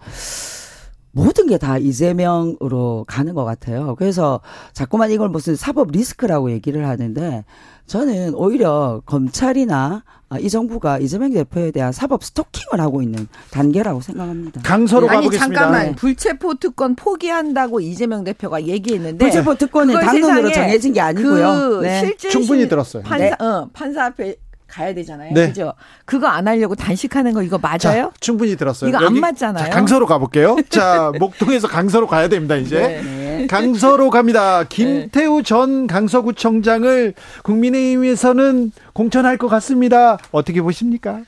[1.17, 3.95] 모든 게 다 이재명으로 가는 것 같아요.
[3.97, 4.39] 그래서
[4.73, 7.43] 자꾸만 이걸 무슨 사법 리스크라고 얘기를 하는데
[7.87, 10.03] 저는 오히려 검찰이나
[10.39, 14.61] 이 정부가 이재명 대표에 대한 사법 스토킹을 하고 있는 단계라고 생각합니다.
[14.61, 15.59] 강서로 아니, 가보겠습니다.
[15.59, 15.95] 잠깐만 네.
[15.95, 21.79] 불체포 특권 포기한다고 이재명 대표가 얘기했는데 불체포 특권은 당론으로 정해진 게 아니고요.
[21.79, 22.01] 그 네.
[22.01, 23.01] 실제 충분히 들었어요.
[23.03, 23.31] 판사, 네.
[23.43, 24.35] 어, 판사 앞에
[24.67, 25.33] 가야 되잖아요.
[25.33, 25.47] 네.
[25.47, 25.73] 그죠?
[26.05, 27.77] 그거 안 하려고 단식하는 거 이거 맞아요?
[27.79, 28.89] 자, 충분히 들었어요.
[28.89, 29.65] 이거 안 맞잖아요.
[29.65, 30.57] 자, 강서로 가볼게요.
[30.69, 32.79] 자, 목동에서 강서로 가야 됩니다, 이제.
[32.79, 33.01] 네.
[33.01, 33.47] 네.
[33.47, 34.63] 강서로 갑니다.
[34.67, 37.13] 김태우 전 강서구청장을
[37.43, 40.17] 국민의힘에서는 공천할 것 같습니다.
[40.31, 41.21] 어떻게 보십니까?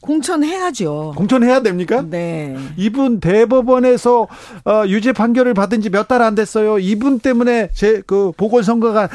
[0.00, 1.12] 공천해야죠.
[1.16, 2.02] 공천해야 됩니까?
[2.08, 2.56] 네.
[2.78, 4.28] 이분 대법원에서
[4.64, 6.78] 어, 유죄 판결을 받은 지 몇 달 안 됐어요.
[6.78, 9.08] 이분 때문에 제 그 보궐선거가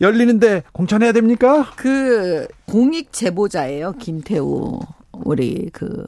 [0.00, 1.70] 열리는데 공천해야 됩니까?
[1.76, 3.92] 그 공익 제보자예요.
[3.92, 4.80] 김태우
[5.12, 6.06] 우리 그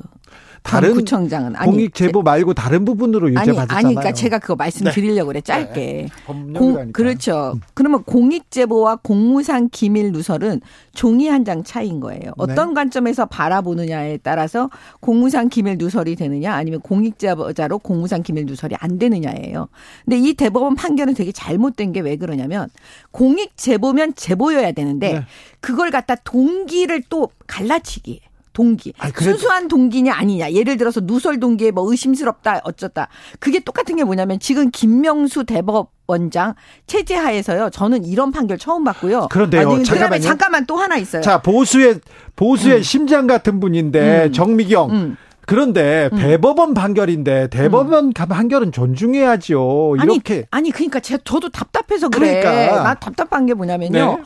[0.69, 3.77] 다른 구청장은 아니 공익 제보 말고 다른 부분으로 유죄 받았잖아요.
[3.77, 5.41] 아니 그러니까 제가 그거 말씀드리려고 네.
[5.41, 5.81] 그래 짧게.
[5.81, 6.09] 네.
[6.27, 7.53] 공, 그렇죠.
[7.57, 7.61] 음.
[7.75, 10.61] 그러면 공익 제보와 공무상 기밀 누설은
[10.95, 12.21] 종이 한 장 차이인 거예요.
[12.21, 12.31] 네.
[12.37, 12.75] 어떤 네.
[12.75, 14.69] 관점에서 바라보느냐에 따라서
[15.01, 19.69] 공무상 기밀 누설이 되느냐 아니면 공익 제보자로 공무상 기밀 누설이 안 되느냐예요.
[20.05, 22.69] 근데 이 대법원 판결은 되게 잘못된 게 왜 그러냐면
[23.11, 25.23] 공익 제보면 제보여야 되는데 네.
[25.61, 28.21] 그걸 갖다 동기를 또 갈라치기.
[28.59, 28.93] 동기.
[28.99, 30.51] 아니, 순수한 동기냐 아니냐.
[30.51, 33.07] 예를 들어서 누설 동기에 뭐 의심스럽다 어쩌다.
[33.39, 36.55] 그게 똑같은 게 뭐냐면 지금 김명수 대법 원장
[36.87, 37.71] 체제하에서요.
[37.71, 39.29] 저는 이런 판결 처음 봤고요.
[39.31, 39.71] 그런데요.
[39.71, 40.21] 아니, 잠깐만요.
[40.23, 41.23] 잠깐만 또 하나 있어요.
[41.23, 42.01] 자 보수의
[42.35, 42.83] 보수의 음.
[42.83, 44.33] 심장 같은 분인데 음.
[44.33, 44.91] 정미경.
[44.91, 45.17] 음.
[45.47, 46.19] 그런데 음.
[46.19, 48.13] 대법원 판결인데 대법원 음.
[48.13, 49.97] 판결은 존중해야죠.
[50.03, 52.41] 이렇게 아니, 아니 그러니까 제가 저도 답답해서 그래.
[52.41, 52.83] 그러니까.
[52.83, 54.17] 나 답답한 게 뭐냐면요.
[54.17, 54.23] 네.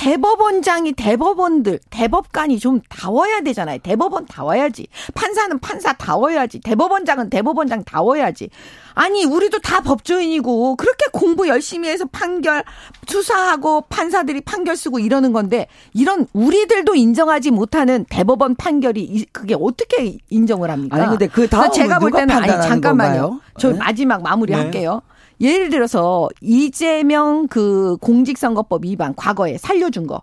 [0.00, 3.80] 대법원장이 대법원들 대법관이 좀 다워야 되잖아요.
[3.82, 4.86] 대법원 다워야지.
[5.14, 6.60] 판사는 판사 다워야지.
[6.60, 8.48] 대법원장은 대법원장 다워야지.
[8.94, 12.64] 아니 우리도 다 법조인이고 그렇게 공부 열심히 해서 판결
[13.06, 20.70] 수사하고 판사들이 판결 쓰고 이러는 건데 이런 우리들도 인정하지 못하는 대법원 판결이 그게 어떻게 인정을
[20.70, 20.96] 합니까?
[20.96, 23.20] 아니 근데 그 다음 제가 볼 때는 아니 잠깐만요.
[23.20, 23.40] 건가요?
[23.58, 23.78] 저 네?
[23.78, 25.02] 마지막 마무리할게요.
[25.40, 25.48] 네.
[25.48, 30.22] 예를 들어서 이재명 그 공직선거법 위반 과거에 살려준 거.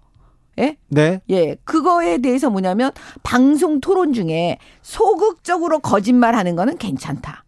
[0.59, 0.77] 예?
[0.89, 1.21] 네.
[1.29, 1.55] 예.
[1.63, 2.91] 그거에 대해서 뭐냐면
[3.23, 7.43] 방송 토론 중에 소극적으로 거짓말 하는 거는 괜찮다.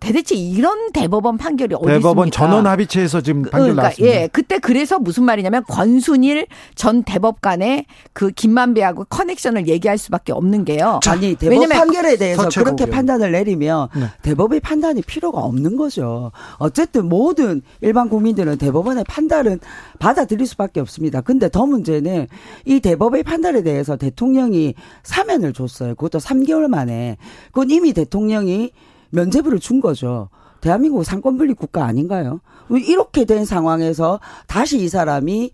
[0.00, 2.36] 대대체 이런 대법원 판결이 어디 대법원 있습니까?
[2.36, 4.14] 전원 합의체에서 지금 판결 그러니까, 나왔습니다.
[4.14, 7.84] 예, 그때 그래서 무슨 말이냐면 권순일 전 대법관의
[8.14, 11.00] 그 김만배하고 커넥션을 얘기할 수밖에 없는 게요.
[11.02, 14.06] 자, 아니 대법 판결에 대해서 그렇게 판단을 내리면 네.
[14.22, 16.32] 대법의 판단이 필요가 없는 거죠.
[16.56, 19.60] 어쨌든 모든 일반 국민들은 대법원의 판단은
[19.98, 21.20] 받아들일 수밖에 없습니다.
[21.20, 22.26] 근데 더 문제는
[22.64, 25.94] 이 대법의 판단에 대해서 대통령이 사면을 줬어요.
[25.94, 27.18] 그것도 3개월 만에.
[27.52, 28.72] 그건 이미 대통령이
[29.10, 30.28] 면죄부를 준 거죠.
[30.60, 32.40] 대한민국 삼권 분립 국가 아닌가요?
[32.70, 35.50] 이렇게 된 상황에서 다시 이 사람이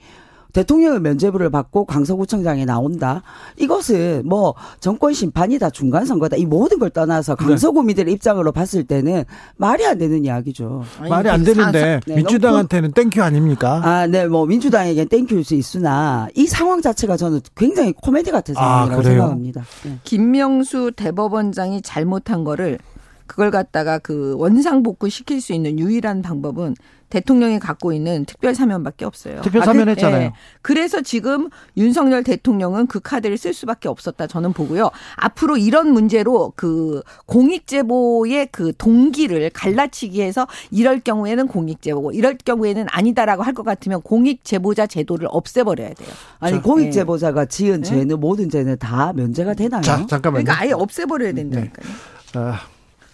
[0.57, 3.23] 대통령의 면죄부를 받고 강서구청장에 나온다.
[3.59, 6.37] 이것은 뭐 정권 심판이다, 중간 선거다.
[6.37, 7.45] 이 모든 걸 떠나서 네.
[7.45, 9.25] 강서구민들의 입장으로 봤을 때는
[9.59, 10.83] 말이 안 되는 이야기죠.
[10.99, 13.83] 아니, 말이 안 되는데 네, 민주당한테는 thank you 아닙니까?
[13.85, 18.57] 아, 네, 뭐 민주당에겐 thank you일 수 있으나 이 상황 자체가 저는 굉장히 코미디 같은
[18.57, 19.65] 아, 상황이라고 아, 생각합니다.
[19.85, 19.99] 네.
[20.05, 22.79] 김명수 대법원장이 잘못한 거를
[23.27, 26.75] 그걸 갖다가 그 원상 복구 시킬 수 있는 유일한 방법은
[27.09, 29.41] 대통령이 갖고 있는 특별 사면밖에 없어요.
[29.43, 30.17] 특별 사면했잖아요.
[30.17, 30.33] 아, 그, 예.
[30.61, 34.91] 그래서 지금 윤석열 대통령은 그 카드를 쓸 수밖에 없었다 저는 보고요.
[35.15, 42.37] 앞으로 이런 문제로 그 공익 제보의 그 동기를 갈라치기 해서 이럴 경우에는 공익 제보고 이럴
[42.39, 46.09] 경우에는 아니다라고 할 것 같으면 공익 제보자 제도를 없애버려야 돼요.
[46.41, 47.89] 아니 공익 제보자가 지은 네.
[47.89, 49.81] 죄는 모든 죄는 다 면제가 되나요?
[49.83, 50.45] 자, 잠깐만요.
[50.45, 51.87] 그러니까 아예 없애버려야 된다니까요.
[51.87, 52.39] 네.
[52.39, 52.61] 아,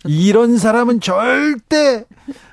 [0.07, 2.05] 이런 사람은 절대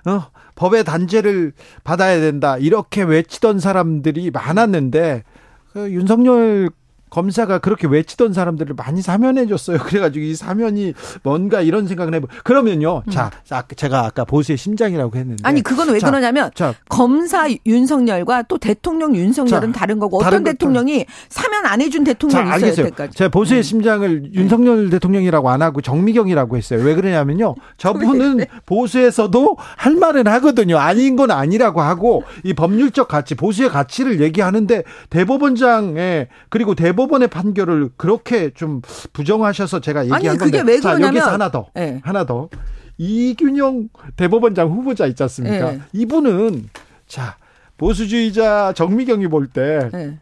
[0.05, 2.57] 어 법의 단죄를 받아야 된다.
[2.57, 5.23] 이렇게 외치던 사람들이 많았는데
[5.71, 6.69] 그 윤석열
[7.09, 9.79] 검사가 그렇게 외치던 사람들을 많이 사면해 줬어요.
[9.79, 10.93] 그래가지고 이 사면이
[11.23, 12.27] 뭔가 이런 생각을 해보.
[12.43, 13.03] 그러면요.
[13.07, 13.11] 음.
[13.11, 13.31] 자,
[13.75, 15.41] 제가 아까 보수의 심장이라고 했는데.
[15.43, 20.29] 아니 그건 왜 자, 그러냐면 자, 검사 윤석열과 또 대통령 윤석열은 자, 다른 거고 어떤
[20.29, 22.85] 다른 대통령이 것, 사면 안 해준 대통령이 자, 있어요.
[22.85, 23.17] 여태까지.
[23.17, 23.63] 제가 보수의 음.
[23.63, 24.29] 심장을 네.
[24.33, 26.83] 윤석열 대통령이라고 안 하고 정미경이라고 했어요.
[26.83, 27.55] 왜 그러냐면요.
[27.77, 30.77] 저분은 보수에서도 할 말은 하거든요.
[30.77, 37.91] 아닌 건 아니라고 하고 이 법률적 가치, 보수의 가치를 얘기하는데 대법원장에 그리고 대법 대법원의 판결을
[37.95, 38.81] 그렇게 좀
[39.13, 40.73] 부정하셔서 제가 얘기한 아니, 그게 건데.
[40.73, 41.67] 왜 그러냐면 자, 여기서 하나 더.
[41.73, 42.01] 네.
[42.03, 42.49] 하나 더.
[42.97, 45.71] 이균영 대법원장 후보자 있지 않습니까?
[45.71, 45.81] 네.
[45.93, 46.69] 이분은
[47.07, 47.37] 자,
[47.77, 50.19] 보수주의자 정미경이 볼때 네.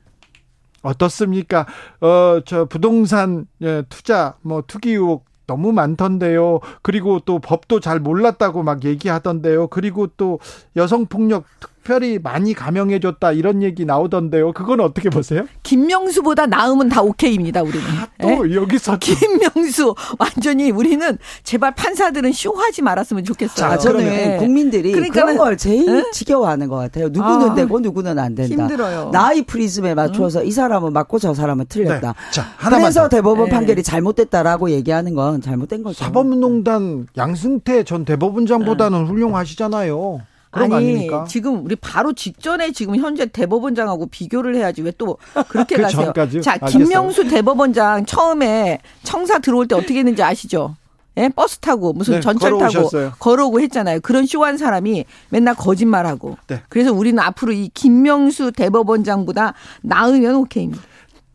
[0.84, 1.66] 어떻습니까?
[2.02, 6.60] 어, 저 부동산 예, 투자 뭐 투기 의혹 너무 많던데요.
[6.84, 9.68] 그리고 또 법도 잘 몰랐다고 막 얘기하던데요.
[9.70, 10.40] 그리고 또
[10.76, 14.52] 여성폭력 특 별히 많이 감형해 줬다 이런 얘기 나오던데요.
[14.52, 15.46] 그건 어떻게 보세요?
[15.64, 17.62] 김명수보다 나음은 다 오케이입니다.
[17.62, 17.86] 우리는.
[17.88, 18.56] 아, 또 네?
[18.56, 23.56] 여기서 김명수 완전히 우리는 제발 판사들은 쇼하지 말았으면 좋겠어요.
[23.56, 24.38] 자, 저는 네.
[24.38, 26.12] 국민들이 그러니까 그런 걸 제일 네?
[26.12, 27.08] 지겨워하는 것 같아요.
[27.08, 28.64] 누구는 아, 되고 누구는 안 된다.
[28.64, 29.12] 힘들어요.
[29.14, 30.46] 나이 프리즘에 맞춰서 응?
[30.46, 32.14] 이 사람은 맞고 저 사람은 틀렸다.
[32.14, 32.32] 네.
[32.32, 33.10] 자, 그래서 더.
[33.10, 33.52] 대법원 네.
[33.52, 36.04] 판결이 잘못됐다라고 얘기하는 건 잘못된 거죠.
[36.04, 40.20] 사법농단 양승태 전 대법원장보다는 훌륭하시잖아요.
[40.64, 41.26] 아니 아닙니까?
[41.28, 45.18] 지금 우리 바로 직전에 지금 현재 대법원장하고 비교를 해야지 왜 또
[45.50, 46.06] 그렇게 그 가세요?
[46.06, 46.42] 전까지요?
[46.42, 46.84] 자 알겠어요.
[46.86, 50.76] 김명수 대법원장 처음에 청사 들어올 때 어떻게 했는지 아시죠?
[51.18, 51.30] 예?
[51.30, 53.10] 버스 타고 무슨 네, 전철 걸어오셨어요.
[53.10, 54.00] 타고 걸어오고 했잖아요.
[54.02, 56.38] 그런 쇼한 사람이 맨날 거짓말하고.
[56.48, 56.62] 네.
[56.70, 60.84] 그래서 우리는 앞으로 이 김명수 대법원장보다 나으면 오케이입니다.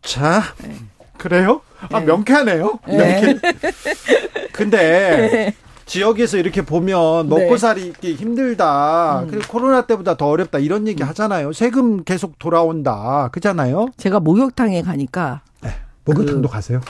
[0.03, 0.75] 자, 네.
[1.18, 1.61] 그래요?
[1.91, 2.07] 아 네.
[2.07, 2.79] 명쾌하네요.
[2.87, 2.97] 네.
[3.23, 3.41] 명쾌.
[4.53, 4.77] 근데
[5.33, 5.55] 네.
[5.87, 7.57] 지역에서 이렇게 보면 먹고 네.
[7.57, 9.22] 살기 힘들다.
[9.22, 9.26] 음.
[9.28, 10.59] 그리고 코로나 때보다 더 어렵다.
[10.59, 11.09] 이런 얘기 음.
[11.09, 11.53] 하잖아요.
[11.53, 13.28] 세금 계속 돌아온다.
[13.33, 13.89] 그잖아요.
[13.97, 15.70] 제가 목욕탕에 가니까 네.
[16.05, 16.80] 목욕탕도 그, 가세요?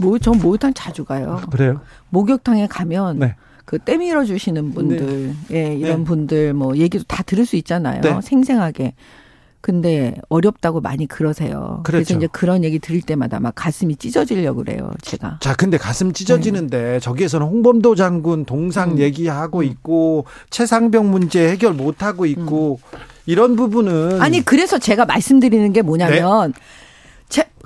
[0.00, 1.40] 뭐, 전 목욕탕 자주 가요.
[1.42, 1.80] 아, 그래요?
[2.10, 3.36] 목욕탕에 가면 네.
[3.64, 5.56] 그 때밀어 주시는 분들, 네.
[5.56, 6.04] 예, 이런 네.
[6.04, 8.00] 분들 뭐 얘기도 다 들을 수 있잖아요.
[8.00, 8.20] 네.
[8.20, 8.94] 생생하게.
[9.62, 11.80] 근데 어렵다고 많이 그러세요.
[11.84, 12.04] 그렇죠.
[12.04, 15.38] 그래서 이제 그런 얘기 들을 때마다 막 가슴이 찢어지려고 그래요, 제가.
[15.40, 17.00] 자, 근데 가슴 찢어지는데 네.
[17.00, 18.98] 저기에서는 홍범도 장군 동상 음.
[18.98, 19.64] 얘기하고 음.
[19.64, 22.98] 있고 최상병 문제 해결 못 하고 있고 음.
[23.26, 26.60] 이런 부분은 아니 그래서 제가 말씀드리는 게 뭐냐면 네?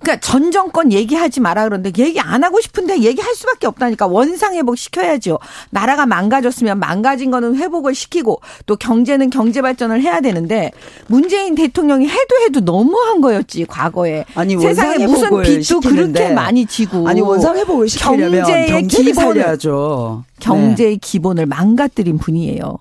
[0.01, 4.77] 그러니까 전 정권 얘기하지 마라 그러는데 얘기 안 하고 싶은데 얘기할 수밖에 없다니까 원상 회복
[4.77, 5.39] 시켜야죠.
[5.71, 10.71] 나라가 망가졌으면 망가진 거는 회복을 시키고 또 경제는 경제 발전을 해야 되는데
[11.07, 14.25] 문재인 대통령이 해도 해도 너무한 거였지 과거에.
[14.35, 20.25] 아니 세상에 무슨 빚도 그렇게 많이 지고 아니 원상 회복을 시키려면 경제의 기본을 살려야죠.
[20.41, 20.99] 경제의 네.
[21.01, 22.79] 기본을 망가뜨린 분이에요.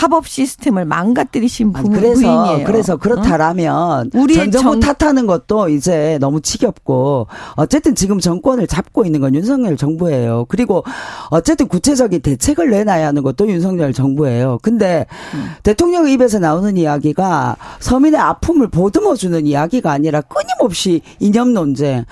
[0.00, 2.66] 사법 시스템을 망가뜨리신 부, 그래서, 부인이에요.
[2.66, 4.04] 그래서 그렇다라면 어?
[4.14, 4.94] 우리 전정부 정...
[4.96, 7.26] 탓하는 것도 이제 너무 지겹고
[7.56, 10.46] 어쨌든 지금 정권을 잡고 있는 건 윤석열 정부예요.
[10.48, 10.84] 그리고
[11.28, 14.60] 어쨌든 구체적인 대책을 내놔야 하는 것도 윤석열 정부예요.
[14.62, 15.50] 근데 음.
[15.62, 22.06] 대통령 입에서 나오는 이야기가 서민의 아픔을 보듬어 주는 이야기가 아니라 끊임없이 이념 논쟁,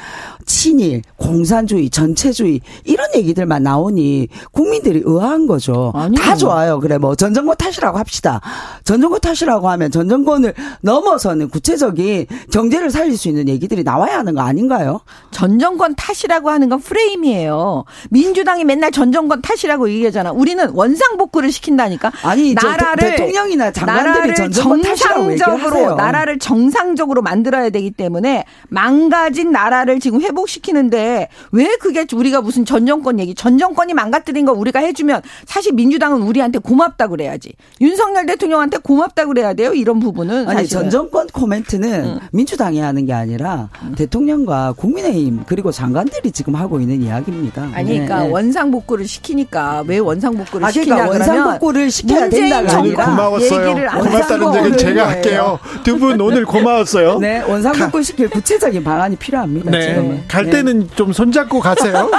[0.45, 5.91] 친일, 공산주의, 전체주의 이런 얘기들만 나오니 국민들이 의아한 거죠.
[5.95, 6.21] 아니요.
[6.21, 6.81] 다 좋아요.
[6.81, 8.41] 그래 뭐 전정권 탓이 라고 합시다.
[8.85, 15.01] 전정권 탓이라고 하면 전정권을 넘어서는 구체적인 경제를 살릴 수 있는 얘기들이 나와야 하는 거 아닌가요?
[15.31, 17.85] 전정권 탓이라고 하는 건 프레임이에요.
[18.11, 20.33] 민주당이 맨날 전정권 탓이라고 얘기하잖아.
[20.33, 22.13] 우리는 원상복구를 시킨다니까.
[22.23, 25.95] 아니 나라를 대통령이나 장관들이 전정권 탓이라고 얘기하세요.
[25.95, 33.35] 나라를 정상적으로 만들어야 되기 때문에 망가진 나라를 지금 회복시키는데 왜 그게 우리가 무슨 전정권 얘기
[33.35, 37.53] 전정권이 망가뜨린 거 우리가 해주면 사실 민주당은 우리한테 고맙다 그래야지.
[37.81, 39.73] 윤석열 대통령한테 고맙다 그래야 돼요.
[39.73, 40.83] 이런 부분은 아니 사실은.
[40.83, 42.19] 전정권 코멘트는 응.
[42.33, 43.95] 민주당이 하는 게 아니라 응.
[43.95, 47.69] 대통령과 국민의힘 그리고 장관들이 지금 하고 있는 이야기입니다.
[47.75, 48.31] 아니 그러니까 네.
[48.31, 53.75] 원상복구를 시키니까 왜 원상복구를 아, 그러니까 시키냐 그러면 원상복구를 시켜야 된다가 아니라 고마웠어요.
[54.01, 55.59] 고맙다는 얘기는 제가 할게요.
[55.85, 57.19] 두 분 오늘 고마웠어요.
[57.19, 59.71] 네, 원상복구 시킬 구체적인 방안이 필요합니다.
[59.71, 60.25] 네, 지금은.
[60.29, 60.51] 갈 네.
[60.51, 60.87] 때는 네.
[60.97, 62.11] 좀 손잡고 가세요.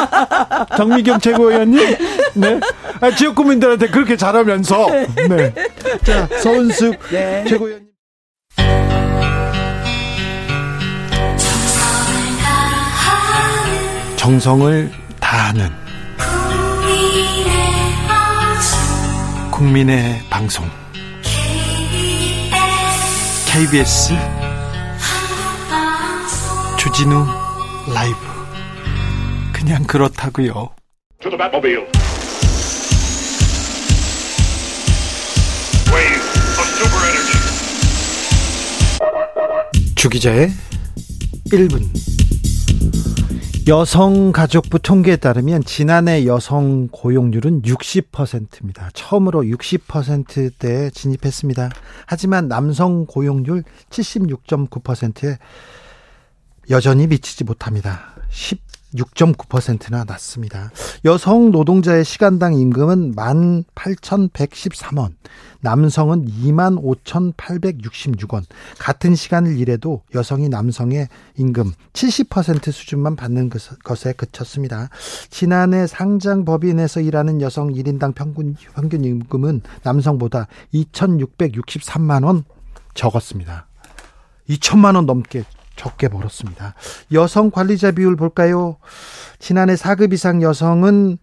[0.78, 1.95] 정미경 최고위원님.
[2.36, 2.60] 네.
[3.02, 4.88] 아, 지역 국민들한테 그렇게 잘하면서.
[5.30, 5.39] 네.
[6.04, 7.46] 자, 서은숙 네.
[7.48, 7.90] 최고위원님.
[14.18, 15.70] 정성을 다하는
[19.52, 20.66] 국민의 방송
[23.48, 24.14] KBS
[26.78, 27.26] 주진우
[27.94, 28.18] 라이브
[29.54, 30.70] 그냥 그렇다고요.
[40.00, 40.50] 주기자의
[41.47, 41.84] 1분
[43.68, 48.91] 여성가족부 통계에 따르면 지난해 여성 고용률은 60%입니다.
[48.93, 51.70] 처음으로 60%대에 진입했습니다.
[52.06, 55.38] 하지만 남성 고용률 76.9%에
[56.70, 58.16] 여전히 미치지 못합니다.
[58.96, 60.72] 6.9%나 낮습니다.
[61.06, 65.14] 여성 노동자의 시간당 임금은 18,113원,
[65.62, 68.44] 남성은 25,866원.
[68.80, 73.52] 같은 시간을 일해도 여성이 남성의 임금 70% 수준만 받는
[73.84, 74.90] 것에 그쳤습니다.
[75.30, 82.44] 지난해 상장 법인에서 일하는 여성 1인당 평균, 평균 임금은 남성보다 2,663만 원
[82.96, 83.68] 적었습니다.
[84.50, 85.44] 2천만 원 넘게
[85.80, 86.76] 적게 벌었습니다.
[87.14, 88.76] 여성 관리자 비율 볼까요?
[89.40, 91.18] 지난해 4급 이상 여성은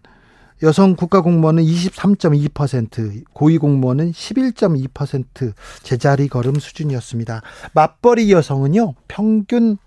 [0.63, 5.53] 여성 국가공무원은 23.2%, 고위공무원은 11.2%
[5.83, 7.41] 제자리 걸음 수준이었습니다.
[7.73, 9.77] 맞벌이 여성은요, 평균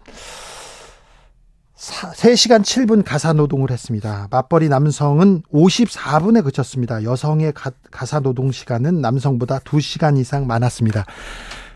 [1.75, 4.29] 3시간 7분 가사 노동을 했습니다.
[4.31, 7.03] 맞벌이 남성은 54분에 그쳤습니다.
[7.03, 7.55] 여성의
[7.91, 11.07] 가사 노동 시간은 남성보다 2시간 이상 많았습니다.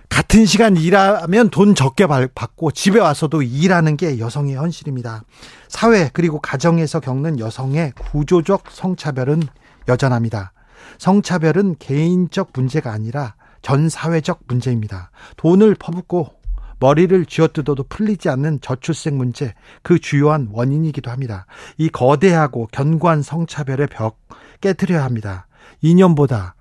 [0.09, 5.25] 같은 시간 일하면 돈 적게 받고 집에 와서도 일하는 게 여성의 현실입니다.
[5.69, 9.43] 사회 그리고 가정에서 겪는 여성의 구조적 성차별은
[9.89, 10.53] 여전합니다.
[10.99, 15.11] 성차별은 개인적 문제가 아니라 전 사회적 문제입니다.
[15.37, 16.35] 돈을 퍼붓고
[16.81, 21.47] 머리를 쥐어뜯어도 풀리지 않는 저출생 문제, 그 주요한 원인이기도 합니다.
[21.79, 24.19] 이 거대하고 견고한 성차별의 벽
[24.61, 25.47] 깨뜨려야 합니다.
[25.81, 26.54] 이념보다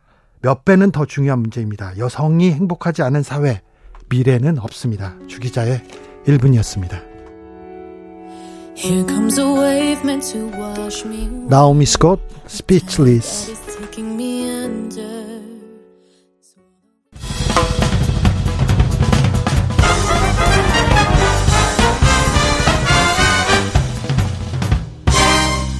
[0.43, 1.97] 몇 배는 더 중요한 문제입니다.
[1.97, 3.61] 여성이 행복하지 않은 사회,
[4.09, 5.15] 미래는 없습니다.
[5.27, 5.81] 주기자의
[6.25, 7.01] 1분이었습니다.
[11.47, 13.53] 나오미 스콧, Speechless.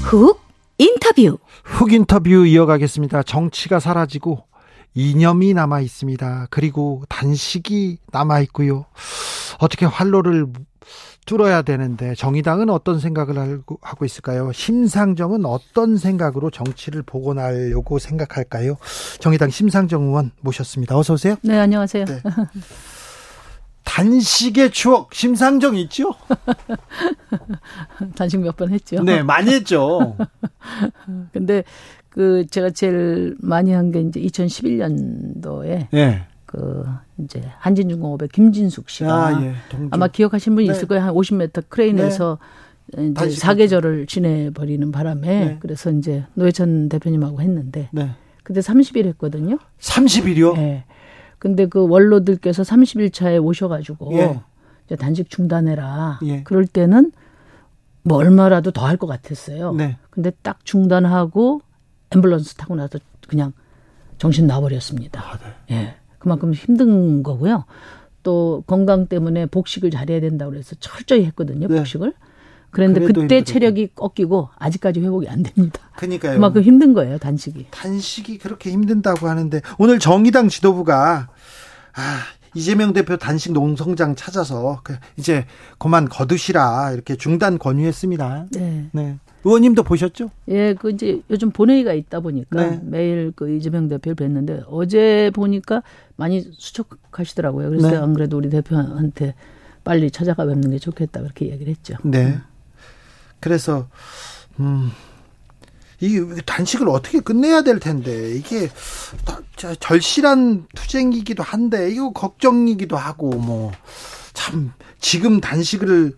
[0.03, 0.39] 훅
[0.77, 1.37] 인터뷰.
[1.65, 3.23] 훅 인터뷰 이어가겠습니다.
[3.23, 4.52] 정치가 사라지고
[4.95, 6.47] 이념이 남아 있습니다.
[6.49, 8.85] 그리고 단식이 남아 있고요.
[9.59, 10.47] 어떻게 활로를
[11.25, 14.51] 뚫어야 되는데 정의당은 어떤 생각을 하고 있을까요?
[14.51, 18.75] 심상정은 어떤 생각으로 정치를 복원하려고 생각할까요?
[19.21, 20.97] 정의당 심상정 의원 모셨습니다.
[20.97, 21.35] 어서 오세요.
[21.41, 22.05] 네, 안녕하세요.
[22.05, 22.21] 네.
[23.85, 26.13] 단식의 추억 심상정 있죠?
[28.15, 29.01] 단식 몇 번 했죠.
[29.03, 30.17] 네, 많이 했죠.
[31.31, 31.63] 근데
[32.13, 36.23] 그 제가 제일 많이 한 게 이제 2011년도에 네.
[36.45, 36.85] 그
[37.17, 39.53] 이제 한진중공업의 김진숙 씨가 아, 예.
[39.97, 40.73] 마 기억하신 분이 네.
[40.73, 41.03] 있을 거예요.
[41.03, 42.37] 한 50m 크레인에서
[42.95, 43.07] 네.
[43.07, 45.57] 이제 사계절을 지내 버리는 바람에 네.
[45.59, 48.11] 그래서 이제 노회찬 대표님하고 했는데 네.
[48.43, 49.57] 그때 30일 했거든요.
[49.79, 50.53] 30일이요?
[50.55, 50.83] 네.
[51.39, 54.39] 근데 그 원로들께서 30일 차에 오셔 가지고 예.
[54.85, 56.19] 이제 단식 중단해라.
[56.23, 56.43] 예.
[56.43, 57.11] 그럴 때는
[58.03, 59.73] 뭐 얼마라도 더 할 것 같았어요.
[59.73, 59.97] 네.
[60.11, 61.61] 근데 딱 중단하고
[62.21, 63.53] 앰뷸런스 타고 나서 그냥
[64.17, 65.21] 정신 나버렸습니다.
[65.21, 65.37] 아,
[65.67, 65.75] 네.
[65.75, 65.95] 예.
[66.19, 67.65] 그만큼 힘든 거고요.
[68.23, 71.67] 또 건강 때문에 복식을 잘해야 된다고 그래서 철저히 했거든요.
[71.67, 71.77] 네.
[71.77, 72.13] 복식을.
[72.71, 73.45] 그런데 그때 힘들었죠.
[73.45, 75.79] 체력이 꺾이고 아직까지 회복이 안 됩니다.
[75.95, 76.33] 그러니까요.
[76.33, 77.67] 그만큼 힘든 거예요, 단식이.
[77.69, 81.29] 단식이 그렇게 힘든다고 하는데 오늘 정의당 지도부가
[81.95, 82.19] 아,
[82.55, 85.45] 이재명 대표 단식 농성장 찾아서 그 이제
[85.77, 88.47] 그만 거두시라 이렇게 중단 권유했습니다.
[88.53, 88.89] 네.
[88.91, 89.19] 네.
[89.43, 90.29] 의원님도 보셨죠?
[90.47, 92.79] 예, 그 이제 요즘 본회의가 있다 보니까 네.
[92.83, 95.83] 매일 그 이재명 대표를 뵀는데 어제 보니까
[96.15, 97.69] 많이 수척하시더라고요.
[97.69, 97.97] 그래서 네.
[97.97, 99.35] 안 그래도 우리 대표한테
[99.83, 101.95] 빨리 찾아가 뵙는 게 좋겠다 그렇게 이야기를 했죠.
[102.03, 102.37] 네.
[103.39, 103.87] 그래서
[104.59, 104.91] 음.
[105.99, 108.69] 이 단식을 어떻게 끝내야 될 텐데 이게
[109.79, 113.71] 절실한 투쟁이기도 한데 이거 걱정이기도 하고 뭐
[114.33, 116.15] 참 지금 단식을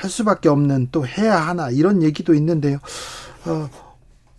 [0.00, 2.78] 할 수밖에 없는 또 해야 하나 이런 얘기도 있는데요.
[3.46, 3.68] 어,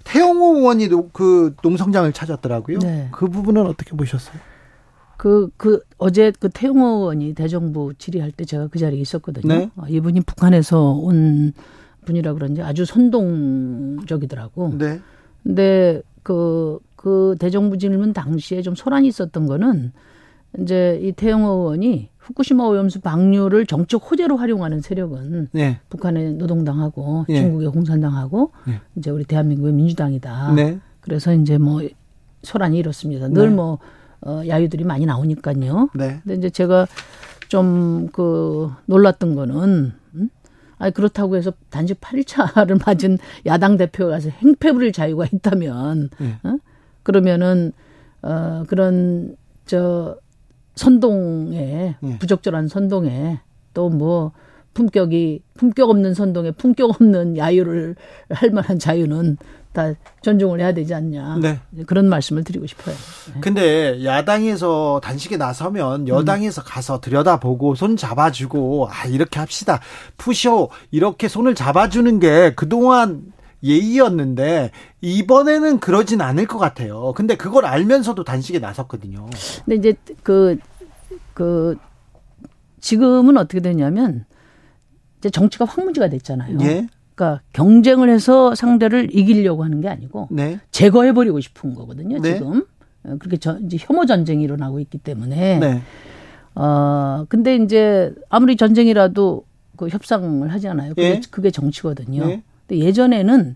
[0.03, 2.79] 태영호 의원이 그 농성장을 찾았더라고요.
[2.79, 3.09] 네.
[3.11, 4.39] 그 부분은 어떻게 보셨어요?
[5.17, 9.47] 그, 그, 어제 그 태용호 의원이 대정부 질의할 때 제가 그 자리에 있었거든요.
[9.47, 9.69] 네?
[9.75, 11.53] 어, 이분이 북한에서 온
[12.05, 14.77] 분이라 그런지 아주 선동적이더라고.
[14.79, 14.99] 네.
[15.43, 19.91] 근데 그, 그 대정부 질문 당시에 좀 소란이 있었던 거는
[20.59, 25.79] 이제 이 태영호 의원이 후쿠시마 오염수 방류를 정적 호재로 활용하는 세력은 네.
[25.89, 27.41] 북한의 노동당하고 네.
[27.41, 28.79] 중국의 공산당하고 네.
[28.95, 30.53] 이제 우리 대한민국의 민주당이다.
[30.53, 30.79] 네.
[31.01, 31.81] 그래서 이제 뭐
[32.43, 33.27] 소란이 이렇습니다.
[33.27, 34.29] 늘뭐 네.
[34.29, 35.89] 어, 야유들이 많이 나오니까요.
[35.95, 36.21] 네.
[36.23, 36.87] 근데 이제 제가
[37.47, 40.29] 좀 그 놀랐던 거는 음?
[40.77, 46.39] 아니 그렇다고 해서 단지 8일차를 맞은 야당 대표가 가서 행패 부릴 자유가 있다면 네.
[46.43, 46.57] 어?
[47.03, 47.73] 그러면은
[48.21, 50.17] 어 그런 저
[50.75, 52.19] 선동에 네.
[52.19, 53.39] 부적절한 선동에
[53.73, 54.31] 또 뭐
[54.73, 57.95] 품격이 품격 없는 선동에 품격 없는 야유를
[58.29, 59.37] 할 만한 자유는
[59.73, 61.37] 다 존중을 해야 되지 않냐.
[61.41, 61.59] 네.
[61.85, 62.93] 그런 말씀을 드리고 싶어요.
[63.33, 63.39] 네.
[63.39, 66.63] 근데 야당에서 단식에 나서면 여당에서 음.
[66.65, 69.79] 가서 들여다보고 손 잡아주고 아 이렇게 합시다.
[70.17, 73.31] 푸쇼 이렇게 손을 잡아주는 게 그동안
[73.63, 77.13] 예의였는데 이번에는 그러진 않을 것 같아요.
[77.15, 79.29] 근데 그걸 알면서도 단식에 나섰거든요.
[79.65, 79.93] 근데 이제
[80.23, 80.57] 그그
[81.33, 81.77] 그
[82.79, 84.25] 지금은 어떻게 되냐면
[85.19, 86.57] 이제 정치가 황무지가 됐잖아요.
[86.61, 86.87] 예.
[87.13, 90.59] 그러니까 경쟁을 해서 상대를 이기려고 하는 게 아니고 네.
[90.71, 92.19] 제거해 버리고 싶은 거거든요.
[92.19, 92.33] 네.
[92.33, 92.65] 지금
[93.03, 95.81] 어, 그렇게 저, 이제 혐오 전쟁이 일어나고 있기 때문에 네.
[96.55, 99.45] 어 근데 이제 아무리 전쟁이라도
[99.77, 100.89] 그 협상을 하잖아요.
[100.89, 101.21] 그게, 예.
[101.29, 102.25] 그게 정치거든요.
[102.25, 102.43] 네.
[102.71, 103.55] 근데 예전에는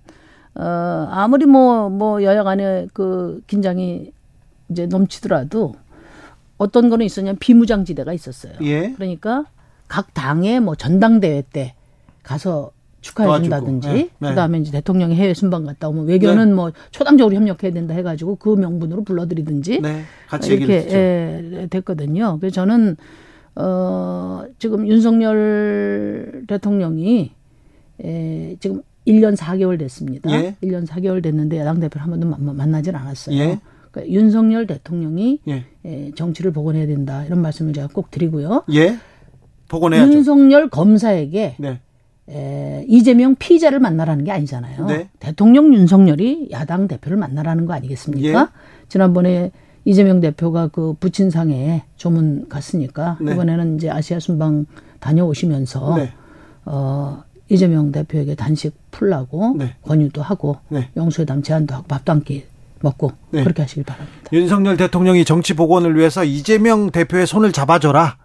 [0.55, 4.11] 어 아무리 뭐뭐 뭐 여야 간에 그 긴장이
[4.69, 5.75] 이제 넘치더라도
[6.57, 8.53] 어떤 거는 있었냐면 비무장지대가 있었어요.
[8.61, 8.91] 예.
[8.91, 9.45] 그러니까
[9.87, 11.75] 각 당의 뭐 전당대회 때
[12.23, 14.29] 가서 축하해 준다든지 네, 네.
[14.29, 16.53] 그다음에 이제 대통령이 해외 순방 갔다 오면 외교는 네.
[16.53, 22.37] 뭐 초당적으로 협력해야 된다 해가지고 그 명분으로 불러들이든지 네, 같이 이렇게 예, 됐거든요.
[22.39, 22.97] 그래서 저는
[23.55, 27.31] 어 지금 윤석열 대통령이
[28.03, 30.31] 에, 지금 1년 4개월 됐습니다.
[30.31, 30.55] 예.
[30.63, 33.37] 1년 4개월 됐는데 야당 대표를 한 번도 만나질 않았어요.
[33.37, 33.59] 예.
[33.91, 35.65] 그러니까 윤석열 대통령이 예.
[35.85, 38.63] 에, 정치를 복원해야 된다 이런 말씀을 제가 꼭 드리고요.
[38.73, 38.97] 예.
[39.67, 40.11] 복원해야죠.
[40.11, 41.79] 윤석열 검사에게 네.
[42.29, 44.85] 에, 이재명 피의자를 만나라는 게 아니잖아요.
[44.87, 45.09] 네.
[45.19, 48.41] 대통령 윤석열이 야당 대표를 만나라는 거 아니겠습니까?
[48.41, 48.45] 예.
[48.89, 49.51] 지난번에
[49.85, 53.33] 이재명 대표가 그 부친상에 조문 갔으니까 네.
[53.33, 54.65] 이번에는 이제 아시아 순방
[54.99, 56.11] 다녀오시면서 네.
[56.65, 59.75] 어 이재명 대표에게 단식 풀라고 네.
[59.83, 60.89] 권유도 하고 네.
[60.95, 62.45] 영수회담 제안도 하고 밥도 함께
[62.81, 63.43] 먹고 네.
[63.43, 64.29] 그렇게 하시길 바랍니다.
[64.33, 68.17] 윤석열 대통령이 정치 복원을 위해서 이재명 대표의 손을 잡아줘라.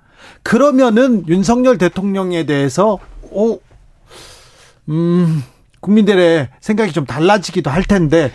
[0.42, 2.98] 그러면은 윤석열 대통령에 대해서
[3.30, 3.58] 오
[4.88, 5.42] 음,
[5.80, 8.30] 국민들의 생각이 좀 달라지기도 할 텐데.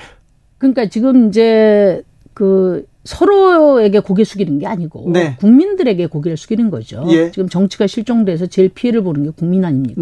[0.58, 5.36] 그러니까 지금 이제 그 서로에게 고개 숙이는 게 아니고 네.
[5.38, 7.06] 국민들에게 고개를 숙이는 거죠.
[7.10, 7.30] 예.
[7.32, 10.02] 지금 정치가 실종돼서 제일 피해를 보는 게 국민 아닙니까?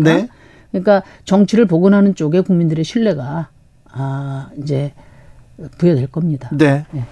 [0.74, 0.82] 네.
[0.82, 3.50] 그러니까 정치를 복원하는 쪽에 국민들의 신뢰가
[3.92, 4.94] 아 이제
[5.78, 6.50] 부여될 겁니다.
[6.52, 6.86] 네.
[6.92, 7.04] 네.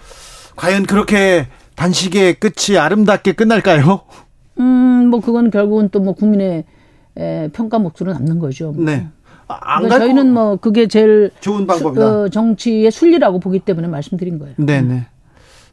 [0.56, 4.02] 과연 그렇게 단식의 끝이 아름답게 끝날까요?
[4.60, 6.66] 음, 뭐 그건 결국은 또 뭐 국민의
[7.18, 8.74] 에, 평가 몫으로 남는 거죠.
[8.78, 9.08] 네.
[9.48, 12.06] 그러니까 저희는 뭐 그게 제일 좋은 방법이다.
[12.22, 14.56] 어, 정치의 순리라고 보기 때문에 말씀드린 거예요.
[14.58, 15.08] 네네.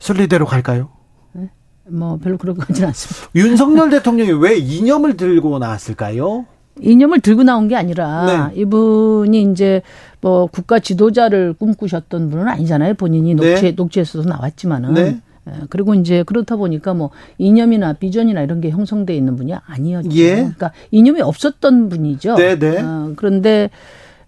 [0.01, 0.89] 순리대로 갈까요?
[1.33, 1.49] 네?
[1.89, 3.31] 뭐 별로 그런 것 같지는 않습니다.
[3.37, 6.47] 윤석열 대통령이 왜 이념을 들고 나왔을까요?
[6.81, 8.61] 이념을 들고 나온 게 아니라 네.
[8.61, 9.83] 이분이 이제
[10.21, 12.95] 뭐 국가 지도자를 꿈꾸셨던 분은 아니잖아요.
[12.95, 13.51] 본인이 네.
[13.51, 14.95] 녹취 녹취에서도 나왔지만은.
[14.95, 15.21] 네.
[15.49, 20.11] 예, 그리고 이제 그렇다 보니까 뭐 이념이나 비전이나 이런 게 형성돼 있는 분이 아니었죠.
[20.17, 20.35] 예.
[20.37, 22.35] 그러니까 이념이 없었던 분이죠.
[22.37, 22.81] 네, 네.
[22.83, 23.71] 어, 그런데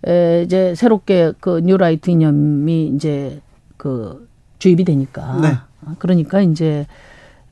[0.06, 3.40] 에, 이제 새롭게 그 뉴라이트 이념이 이제
[3.76, 4.26] 그
[4.58, 5.48] 주입이 되니까 네.
[5.82, 6.86] 어, 그러니까 이제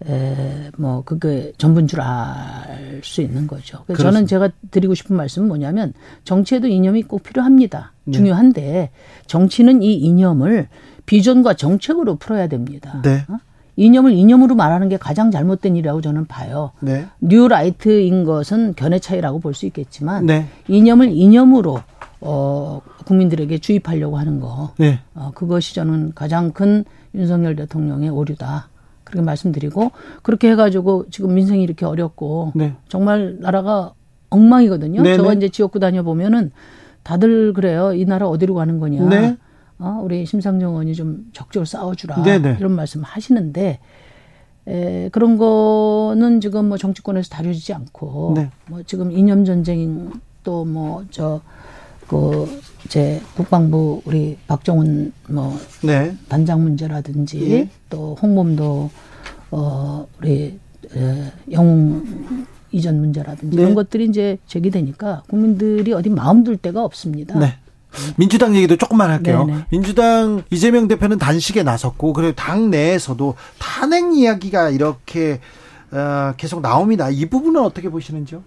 [0.06, 3.84] 에, 뭐, 그게 전부인 줄 알 수 있는 거죠.
[3.86, 5.92] 그래서 저는 제가 드리고 싶은 말씀은 뭐냐면
[6.24, 7.92] 정치에도 이념이 꼭 필요합니다.
[8.04, 8.12] 네.
[8.12, 8.90] 중요한데
[9.26, 10.68] 정치는 이 이념을
[11.06, 13.00] 비전과 정책으로 풀어야 됩니다.
[13.04, 13.24] 네.
[13.28, 13.38] 어?
[13.76, 16.72] 이념을 이념으로 말하는 게 가장 잘못된 일이라고 저는 봐요.
[16.80, 17.06] 네.
[17.20, 20.48] 뉴라이트인 것은 견해 차이라고 볼 수 있겠지만 네.
[20.66, 21.80] 이념을 이념으로
[22.20, 24.72] 어 국민들에게 주입하려고 하는 거.
[24.78, 24.98] 네.
[25.14, 26.84] 어 그것이 저는 가장 큰
[27.14, 28.68] 윤석열 대통령의 오류다.
[29.08, 29.90] 그렇게 말씀드리고
[30.22, 32.74] 그렇게 해가지고 지금 민생이 이렇게 어렵고 네.
[32.88, 33.92] 정말 나라가
[34.30, 35.02] 엉망이거든요.
[35.02, 35.16] 네네.
[35.16, 35.36] 저가 네.
[35.38, 36.52] 이제 지역구 다녀 보면은
[37.02, 37.94] 다들 그래요.
[37.94, 39.08] 이 나라 어디로 가는 거냐.
[39.08, 39.36] 네.
[39.78, 42.56] 어, 우리 심상정 의원이 좀 적극적으로 싸워주라 네네.
[42.58, 43.78] 이런 말씀 하시는데
[44.66, 48.50] 에, 그런 거는 지금 뭐 정치권에서 다뤄지지 않고 네.
[48.66, 50.10] 뭐 지금 이념 전쟁
[50.44, 51.40] 또 뭐 저
[52.08, 52.48] 그
[52.88, 56.16] 제 국방부 우리 박정훈 뭐 네.
[56.28, 57.68] 단장 문제라든지 예.
[57.90, 58.90] 또 홍범도
[59.50, 60.58] 어 우리
[60.94, 63.62] 에, 영웅 이전 문제라든지 네.
[63.62, 67.38] 이런 것들이 이제 제기되니까 국민들이 어디 마음 둘 데가 없습니다.
[67.38, 67.56] 네.
[68.16, 69.44] 민주당 얘기도 조금만 할게요.
[69.46, 69.64] 네네.
[69.70, 75.40] 민주당 이재명 대표는 단식에 나섰고 그리고 당 내에서도 탄핵 이야기가 이렇게
[75.90, 77.08] 어, 계속 나옵니다.
[77.10, 78.42] 이 부분은 어떻게 보시는지요?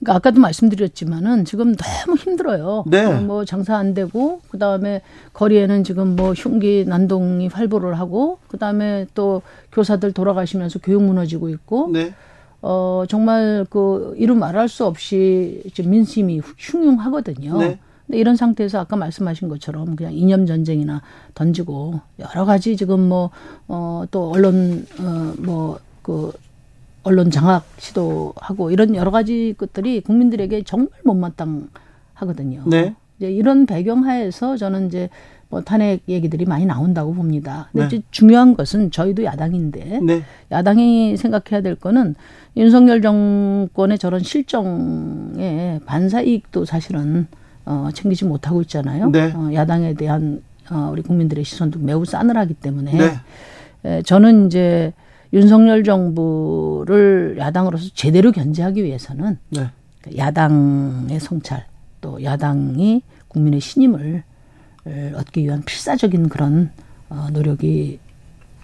[0.00, 2.84] 그러니까 아까도 말씀드렸지만은 지금 너무 힘들어요.
[2.86, 3.20] 네.
[3.20, 5.02] 뭐 장사 안 되고 그다음에
[5.34, 9.42] 거리에는 지금 뭐 흉기 난동이 활보를 하고 그다음에 또
[9.72, 12.14] 교사들 돌아가시면서 교육 무너지고 있고 네.
[12.62, 17.58] 어 정말 그 이루 말할 수 없이 지금 민심이 흉흉하거든요.
[17.58, 17.78] 네.
[18.06, 21.02] 근데 이런 상태에서 아까 말씀하신 것처럼 그냥 이념 전쟁이나
[21.34, 26.32] 던지고 여러 가지 지금 뭐어또 언론 어뭐 그
[27.02, 32.64] 언론 장악 시도하고 이런 여러 가지 것들이 국민들에게 정말 못마땅하거든요.
[32.66, 32.94] 네.
[33.18, 35.08] 이제 이런 배경 하에서 저는 이제
[35.48, 37.68] 뭐 탄핵 얘기들이 많이 나온다고 봅니다.
[37.72, 37.96] 근데 네.
[37.96, 40.22] 이제 중요한 것은 저희도 야당인데 네.
[40.50, 42.14] 야당이 생각해야 될 거는
[42.56, 47.26] 윤석열 정권의 저런 실정에 반사 이익도 사실은
[47.64, 49.10] 어, 챙기지 못하고 있잖아요.
[49.10, 49.32] 네.
[49.34, 53.10] 어, 야당에 대한 어, 우리 국민들의 시선도 매우 싸늘하기 때문에 네.
[53.84, 54.92] 에, 저는 이제
[55.32, 59.70] 윤석열 정부를 야당으로서 제대로 견제하기 위해서는 네.
[60.16, 61.66] 야당의 성찰
[62.00, 64.24] 또 야당이 국민의 신임을
[65.14, 66.70] 얻기 위한 필사적인 그런
[67.10, 67.98] 어, 노력이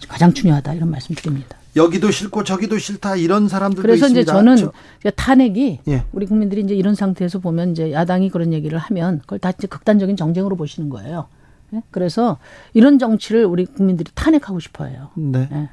[0.08, 1.56] 가장 중요하다 이런 말씀드립니다.
[1.74, 4.20] 여기도 싫고 저기도 싫다 이런 사람들도 그래서 있습니다.
[4.22, 4.72] 이제 저는 저,
[5.10, 6.04] 탄핵이 예.
[6.12, 10.16] 우리 국민들이 이제 이런 상태에서 보면 이제 야당이 그런 얘기를 하면 그걸 다 이제 극단적인
[10.16, 11.28] 정쟁으로 보시는 거예요.
[11.74, 11.82] 예?
[11.90, 12.38] 그래서
[12.72, 15.10] 이런 정치를 우리 국민들이 탄핵하고 싶어해요.
[15.16, 15.48] 네.
[15.52, 15.68] 예.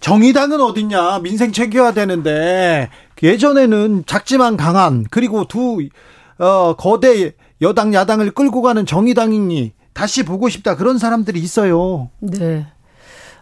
[0.00, 2.88] 정의당은 어딨냐 민생 챙겨야 되는데
[3.22, 5.78] 예전에는 작지만 강한 그리고 두
[6.38, 12.10] 어, 거대 여당 야당을 끌고 가는 정의당이니 다시 보고 싶다 그런 사람들이 있어요.
[12.20, 12.66] 네.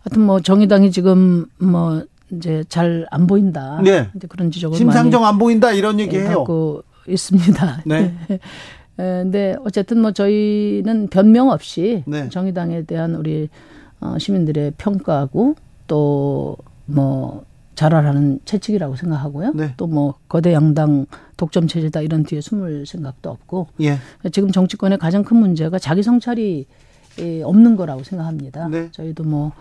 [0.02, 3.80] 하여튼 뭐 정의당이 지금 뭐 이제 잘 안 보인다.
[3.84, 4.08] 네.
[4.16, 6.30] 이제 그런 지적을 심상정 안 보인다 이런 얘기해요.
[6.30, 7.82] 하고 있습니다.
[7.84, 8.14] 네.
[8.96, 12.30] 근데 어쨌든 뭐 저희는 변명 없이 네.
[12.30, 13.48] 정의당에 대한 우리
[14.00, 15.54] 어, 시민들의 평가하고
[15.86, 19.52] 또뭐 잘하라는 채찍이라고 생각하고요.
[19.54, 19.74] 네.
[19.76, 21.06] 또뭐 거대 양당
[21.36, 23.98] 독점 체제다 이런 뒤에 숨을 생각도 없고 예.
[24.32, 26.66] 지금 정치권의 가장 큰 문제가 자기 성찰이
[27.44, 28.68] 없는 거라고 생각합니다.
[28.68, 28.90] 네.
[28.92, 29.52] 저희도 뭐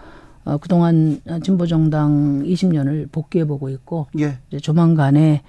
[0.46, 4.38] 어, 그동안 진보 정당 20년을 복귀해 보고 있고 예.
[4.48, 5.44] 이제 조만간에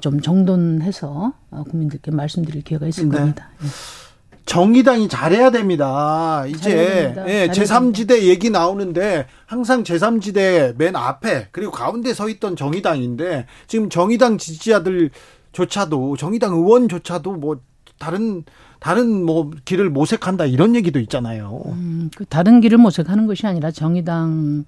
[0.00, 3.16] 좀 정돈해서 어, 국민들께 말씀드릴 기회가 있을 네.
[3.16, 3.50] 겁니다.
[3.62, 3.66] 예.
[4.46, 6.44] 정의당이 잘해야 됩니다.
[6.46, 13.88] 이제 예, 제3지대 얘기 나오는데 항상 제3지대 맨 앞에 그리고 가운데 서 있던 정의당인데 지금
[13.88, 17.60] 정의당 지지자들조차도 정의당 의원조차도 뭐
[17.98, 18.44] 다른
[18.80, 21.62] 다른 뭐 길을 모색한다 이런 얘기도 있잖아요.
[21.66, 24.64] 음, 그 다른 길을 모색하는 것이 아니라 정의당의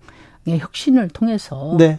[0.59, 1.99] 혁신을 통해서 네.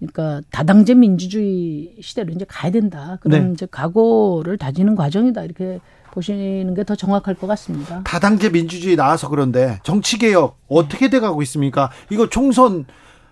[0.00, 3.18] 그러니까 다당제 민주주의 시대로 이제 가야 된다.
[3.20, 3.52] 그런 네.
[3.52, 5.44] 이제 각오를 다지는 과정이다.
[5.44, 5.78] 이렇게
[6.12, 8.02] 보시는 게 더 정확할 것 같습니다.
[8.04, 11.90] 다당제 민주주의 나와서 그런데 정치 개혁 어떻게 돼 가고 있습니까?
[12.10, 12.84] 이거 총선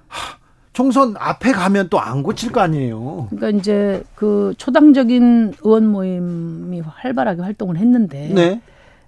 [0.08, 0.38] 하,
[0.72, 3.26] 총선 앞에 가면 또 안 고칠 거 아니에요.
[3.30, 8.60] 그러니까 이제 그 초당적인 의원 모임이 활발하게 활동을 했는데 네.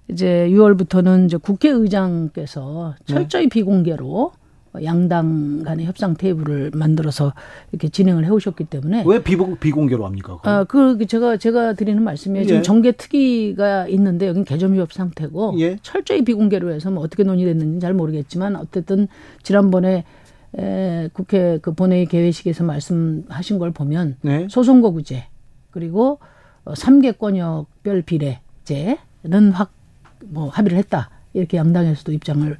[0.09, 3.49] 이제 6월부터는 이제 국회의장께서 철저히 네.
[3.49, 4.31] 비공개로
[4.81, 7.33] 양당 간의 협상 테이블을 만들어서
[7.71, 10.39] 이렇게 진행을 해오셨기 때문에 왜 비공, 비공개로 합니까?
[10.43, 12.45] 아, 그 제가 제가 드리는 말씀이에요.
[12.45, 12.61] 지금 예.
[12.61, 15.77] 정계 특위가 있는데 여기는 개점 위협 상태고 예.
[15.81, 19.07] 철저히 비공개로 해서 뭐 어떻게 논의됐는지 잘 모르겠지만 어쨌든
[19.43, 20.05] 지난번에
[20.57, 24.47] 에, 국회 그 본회의 개회식에서 말씀하신 걸 보면 네.
[24.49, 25.25] 소송거구제
[25.71, 26.19] 그리고
[26.65, 29.83] 어, 3개 권역별 비례제는 확
[30.25, 32.57] 뭐 합의를 했다 이렇게 양당에서도 입장을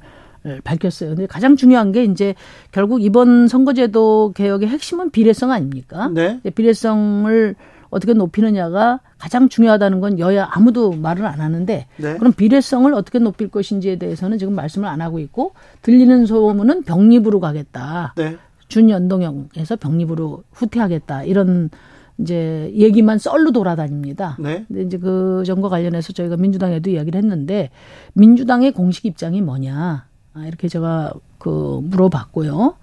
[0.62, 1.10] 밝혔어요.
[1.10, 2.34] 근데 가장 중요한 게 이제
[2.72, 6.10] 결국 이번 선거제도 개혁의 핵심은 비례성 아닙니까?
[6.12, 6.40] 네.
[6.54, 7.54] 비례성을
[7.90, 12.16] 어떻게 높이느냐가 가장 중요하다는 건 여야 아무도 말을 안 하는데 네.
[12.18, 18.14] 그럼 비례성을 어떻게 높일 것인지에 대해서는 지금 말씀을 안 하고 있고 들리는 소문은 병립으로 가겠다.
[18.16, 18.36] 네.
[18.68, 21.24] 준연동형에서 병립으로 후퇴하겠다.
[21.24, 21.70] 이런
[22.18, 24.36] 이제 얘기만 썰로 돌아다닙니다.
[24.40, 24.64] 네.
[24.68, 27.70] 근데 이제 그 점과 관련해서 저희가 민주당에도 이야기를 했는데
[28.14, 30.06] 민주당의 공식 입장이 뭐냐.
[30.34, 32.76] 아, 이렇게 제가 그 물어봤고요.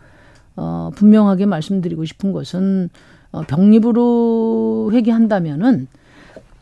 [0.55, 2.89] 어, 분명하게 말씀드리고 싶은 것은
[3.31, 5.87] 어, 병립으로 회귀한다면은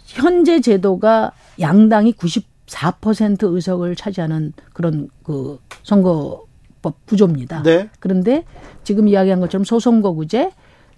[0.03, 7.63] 현재 제도가 양당이 94% 의석을 차지하는 그런 그 선거법 구조입니다.
[7.63, 7.89] 네.
[7.99, 8.43] 그런데
[8.83, 10.51] 지금 이야기한 것처럼 소선거구제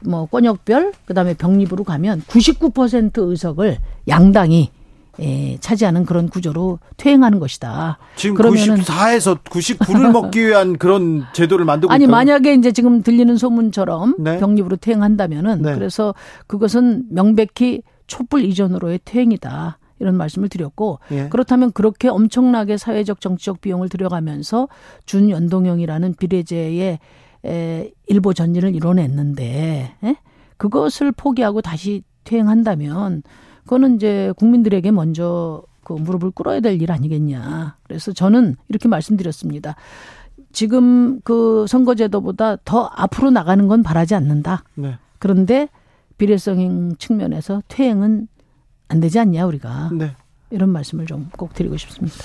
[0.06, 3.78] 뭐 권역별 그다음에 병립으로 가면 99% 의석을
[4.08, 4.72] 양당이
[5.20, 7.98] 예, 차지하는 그런 구조로 퇴행하는 것이다.
[8.16, 12.12] 지금 그러면은 94에서 99를 먹기 위한 그런 제도를 만들고 아니 있다면?
[12.12, 14.40] 만약에 이제 지금 들리는 소문처럼 네.
[14.40, 15.74] 병립으로 퇴행한다면은 네.
[15.74, 16.16] 그래서
[16.48, 19.78] 그것은 명백히 촛불 이전으로의 퇴행이다.
[20.00, 21.30] 이런 말씀을 드렸고 예.
[21.30, 24.68] 그렇다면 그렇게 엄청나게 사회적 정치적 비용을 들여가면서
[25.06, 27.00] 준연동형이라는 비례제의
[27.46, 30.16] 에, 일보 전진을 이뤄냈는데 에?
[30.58, 33.22] 그것을 포기하고 다시 퇴행한다면
[33.64, 37.76] 그거는 이제 국민들에게 먼저 그 무릎을 꿇어야 될 일 아니겠냐.
[37.84, 39.76] 그래서 저는 이렇게 말씀드렸습니다.
[40.52, 44.64] 지금 그 선거제도보다 더 앞으로 나가는 건 바라지 않는다.
[44.76, 44.98] 네.
[45.20, 45.70] 그런데
[46.18, 48.28] 비례성 측면에서 퇴행은
[48.90, 49.90] 안 되지 않냐 우리가.
[49.94, 50.12] 네.
[50.50, 52.18] 이런 말씀을 좀 꼭 드리고 싶습니다.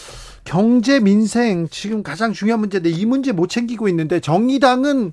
[0.45, 5.13] 경제 민생 지금 가장 중요한 문제인데 이 문제 못 챙기고 있는데 정의당은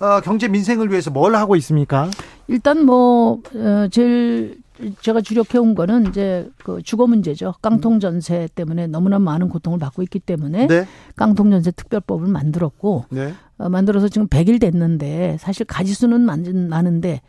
[0.00, 2.10] 어, 경제 민생을 위해서 뭘 하고 있습니까?
[2.48, 4.58] 일단 뭐 어, 제일
[5.00, 7.54] 제가 주력해 온 거는 이제 그 주거 문제죠.
[7.62, 10.86] 깡통 전세 때문에 너무나 많은 고통을 받고 있기 때문에 네.
[11.16, 13.32] 깡통 전세 특별법을 만들었고 네.
[13.58, 17.20] 어, 만들어서 지금 100일 됐는데 사실 가지수는 많은데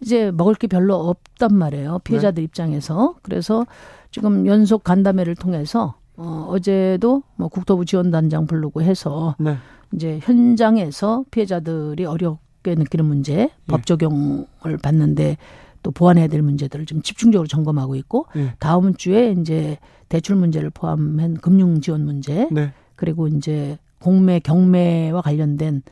[0.00, 2.00] 이제 먹을 게 별로 없단 말이에요.
[2.04, 2.44] 피해자들 네.
[2.44, 3.16] 입장에서.
[3.22, 3.66] 그래서
[4.10, 9.56] 지금 연속 간담회를 통해서 어, 어제도 뭐 국토부 지원단장 부르고 해서 네.
[9.92, 13.50] 이제 현장에서 피해자들이 어렵게 느끼는 문제, 네.
[13.66, 15.36] 법 적용을 받는데
[15.82, 18.54] 또 보완해야 될 문제들을 좀 집중적으로 점검하고 있고 네.
[18.58, 22.72] 다음 주에 이제 대출 문제를 포함한 금융 지원 문제 네.
[22.96, 25.82] 그리고 이제 공매 경매와 관련된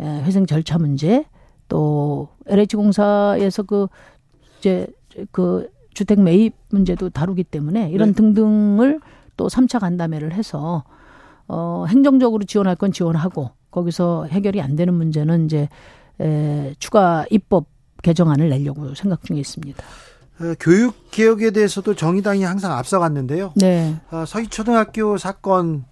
[0.00, 1.24] 회생 절차 문제
[1.68, 3.88] 또 LH 공사에서 그
[4.58, 4.86] 이제
[5.30, 8.14] 그 주택 매입 문제도 다루기 때문에 이런 네.
[8.14, 9.00] 등등을
[9.36, 10.84] 또 3차 간담회를 해서
[11.46, 15.68] 어 행정적으로 지원할 건 지원하고 거기서 해결이 안 되는 문제는 이제
[16.20, 17.66] 에 추가 입법
[18.04, 19.82] 개정안을 내려고 생각 중에 있습니다.
[20.40, 23.52] 어, 교육 개혁에 대해서도 정의당이 항상 앞서갔는데요.
[23.56, 23.96] 네.
[24.10, 25.84] 어, 서희초등학교 사건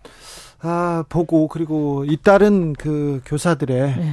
[0.60, 4.12] 아, 보고 그리고 잇따른 그 교사들의 네.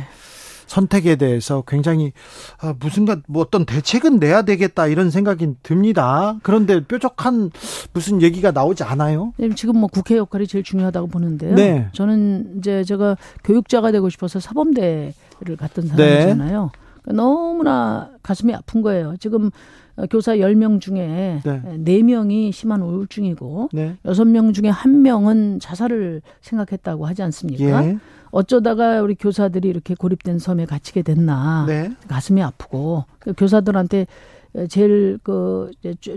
[0.66, 2.14] 선택에 대해서 굉장히
[2.60, 6.38] 아, 무슨가 뭐 어떤 대책은 내야 되겠다 이런 생각이 듭니다.
[6.44, 7.52] 그런데 뾰족한
[7.92, 9.34] 무슨 얘기가 나오지 않아요?
[9.38, 11.56] 네, 지금 뭐 국회 역할이 제일 중요하다고 보는데요.
[11.56, 11.90] 네.
[11.94, 15.14] 저는 이제 제가 교육자가 되고 싶어서 사범대를
[15.58, 16.72] 갔던 사람이잖아요.
[16.72, 16.89] 네.
[17.14, 19.16] 너무나 가슴이 아픈 거예요.
[19.20, 19.50] 지금
[20.10, 21.62] 교사 10명 중에 네.
[21.64, 23.98] 4명이 심한 우울증이고 네.
[24.06, 27.86] 6명 중에 1명은 자살을 생각했다고 하지 않습니까?
[27.86, 27.98] 예.
[28.32, 31.92] 어쩌다가 우리 교사들이 이렇게 고립된 섬에 갇히게 됐나 네.
[32.08, 34.06] 가슴이 아프고 그 교사들한테
[34.70, 35.72] 제일 그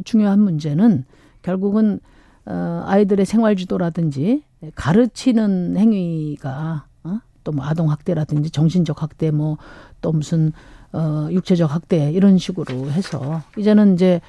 [0.04, 1.04] 중요한 문제는
[1.42, 2.00] 결국은
[2.44, 4.42] 어 아이들의 생활 지도라든지
[4.74, 7.18] 가르치는 행위가 어?
[7.44, 9.56] 또뭐 아동 학대라든지 정신적 학대 뭐
[10.02, 10.52] 또 무슨
[10.92, 14.20] 어 육체적 학대 이런 식으로 해서 이제는 이제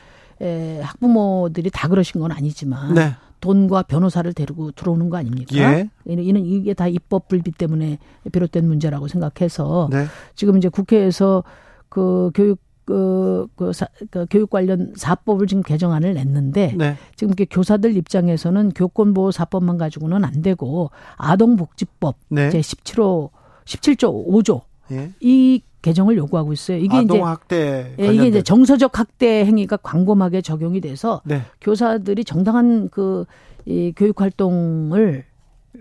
[0.41, 3.13] 에, 학부모들이 다 그러신 건 아니지만 네.
[3.41, 5.57] 돈과 변호사를 데리고 들어오는 거 아닙니까?
[5.57, 5.89] 예.
[6.05, 7.97] 이는 이게 다 입법 불비 때문에
[8.31, 10.05] 비롯된 문제라고 생각해서 네.
[10.35, 11.43] 지금 이제 국회에서
[11.89, 16.97] 그 교육 그, 그, 사, 그 교육 관련 사법을 지금 개정안을 냈는데 네.
[17.15, 22.49] 지금 이렇게 교사들 입장에서는 교권보호 사법만 가지고는 안 되고 아동복지법 네.
[22.49, 23.29] 제 17호
[23.65, 24.61] 17조 5조
[24.91, 25.11] 예.
[25.21, 26.77] 이 개정을 요구하고 있어요.
[26.77, 31.43] 이게 이제 학대 예, 이게 이제 정서적 학대 행위가 광범하게 적용이 돼서 네.
[31.61, 35.25] 교사들이 정당한 그이 교육 활동을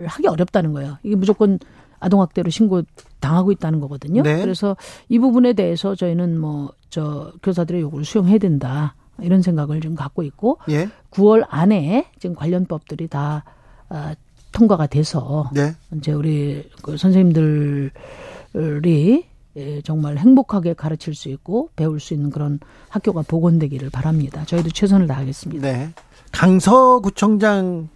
[0.04, 0.98] 하기 어렵다는 거예요.
[1.02, 1.58] 이게 무조건
[2.00, 2.82] 아동 학대로 신고
[3.20, 4.22] 당하고 있다는 거거든요.
[4.22, 4.42] 네.
[4.42, 4.76] 그래서
[5.08, 8.94] 이 부분에 대해서 저희는 뭐 저 교사들의 요구를 수용해야 된다.
[9.18, 10.90] 이런 생각을 좀 갖고 있고 예.
[11.10, 13.44] 9월 안에 지금 관련 법들이 다
[13.88, 14.14] 아,
[14.52, 15.74] 통과가 돼서 네.
[15.96, 17.90] 이제 우리 그 선생님들이
[19.56, 22.58] 예, 정말 행복하게 가르칠 수 있고 배울 수 있는 그런
[22.88, 24.44] 학교가 복원되기를 바랍니다.
[24.46, 25.60] 저희도 최선을 다하겠습니다.
[25.66, 25.90] 네.
[26.32, 27.88] 강서구청장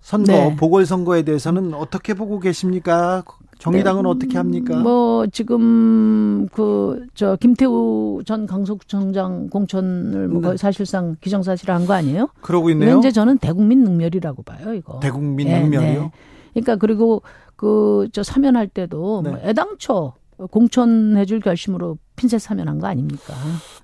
[0.00, 0.56] 선거 네.
[0.56, 3.24] 보궐선거에 대해서는 어떻게 보고 계십니까?
[3.58, 4.08] 정의당은 네.
[4.08, 4.76] 어떻게 합니까?
[4.78, 10.56] 뭐 지금 그 저 김태우 전 강서구청장 공천을 뭐 네.
[10.56, 12.28] 사실상 기정사실한 거 아니에요?
[12.42, 12.90] 그러고 있네요.
[12.90, 15.00] 현재 저는 대국민 능멸이라고 봐요, 이거.
[15.00, 16.00] 대국민 네, 능멸이요?
[16.02, 16.10] 네.
[16.52, 17.22] 그러니까 그리고
[17.56, 19.48] 그 저 사면할 때도 뭐 네.
[19.48, 20.12] 애당초
[20.50, 23.34] 공천해줄 결심으로 핀셋 사면한 거 아닙니까?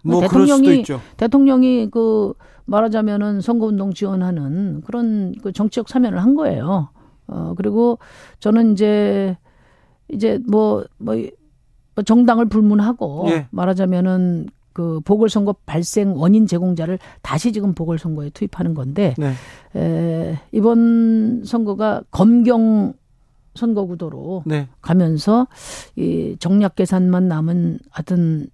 [0.02, 0.84] 뭐 대통령이
[1.16, 2.34] 대통령이 그
[2.64, 6.88] 말하자면은 선거운동 지원하는 그런 그 정치적 사면을 한 거예요.
[7.26, 7.98] 어 그리고
[8.40, 9.36] 저는 이제
[10.08, 11.16] 이제 뭐뭐 뭐,
[11.94, 13.46] 뭐 정당을 불문하고 예.
[13.50, 19.32] 말하자면은 그 보궐선거 발생 원인 제공자를 다시 지금 보궐선거에 투입하는 건데 네.
[19.76, 22.94] 에, 이번 선거가 검경
[23.54, 24.68] 선거 구도로 네.
[24.80, 25.46] 가면서
[25.96, 28.46] 이 정략 계산만 남은 하여튼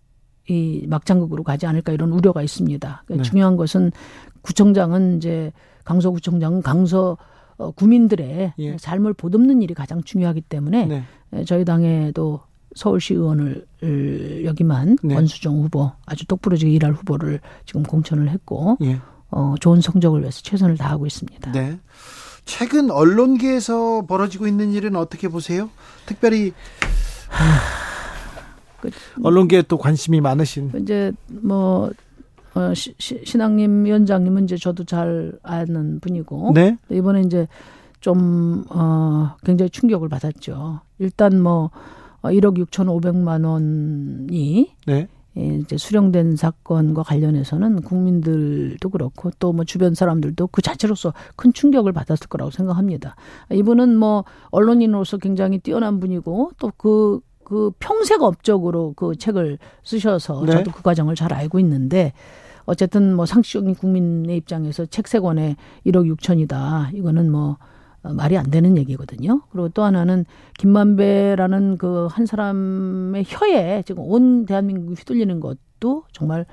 [0.48, 3.04] 이 막장극으로 가지 않을까 이런 우려가 있습니다.
[3.08, 3.22] 네.
[3.22, 3.92] 중요한 것은
[4.42, 5.52] 구청장은 이제
[5.84, 7.16] 강서구청장은 강서
[7.58, 8.78] 어, 구민들의 예.
[8.78, 10.86] 삶을 보듬는 일이 가장 중요하기 때문에
[11.30, 11.44] 네.
[11.44, 12.40] 저희 당에도
[12.74, 13.66] 서울시 의원을
[14.44, 15.14] 여기만 네.
[15.14, 19.00] 권수정 후보 아주 똑부러지게 일할 후보를 지금 공천을 했고 예.
[19.30, 21.52] 어, 좋은 성적을 위해서 최선을 다하고 있습니다.
[21.52, 21.78] 네.
[22.48, 25.68] 최근 언론계에서 벌어지고 있는 일은 어떻게 보세요?
[26.06, 26.54] 특별히
[28.80, 28.90] 그,
[29.22, 31.90] 언론계에 또 관심이 많으신 이제 뭐
[32.54, 36.78] 어, 시, 신앙님 위원장님은 이제 저도 잘 아는 분이고 네?
[36.88, 37.46] 이번에 이제
[38.00, 40.80] 좀 어, 굉장히 충격을 받았죠.
[40.98, 41.70] 일단 뭐
[42.22, 45.08] 1억 어, 6천5백만 원이 네?
[45.39, 51.93] 예, 이제 수령된 사건과 관련해서는 국민들도 그렇고 또 뭐 주변 사람들도 그 자체로서 큰 충격을
[51.93, 53.16] 받았을 거라고 생각합니다.
[53.52, 60.52] 이분은 뭐 언론인으로서 굉장히 뛰어난 분이고 또그 그 평생 업적으로 그 책을 쓰셔서 네.
[60.52, 62.12] 저도 그 과정을 잘 알고 있는데
[62.66, 65.56] 어쨌든 뭐 상식적인 국민의 입장에서 책 세 권에
[65.86, 66.94] 1억 6천이다.
[66.94, 67.56] 이거는 뭐 어,
[68.02, 69.42] 말이 안 되는 얘기거든요.
[69.50, 70.24] 그리고 또 하나는
[70.58, 76.46] 김만배라는 그 한 사람의 혀에 지금 온 대한민국이 휘둘리는 것도 정말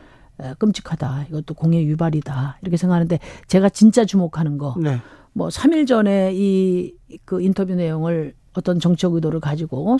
[0.59, 1.27] 끔찍하다.
[1.29, 2.57] 이것도 공의 유발이다.
[2.61, 4.75] 이렇게 생각하는데 제가 진짜 주목하는 거.
[4.81, 4.97] 네.
[5.33, 6.93] 뭐 3일 전에 이
[7.23, 9.97] 그 인터뷰 내용을 어떤 정책 의도를 가지고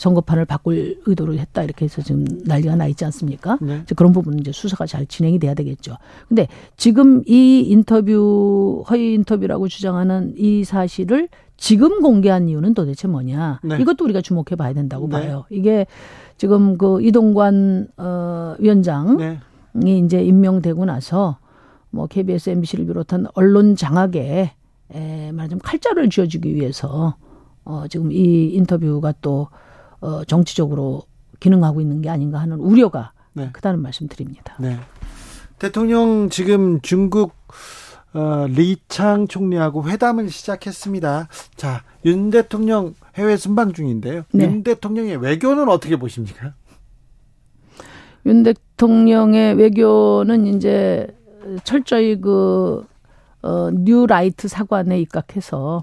[0.00, 3.58] 선거판을 바꿀 의도를 했다 이렇게 해서 지금 난리가 나 있지 않습니까?
[3.60, 3.84] 네.
[3.94, 5.96] 그런 부분은 이제 수사가 잘 진행이 돼야 되겠죠.
[6.26, 6.48] 근데
[6.78, 11.28] 지금 이 인터뷰 허위 인터뷰라고 주장하는 이 사실을
[11.58, 13.60] 지금 공개한 이유는 도대체 뭐냐?
[13.62, 13.78] 네.
[13.78, 15.12] 이것도 우리가 주목해 봐야 된다고 네.
[15.12, 15.44] 봐요.
[15.50, 15.86] 이게
[16.38, 19.98] 지금 그 이동관 어 위원장이 네.
[19.98, 21.36] 이제 임명되고 나서
[21.90, 24.52] 뭐 KBS, MBC를 비롯한 언론 장악에
[24.92, 27.16] 에 말하자면 칼자를 쥐어주기 위해서
[27.64, 29.48] 어 지금 이 인터뷰가 또
[30.00, 31.02] 어, 정치적으로
[31.40, 33.50] 기능하고 있는 게 아닌가 하는 우려가 네.
[33.52, 34.56] 크다는 말씀드립니다.
[34.58, 34.78] 네.
[35.58, 37.34] 대통령 지금 중국
[38.12, 41.28] 어, 리창 총리하고 회담을 시작했습니다.
[41.54, 44.22] 자, 윤 대통령 해외 순방 중인데요.
[44.32, 44.44] 네.
[44.44, 46.54] 윤 대통령의 외교는 어떻게 보십니까?
[48.26, 51.06] 윤 대통령의 외교는 이제
[51.64, 52.84] 철저히 그,
[53.42, 55.80] 어, 뉴 라이트 사관에 입각해서,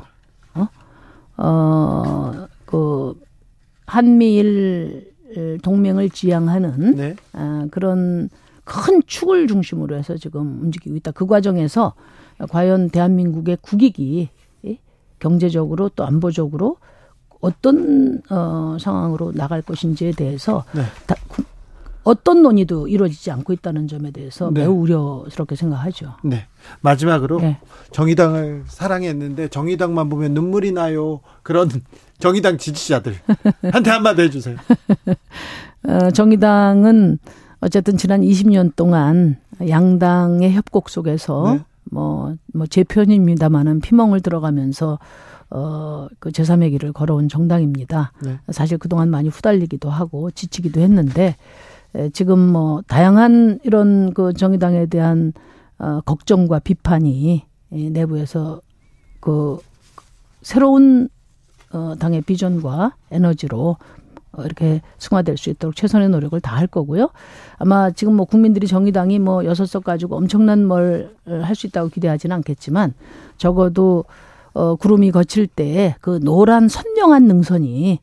[0.53, 0.67] 어,
[1.37, 3.15] 어, 그,
[3.87, 5.13] 한미일
[5.63, 7.15] 동맹을 지향하는 네.
[7.33, 8.29] 아, 그런
[8.63, 11.11] 큰 축을 중심으로 해서 지금 움직이고 있다.
[11.11, 11.93] 그 과정에서
[12.49, 14.29] 과연 대한민국의 국익이
[15.19, 16.77] 경제적으로 또 안보적으로
[17.39, 20.81] 어떤 어, 상황으로 나갈 것인지에 대해서 네.
[21.05, 21.15] 다,
[22.07, 24.61] 어떤 논의도 이루어지지 않고 있다는 점에 대해서 네.
[24.61, 26.13] 매우 우려스럽게 생각하죠.
[26.23, 26.45] 네.
[26.79, 27.59] 마지막으로 네.
[27.91, 31.19] 정의당을 사랑했는데 정의당만 보면 눈물이 나요.
[31.43, 31.69] 그런
[32.17, 34.55] 정의당 지지자들한테 한마디 해주세요.
[35.85, 37.19] 어, 정의당은
[37.59, 39.35] 어쨌든 지난 20년 동안
[39.67, 41.59] 양당의 협곡 속에서 네.
[41.91, 44.97] 뭐, 뭐, 제 표현입니다만은 피멍을 들어가면서
[45.49, 48.13] 어, 그 제3의 길을 걸어온 정당입니다.
[48.23, 48.39] 네.
[48.51, 51.35] 사실 그동안 많이 후달리기도 하고 지치기도 했는데
[52.13, 55.33] 지금 뭐 다양한 이런 그 정의당에 대한
[55.79, 58.61] 어, 걱정과 비판이 내부에서
[59.19, 59.57] 그
[60.41, 61.09] 새로운
[61.73, 63.77] 어, 당의 비전과 에너지로
[64.31, 67.09] 어, 이렇게 승화될 수 있도록 최선의 노력을 다할 거고요.
[67.57, 72.35] 아마 지금 뭐 국민들이 정의당이 뭐 여섯 석 가지고 엄청난 뭘 할 수 있다고 기대하지는
[72.37, 72.93] 않겠지만
[73.37, 74.05] 적어도
[74.53, 77.99] 어, 구름이 거칠 때 그 노란 선명한 능선이 예,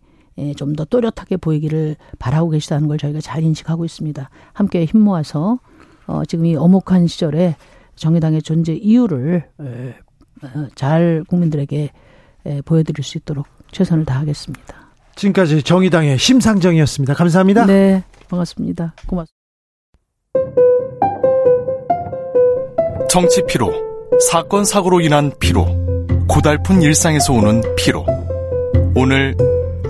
[0.56, 4.28] 좀 더 또렷하게 보이기를 바라고 계시다는 걸 저희가 잘 인식하고 있습니다.
[4.52, 5.58] 함께 힘 모아서
[6.06, 7.56] 어, 지금 이 어목한 시절에
[7.96, 9.94] 정의당의 존재 이유를 에,
[10.42, 11.90] 어, 잘 국민들에게
[12.46, 14.84] 에, 보여드릴 수 있도록 최선을 다하겠습니다.
[15.14, 17.14] 지금까지 정의당의 심상정이었습니다.
[17.14, 17.66] 감사합니다.
[17.66, 18.94] 네, 반갑습니다.
[19.06, 19.34] 고맙습니다.
[23.08, 23.72] 정치 피로,
[24.28, 25.66] 사건 사고로 인한 피로,
[26.28, 28.04] 고달픈 일상에서 오는 피로.
[28.96, 29.36] 오늘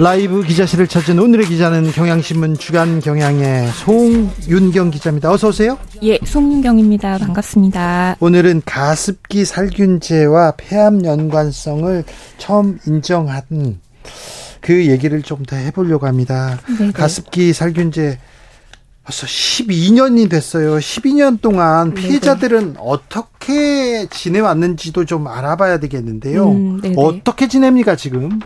[0.00, 5.30] 라이브 기자실을 찾은 오늘의 기자는 경향신문 주간 경향의 송윤경 기자입니다.
[5.30, 5.78] 어서 오세요.
[6.02, 7.18] 예, 송윤경입니다.
[7.18, 8.16] 반갑습니다.
[8.18, 12.02] 오늘은 가습기 살균제와 폐암 연관성을
[12.38, 13.42] 처음 인정한
[14.62, 16.58] 그 얘기를 좀 더 해보려고 합니다.
[16.78, 16.92] 네네.
[16.92, 18.18] 가습기 살균제
[19.04, 20.76] 벌써 12년이 됐어요.
[20.78, 22.74] 12년 동안 피해자들은 네네.
[22.78, 23.39] 어떻게
[24.10, 26.50] 지내왔는지도 좀 알아봐야 되겠는데요.
[26.50, 28.40] 음, 어떻게 지냅니까, 지금?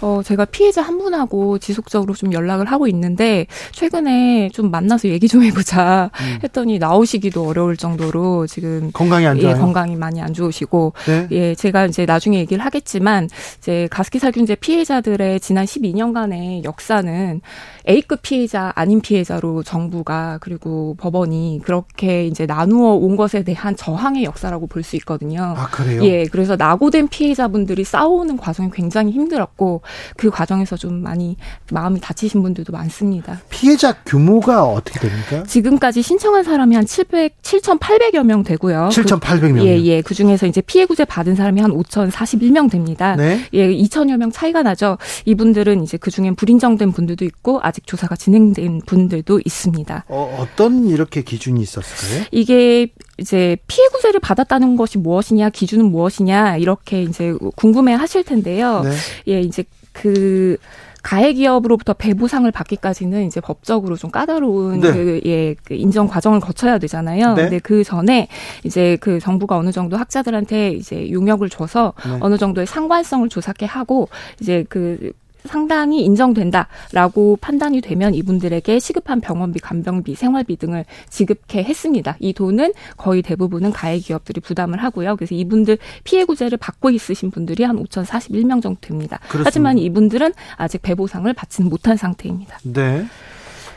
[0.00, 5.42] 어, 제가 피해자 한 분하고 지속적으로 좀 연락을 하고 있는데, 최근에 좀 만나서 얘기 좀
[5.42, 6.38] 해보자 음.
[6.44, 8.90] 했더니 나오시기도 어려울 정도로 지금.
[8.92, 9.56] 건강이 안 좋아요.
[9.56, 10.92] 예, 건강이 많이 안 좋으시고.
[11.06, 11.26] 네?
[11.32, 13.28] 예, 제가 이제 나중에 얘기를 하겠지만,
[13.58, 17.40] 이제 가습기 살균제 피해자들의 지난 12년간의 역사는
[17.88, 24.24] A급 피해자, 아닌 피해자로 정부 정부가 그리고 법원이 그렇게 이제 나누어 온 것에 대한 저항의
[24.24, 25.54] 역 사라고 볼 수 있거든요.
[25.56, 26.04] 아, 그래요?
[26.04, 29.82] 예, 그래서 낙오된 피해자분들이 싸우는 과정이 굉장히 힘들었고
[30.16, 31.36] 그 과정에서 좀 많이
[31.72, 33.40] 마음이 다치신 분들도 많습니다.
[33.50, 35.42] 피해자 규모가 어떻게 됩니까?
[35.42, 38.90] 지금까지 신청한 사람이 한 700, 7,800여 명 되고요.
[38.92, 39.54] 7,800명.
[39.58, 40.02] 그, 예, 예.
[40.02, 43.16] 그 중에서 이제 피해 구제 받은 사람이 한 5,041명 됩니다.
[43.16, 43.40] 네?
[43.54, 44.98] 예, 2천여 명 차이가 나죠.
[45.24, 49.56] 이분들은 이제 그 중엔 불인정된 분들도 있고 아직 조사가 진행된 분들도 있습니다.
[49.56, 50.04] 있습니다.
[50.08, 52.26] 어, 어떤 이렇게 기준이 있었을까요?
[52.30, 52.88] 이게
[53.18, 58.82] 이제 피해 구제를 받았다는 것이 무엇이냐, 기준은 무엇이냐 이렇게 이제 궁금해 하실 텐데요.
[58.82, 58.90] 네.
[59.28, 60.58] 예, 이제 그
[61.02, 64.92] 가해 기업으로부터 배부상을 받기까지는 이제 법적으로 좀 까다로운 네.
[64.92, 67.34] 그, 예, 그 인정 과정을 거쳐야 되잖아요.
[67.34, 67.42] 네.
[67.42, 68.26] 근데 그 전에
[68.64, 72.18] 이제 그 정부가 어느 정도 학자들한테 이제 용역을 줘서 네.
[72.20, 74.08] 어느 정도의 상관성을 조사케 하고
[74.40, 75.12] 이제 그
[75.46, 82.16] 상당히 인정된다라고 판단이 되면 이분들에게 시급한 병원비, 간병비, 생활비 등을 지급해 했습니다.
[82.20, 85.16] 이 돈은 거의 대부분은 가해 기업들이 부담을 하고요.
[85.16, 89.18] 그래서 이분들 피해 구제를 받고 있으신 분들이 한 5,041명 정도 됩니다.
[89.22, 89.46] 그렇습니다.
[89.46, 92.58] 하지만 이분들은 아직 배보상을 받지는 못한 상태입니다.
[92.62, 93.06] 네.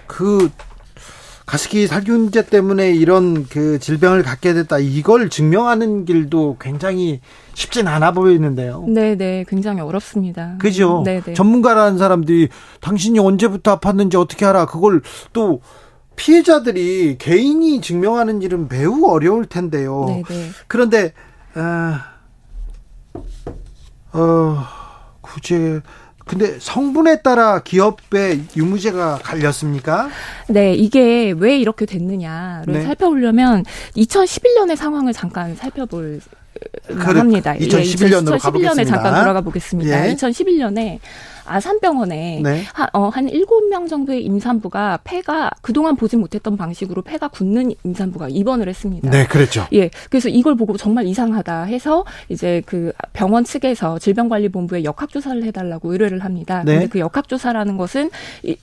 [0.07, 0.49] 그
[1.49, 4.77] 가습기 살균제 때문에 이런 그 질병을 갖게 됐다.
[4.77, 7.21] 이걸 증명하는 길도 굉장히
[7.59, 8.85] 쉽진 않아 보이는데요.
[8.87, 9.43] 네, 네.
[9.45, 10.55] 굉장히 어렵습니다.
[10.59, 11.03] 그죠?
[11.05, 11.33] 네, 네.
[11.33, 12.47] 전문가라는 사람들이
[12.79, 14.65] 당신이 언제부터 아팠는지 어떻게 알아?
[14.65, 15.01] 그걸
[15.33, 15.59] 또
[16.15, 20.05] 피해자들이 개인이 증명하는 일은 매우 어려울 텐데요.
[20.07, 20.49] 네, 네.
[20.67, 21.13] 그런데
[21.53, 22.05] 아
[24.13, 24.57] 어,
[25.19, 25.81] 굳이
[26.25, 30.09] 근데 성분에 따라 기업의 유무죄가 갈렸습니까?
[30.47, 32.81] 네, 이게 왜 이렇게 됐느냐를 네.
[32.83, 33.65] 살펴보려면
[33.97, 36.21] 2011년의 상황을 잠깐 살펴볼
[36.97, 37.55] 합니다.
[37.55, 40.09] 2011년으로 예, 2011년에 잠깐 돌아가 보겠습니다.
[40.09, 40.13] 예.
[40.15, 40.99] 2011년에
[41.49, 42.63] 아산병원에 네.
[42.73, 48.67] 한, 어, 한 7명 정도의 임산부가 폐가 그동안 보지 못했던 방식으로 폐가 굳는 임산부가 입원을
[48.69, 49.09] 했습니다.
[49.09, 49.67] 네, 그랬죠.
[49.73, 49.89] 예.
[50.09, 56.63] 그래서 이걸 보고 정말 이상하다 해서 이제 그 병원 측에서 질병관리본부에 역학조사를 해달라고 의뢰를 합니다.
[56.65, 56.73] 네.
[56.73, 58.09] 근데 그 역학조사라는 것은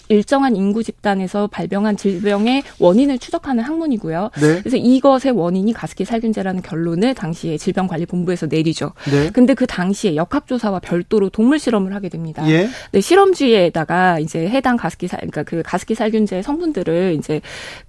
[0.08, 4.30] 일정한 인구 집단에서 발병한 질병의 원인을 추적하는 학문이고요.
[4.40, 4.60] 네.
[4.60, 8.92] 그래서 이것의 원인이 가습기 살균제라는 결론을 당시에 질병관리본부에서 내리죠.
[9.10, 9.30] 네.
[9.30, 12.48] 근데 그 당시에 역학조사와 별도로 동물 실험을 하게 됩니다.
[12.48, 12.68] 예.
[12.92, 17.40] 네, 실험주에다가 이제 해당 가습기 살, 그러니까 그 가습기 살균제 성분들을 이제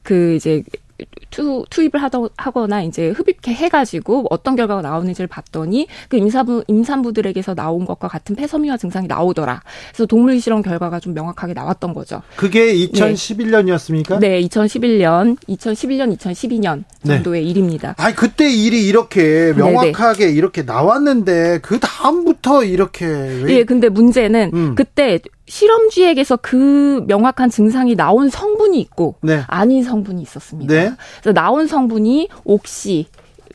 [0.04, 0.64] 그 이제
[1.30, 7.86] 투, 투입을 하더, 하거나 이제 흡입해 해가지고 어떤 결과가 나오는지를 봤더니 그 임산부, 임산부들에게서 나온
[7.86, 9.62] 것과 같은 폐섬유화 증상이 나오더라.
[9.90, 12.22] 그래서 동물 실험 결과가 좀 명확하게 나왔던 거죠.
[12.36, 14.20] 그게 2011년이었습니까?
[14.20, 17.50] 네, 2011년, 2011년, 2012년 정도의 네.
[17.50, 17.96] 일입니다.
[17.98, 20.34] 아 그때 일이 이렇게 명확하게 네네.
[20.34, 23.58] 이렇게 나왔는데 그 다음부터 이렇게 왜?
[23.58, 24.76] 예, 근데 문제는 음.
[24.76, 29.44] 그때 실험쥐에게서 그 명확한 증상이 나온 성분이 있고 네.
[29.48, 30.74] 아닌 성분이 있었습니다.
[30.74, 30.92] 네.
[31.22, 33.08] 그래서 나온 성분이 옥시,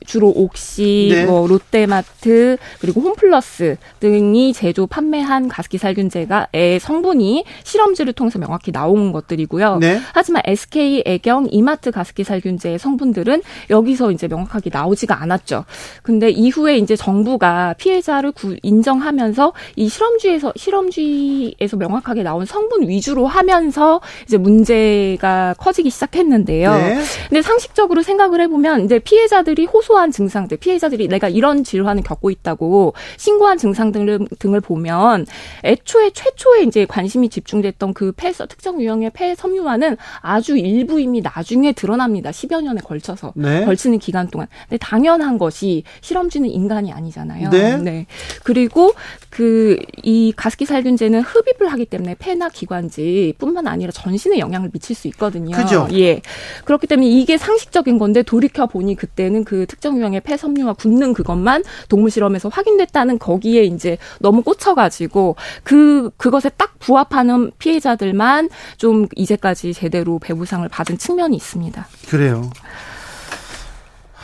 [0.07, 1.25] 주로 옥시, 네.
[1.25, 9.79] 뭐 롯데마트 그리고 홈플러스 등이 제조 판매한 가습기 살균제가의 성분이 실험지를 통해서 명확히 나온 것들이고요.
[9.79, 10.01] 네.
[10.13, 15.65] 하지만 SK 애경 이마트 가습기 살균제의 성분들은 여기서 이제 명확하게 나오지가 않았죠.
[16.03, 24.01] 근데 이후에 이제 정부가 피해자를 구, 인정하면서 이 실험주에서 실험주에서 명확하게 나온 성분 위주로 하면서
[24.25, 26.75] 이제 문제가 커지기 시작했는데요.
[26.75, 27.03] 네.
[27.29, 32.95] 근데 상식적으로 생각을 해보면 이제 피해자들이 호소 한 증상들, 피해자들이 내가 이런 질환을 겪고 있다고
[33.17, 35.27] 신고한 증상 등을 등을 보면
[35.65, 41.73] 애초에 최초에 이제 관심이 집중됐던 그 폐, 특정 유형의 폐 섬유화는 아주 일부 이미 나중에
[41.73, 42.31] 드러납니다.
[42.31, 43.65] 10여 년에 걸쳐서 네.
[43.65, 44.49] 걸치는 기간 동안.
[44.69, 47.51] 근데 당연한 것이 실험주는 인간이 아니잖아요.
[47.51, 47.77] 네.
[47.77, 48.07] 네.
[48.43, 48.93] 그리고
[49.31, 55.57] 그 이 가습기 살균제는 흡입을 하기 때문에 폐나 기관지뿐만 아니라 전신에 영향을 미칠 수 있거든요.
[55.57, 55.89] 그죠?
[55.93, 56.21] 예.
[56.65, 61.65] 그렇기 때문에 이게 상식적인 건데 돌이켜 보니 그때는 그 특정 유형의 폐 섬유화 굳는 그것만
[61.89, 70.19] 동물 실험에서 확인됐다는 거기에 이제 너무 꽂혀가지고 그 그것에 딱 부합하는 피해자들만 좀 이제까지 제대로
[70.21, 71.87] 배부상을 받은 측면이 있습니다.
[72.09, 72.49] 그래요.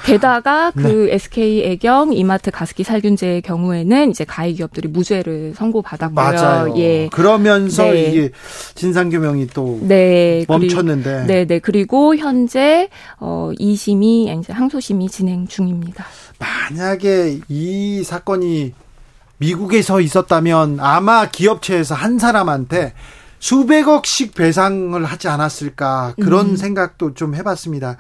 [0.09, 0.83] 게다가 네.
[0.83, 1.15] 그 네.
[1.15, 6.15] SK 애경 이마트 가습기 살균제의 경우에는 이제 가해 기업들이 무죄를 선고받았고요.
[6.15, 6.75] 맞아요.
[6.79, 7.09] 예.
[7.09, 8.11] 그러면서 네.
[8.11, 8.31] 이게
[8.75, 10.45] 진상 규명이 또 네.
[10.49, 11.11] 멈췄는데.
[11.11, 11.59] 그리고, 네, 네.
[11.59, 16.07] 그리고 현재 어 2심이 이제 항소심이 진행 중입니다.
[16.39, 18.73] 만약에 이 사건이
[19.39, 22.93] 미국에서 있었다면 아마 기업체에서 한 사람한테
[23.39, 26.57] 수백억씩 배상을 하지 않았을까 그런 음.
[26.57, 27.97] 생각도 좀 해봤습니다.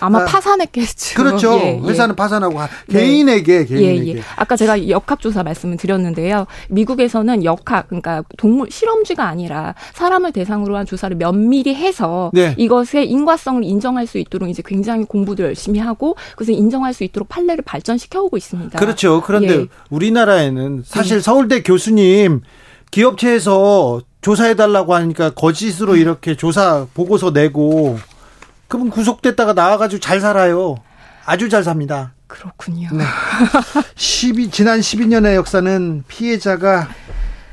[0.00, 1.16] 아마 아, 파산했겠죠.
[1.16, 1.52] 그렇죠.
[1.62, 1.88] 예, 예.
[1.88, 2.58] 회사는 파산하고
[2.88, 3.00] 네.
[3.00, 4.12] 개인에게 개인에게.
[4.12, 4.22] 예, 예.
[4.36, 6.46] 아까 제가 역학조사 말씀을 드렸는데요.
[6.68, 12.54] 미국에서는 역학 그러니까 동물 실험쥐가 아니라 사람을 대상으로 한 조사를 면밀히 해서 네.
[12.58, 17.62] 이것의 인과성을 인정할 수 있도록 이제 굉장히 공부도 열심히 하고 그래서 인정할 수 있도록 판례를
[17.64, 18.78] 발전시켜 오고 있습니다.
[18.78, 19.22] 그렇죠.
[19.24, 19.66] 그런데 예.
[19.90, 21.22] 우리나라에는 사실 네.
[21.22, 22.40] 서울대 교수님
[22.90, 27.98] 기업체에서 조사해달라고 하니까 거짓으로 이렇게 조사 보고서 내고
[28.68, 30.76] 그분 구속됐다가 나와가지고 잘 살아요.
[31.24, 32.12] 아주 잘 삽니다.
[32.26, 32.88] 그렇군요.
[32.92, 33.04] 네.
[33.96, 36.88] 12, 지난 12년의 역사는 피해자가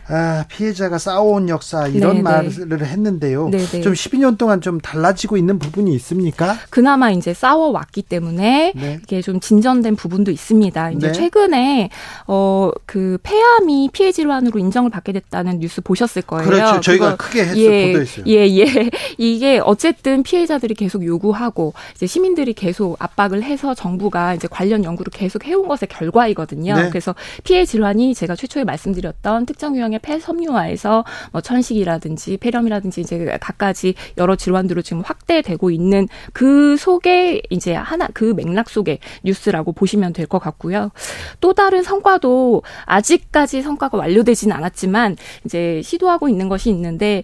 [0.10, 2.22] 아, 피해자가 싸워온 역사 이런 네네.
[2.22, 3.50] 말을 했는데요.
[3.50, 3.82] 네네.
[3.82, 6.58] 좀 12년 동안 좀 달라지고 있는 부분이 있습니까?
[6.70, 9.00] 그나마 이제 싸워왔기 때문에 네.
[9.04, 10.92] 이게 좀 진전된 부분도 있습니다.
[10.92, 11.14] 이제 네.
[11.14, 11.90] 최근에
[12.28, 16.50] 어 그 폐암이 피해 질환으로 인정을 받게 됐다는 뉴스 보셨을 거예요.
[16.50, 16.80] 그렇죠.
[16.82, 18.26] 저희가 크게 했어 예, 보도했어요.
[18.28, 18.90] 예, 예.
[19.18, 25.46] 이게 어쨌든 피해자들이 계속 요구하고 이제 시민들이 계속 압박을 해서 정부가 이제 관련 연구를 계속
[25.46, 26.76] 해온 것의 결과이거든요.
[26.76, 26.90] 네.
[26.90, 27.14] 그래서
[27.44, 34.36] 피해 질환이 제가 최초에 말씀드렸던 특정 유형의 나중에 폐섬유화에서 뭐 천식이라든지 폐렴이라든지 이제 갖가지 여러
[34.36, 40.40] 질환들로 지금 확대되고 있는 그 속에 이제 하나 그 맥락 속에 뉴스라고 보시면 될 것
[40.40, 40.92] 같고요.
[41.40, 45.16] 또 다른 성과도 아직까지 성과가 완료되지는 않았지만
[45.46, 47.24] 이제 시도하고 있는 것이 있는데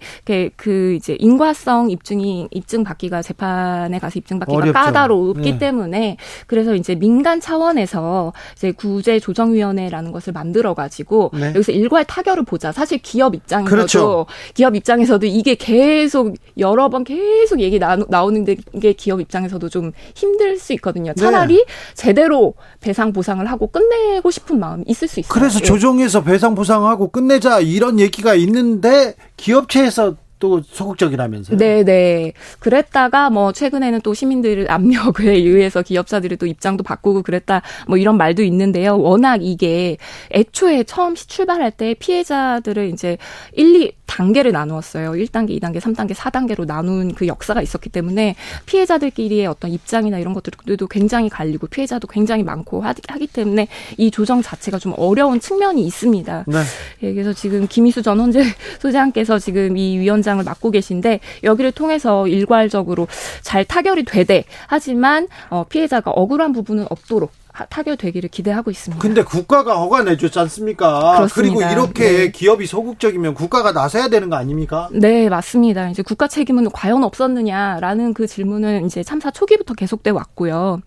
[0.55, 4.73] 그 이제 인과성 입증이 입증 받기가 재판에 가서 입증 받기가 어렵죠.
[4.73, 5.57] 까다롭기 네.
[5.57, 6.15] 때문에
[6.47, 11.47] 그래서 이제 민간 차원에서 이제 구제 조정위원회라는 것을 만들어 가지고 네.
[11.49, 12.62] 여기서 일괄 타결을 보자.
[12.71, 14.25] 사실 기업 입장에서도 그렇죠.
[14.53, 20.57] 기업 입장에서도 이게 계속 여러 번 계속 얘기 나, 나오는 게 기업 입장에서도 좀 힘들
[20.57, 21.13] 수 있거든요.
[21.13, 21.21] 네.
[21.21, 21.65] 차라리 네.
[21.95, 25.31] 제대로 배상 보상을 하고 끝내고 싶은 마음이 있을 수 있어요.
[25.31, 25.65] 그래서 예.
[25.65, 31.57] 조정해서 배상 보상하고 끝내자 이런 얘기가 있는데 기업체에서 또 소극적이라면서요.
[31.57, 32.33] 네, 네.
[32.59, 38.43] 그랬다가 뭐 최근에는 또 시민들 압력에 의해서 기업사들이 또 입장도 바꾸고 그랬다 뭐 이런 말도
[38.43, 38.99] 있는데요.
[38.99, 39.95] 워낙 이게
[40.33, 43.17] 애초에 처음 출발할 때 피해자들을 이제
[43.53, 45.11] 1, 2 단계를 나누었어요.
[45.11, 48.35] 1단계, 2단계, 3단계, 4단계로 나눈 그 역사가 있었기 때문에
[48.65, 53.67] 피해자들끼리의 어떤 입장이나 이런 것들도 굉장히 갈리고 피해자도 굉장히 많고 하기 때문에
[53.97, 56.45] 이 조정 자체가 좀 어려운 측면이 있습니다.
[56.47, 56.57] 네.
[57.03, 58.43] 예, 그래서 지금 김희수 전 헌재
[58.79, 63.07] 소장께서 지금 이 위원장 위원장을 맡고 계신데 여기를 통해서 일괄적으로
[63.41, 67.31] 잘 타결이 되되 하지만 어, 피해자가 억울한 부분은 없도록
[67.69, 69.01] 타결되기를 기대하고 있습니다.
[69.01, 71.17] 근데 국가가 허가 내줬지 않습니까?
[71.17, 71.33] 그렇습니다.
[71.35, 72.31] 그리고 이렇게 네.
[72.31, 74.89] 기업이 소극적이면 국가가 나서야 되는 거 아닙니까?
[74.91, 75.89] 네, 맞습니다.
[75.89, 80.81] 이제 국가 책임은 과연 없었느냐라는 그 질문은 이제 참사 초기부터 계속돼 왔고요.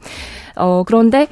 [0.57, 1.29] 어, 그런데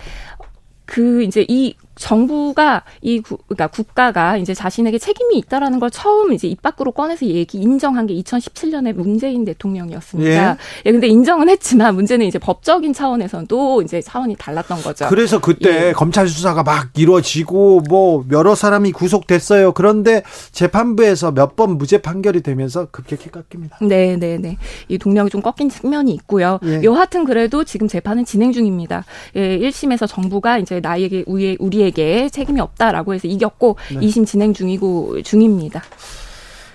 [0.87, 6.49] 그 이제 이 정부가 이 구, 그러니까 국가가 이제 자신에게 책임이 있다라는 걸 처음 이제
[6.49, 10.31] 입 밖으로 꺼내서 얘기 인정한 게 2017년에 문재인 대통령이었습니다.
[10.31, 10.57] 예.
[10.85, 15.07] 예 근데 인정은 했지만 문제는 이제 법적인 차원에서는 또 이제 차원이 달랐던 거죠.
[15.09, 15.93] 그래서 그때 예.
[15.93, 19.73] 검찰 수사가 막 이루어지고 뭐 여러 사람이 구속됐어요.
[19.73, 20.23] 그런데
[20.53, 23.79] 재판부에서 몇 번 무죄 판결이 되면서 급격히 깎입니다.
[23.81, 24.57] 네, 네, 네.
[24.89, 26.59] 이 동력이 좀 꺾인 측면이 있고요.
[26.65, 26.83] 예.
[26.83, 29.05] 여하튼 그래도 지금 재판은 진행 중입니다.
[29.37, 34.01] 예, 1심에서 정부가 이제 나에게 우리 우리의 우리에게 책임이 없다라고 해서 이겼고 네.
[34.01, 35.83] 2심 진행 중이고 중입니다.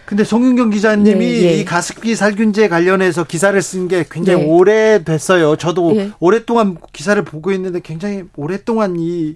[0.05, 1.53] 근데 송윤경 기자님이 예, 예.
[1.57, 4.47] 이 가습기 살균제 관련해서 기사를 쓴 게 굉장히 네.
[4.47, 5.55] 오래됐어요.
[5.57, 6.11] 저도 예.
[6.19, 9.35] 오랫동안 기사를 보고 있는데 굉장히 오랫동안 이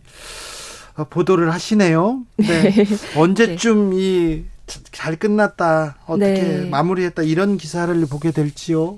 [1.09, 2.21] 보도를 하시네요.
[2.37, 2.47] 네.
[2.73, 2.85] 네.
[3.15, 6.69] 언제쯤 이잘 끝났다 어떻게 네.
[6.69, 8.97] 마무리했다 이런 기사를 보게 될지요.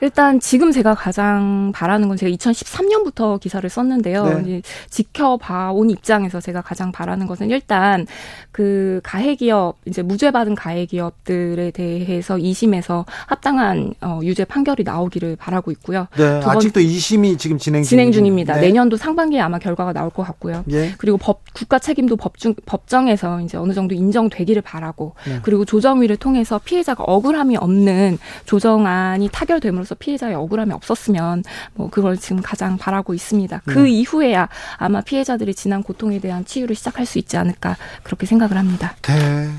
[0.00, 4.24] 일단 지금 제가 가장 바라는 건 제가 2013년부터 기사를 썼는데요.
[4.24, 4.42] 네.
[4.42, 8.06] 이제 지켜봐 온 입장에서 제가 가장 바라는 것은 일단
[8.52, 15.36] 그 가해 기업 이제 무죄 받은 가해 기업들에 대해서 2심에서 합당한 어, 유죄 판결이 나오기를
[15.36, 16.06] 바라고 있고요.
[16.16, 16.40] 네.
[16.44, 18.54] 아직도 2심이 지금 진행 진행 중입니다.
[18.54, 18.62] 네.
[18.62, 20.64] 내년도 상반기에 아마 결과가 나올 것 같고요.
[20.70, 20.92] 예.
[20.98, 25.40] 그리고 법 국가 책임도 법중 법정에서 이제 어느 정도 인정되기를 바라고 네.
[25.42, 31.44] 그리고 조정위를 통해서 피해자가 억울함이 없는 조정안이 타결됨으로 써 있어서 피해자의 억울함이 없었으면
[31.74, 33.62] 뭐 그걸 지금 가장 바라고 있습니다.
[33.66, 33.90] 그 네.
[33.90, 38.96] 이후에야 아마 피해자들이 지난 고통에 대한 치유를 시작할 수 있지 않을까 그렇게 생각을 합니다.
[39.02, 39.50] 네.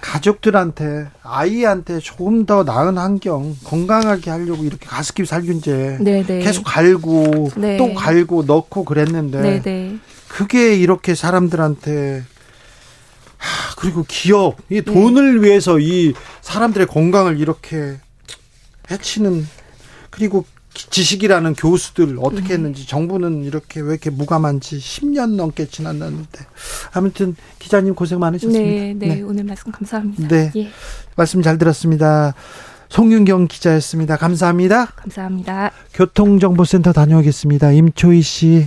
[0.00, 6.22] 가족들한테 아이한테 조금 더 나은 환경 건강하게 하려고 이렇게 가습기 살균제 네네.
[6.24, 6.38] 네.
[6.40, 7.76] 계속 갈고 네.
[7.76, 9.62] 또 갈고 넣고 그랬는데 네네.
[9.62, 9.96] 네.
[10.28, 12.22] 그게 이렇게 사람들한테
[13.36, 15.48] 하, 그리고 기업 이 돈을 네.
[15.48, 17.98] 위해서 이 사람들의 건강을 이렇게
[18.90, 19.46] 해치는
[20.10, 20.44] 그리고
[20.74, 22.54] 지식이라는 교수들 어떻게 네.
[22.54, 26.46] 했는지 정부는 이렇게 왜 이렇게 무감한지 10년 넘게 지났는데
[26.92, 28.58] 아무튼 기자님 고생 많으셨습니다.
[28.58, 29.22] 네, 네, 네.
[29.22, 30.28] 오늘 말씀 감사합니다.
[30.28, 30.70] 네, 예.
[31.16, 32.34] 말씀 잘 들었습니다.
[32.90, 34.16] 송윤경 기자였습니다.
[34.16, 34.86] 감사합니다.
[34.86, 35.72] 감사합니다.
[35.94, 37.72] 교통정보센터 다녀오겠습니다.
[37.72, 38.66] 임초희 씨.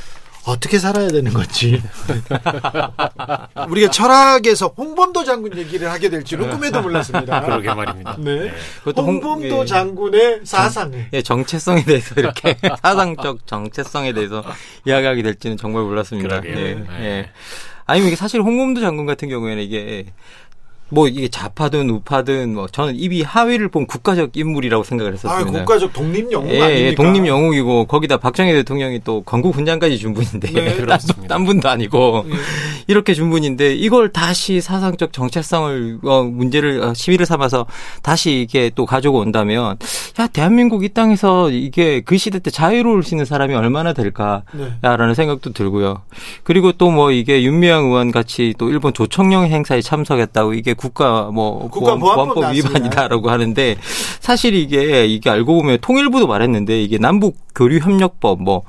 [0.45, 1.81] 어떻게 살아야 되는 건지.
[3.69, 7.41] 우리가 철학에서 홍범도 장군 얘기를 하게 될 줄은 꿈에도 몰랐습니다.
[7.45, 8.15] 그러게 말입니다.
[8.19, 8.39] 네.
[8.39, 8.51] 네.
[8.95, 10.91] 홍범도 홍, 예, 장군의 사상.
[10.91, 14.43] 정, 예, 정체성에 대해서 이렇게 사상적 정체성에 대해서
[14.85, 16.41] 이야기하게 될지는 정말 몰랐습니다.
[16.41, 16.57] 그러게요.
[16.57, 16.73] 예.
[16.75, 16.85] 네.
[17.01, 17.29] 예.
[17.85, 20.05] 아니 이게 사실 홍범도 장군 같은 경우에는 이게
[20.91, 25.59] 뭐 이게 좌파든 우파든 뭐 저는 입이 하위를 본 국가적 인물이라고 생각을 했었습니다.
[25.59, 30.13] 아, 국가적 독립 영웅 예, 예, 독립 영웅이고 거기다 박정희 대통령이 또 건국 훈장까지 준
[30.13, 30.85] 분인데 네,
[31.27, 32.35] 딴 분도 아니고 네.
[32.87, 37.65] 이렇게 준 분인데 이걸 다시 사상적 정체성을 어, 문제를 어, 시비를 삼아서
[38.03, 39.77] 다시 이게 또 가지고 온다면
[40.19, 45.13] 야 대한민국 이 땅에서 이게 그 시대 때 자유로울 수 있는 사람이 얼마나 될까라는 네.
[45.15, 46.03] 생각도 들고요.
[46.43, 51.69] 그리고 또 뭐 이게 윤미향 의원 같이 또 일본 조청령 행사에 참석했다고 이게 국가 뭐
[51.69, 53.77] 국가보안법 위반이다라고 하는데
[54.19, 58.63] 사실 이게 이게 알고 보면 통일부도 말했는데 이게 남북 교류 협력법 뭐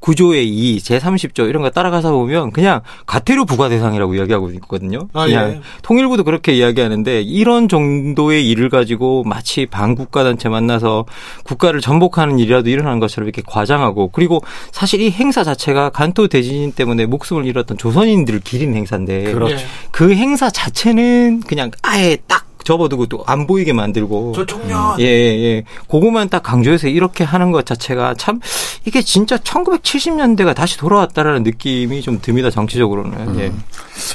[0.00, 5.08] 구조의 2, 제30조 이런 거 따라가서 보면 그냥 가태료 부과 대상이라고 이야기하고 있거든요.
[5.12, 5.60] 아, 그냥 예.
[5.82, 11.04] 통일부도 그렇게 이야기하는데 이런 정도의 일을 가지고 마치 반국가 단체 만나서
[11.44, 14.42] 국가를 전복하는 일이라도 일어나는 것처럼 이렇게 과장하고 그리고
[14.72, 19.56] 사실 이 행사 자체가 간토 대지진 때문에 목숨을 잃었던 조선인들을 기린 행사인데 그렇죠.
[19.90, 24.32] 그 행사 자체는 그냥 아예 딱 접어두고 또 안 보이게 만들고.
[24.34, 24.98] 저 청년.
[25.00, 25.64] 예, 예.
[25.88, 28.40] 그거만 딱 강조해서 이렇게 하는 것 자체가 참
[28.86, 33.12] 이게 진짜 1970년대가 다시 돌아왔다라는 느낌이 좀 듭니다, 정치적으로는.
[33.18, 33.40] 음.
[33.40, 33.52] 예.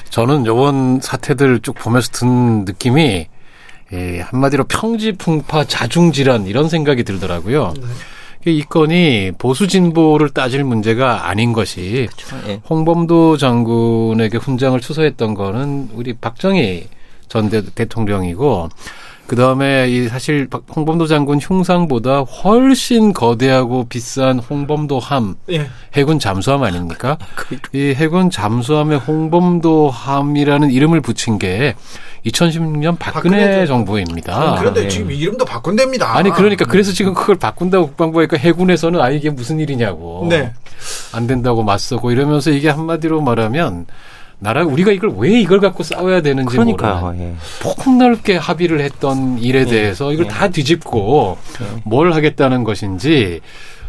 [0.10, 3.28] 저는 요번 사태들 쭉 보면서 든 느낌이
[3.94, 7.74] 예, 한마디로 평지풍파 자중질환 이런 생각이 들더라고요.
[7.78, 8.52] 네.
[8.52, 12.50] 이 건이 보수 진보를 따질 문제가 아닌 것이 그렇죠.
[12.50, 12.62] 예.
[12.70, 16.88] 홍범도 장군에게 훈장을 추서했던 거는 우리 박정희
[17.34, 18.70] 전 대, 통령이고
[19.26, 25.68] 그 다음에 이 사실 홍범도 장군 흉상보다 훨씬 거대하고 비싼 홍범도함 예.
[25.96, 27.18] 해군 잠수함 아닙니까?
[27.72, 31.74] 그이 해군 잠수함에 홍범도함이라는 이름을 붙인 게
[32.28, 34.36] 2016년 박근혜, 박근혜 정부입니다.
[34.36, 34.88] 아, 그런데 네.
[34.88, 36.16] 지금 이름도 바꾼답니다.
[36.16, 40.28] 아니 그러니까 그래서 지금 그걸 바꾼다고 국방부가 해군에서는 아 이게 무슨 일이냐고.
[40.30, 40.54] 네.
[41.14, 43.88] 안 된다고 맞서고 이러면서 이게 한마디로 말하면
[44.44, 46.58] 나라 우리가 이걸 왜 이걸 갖고 싸워야 되는지.
[46.58, 46.76] 모르는
[47.18, 47.36] 예.
[47.62, 49.66] 폭넓게 합의를 했던 일에 예.
[49.66, 50.30] 대해서 이걸 예.
[50.30, 51.82] 다 뒤집고 예.
[51.86, 53.40] 뭘 하겠다는 것인지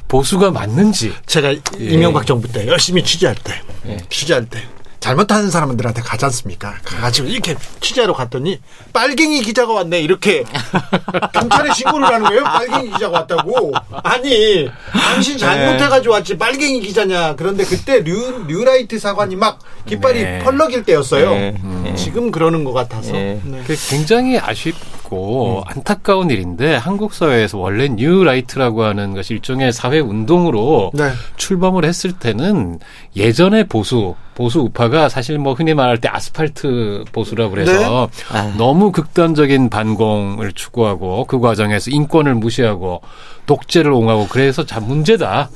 [0.06, 1.58] 보수가 맞는지 제가 예.
[1.80, 3.52] 이명박 정부 때 열심히 취재할 때
[3.88, 3.96] 예.
[4.08, 4.60] 취재할 때
[5.04, 6.76] 잘못하는 사람들한테 가지 않습니까?
[6.82, 8.58] 가가지고 이렇게 취재하러 갔더니
[8.94, 10.44] 빨갱이 기자가 왔네 이렇게
[11.34, 12.42] 경찰에 신고를 하는 거예요.
[12.42, 13.74] 빨갱이 기자가 왔다고.
[14.02, 17.36] 아니 당신 잘못해가지고 왔지 빨갱이 기자냐.
[17.36, 20.38] 그런데 그때 류, 류라이트 사관이 막 깃발이 네.
[20.38, 21.30] 펄럭일 때였어요.
[21.32, 21.54] 네.
[21.62, 21.94] 음.
[21.98, 23.12] 지금 그러는 것 같아서.
[23.12, 23.42] 네.
[23.44, 23.62] 네.
[23.90, 24.74] 굉장히 아쉽
[25.14, 25.62] 고 음.
[25.66, 31.10] 안타까운 일인데 한국 사회에서 원래 뉴라이트라고 하는 것이 일종의 사회 운동으로 네.
[31.36, 32.80] 출범을 했을 때는
[33.14, 38.36] 예전의 보수 보수 우파가 사실 뭐 흔히 말할 때 아스팔트 보수라고 그래서 네.
[38.36, 38.54] 아.
[38.58, 43.00] 너무 극단적인 반공을 추구하고 그 과정에서 인권을 무시하고
[43.46, 45.50] 독재를 옹하고 그래서 참 문제다.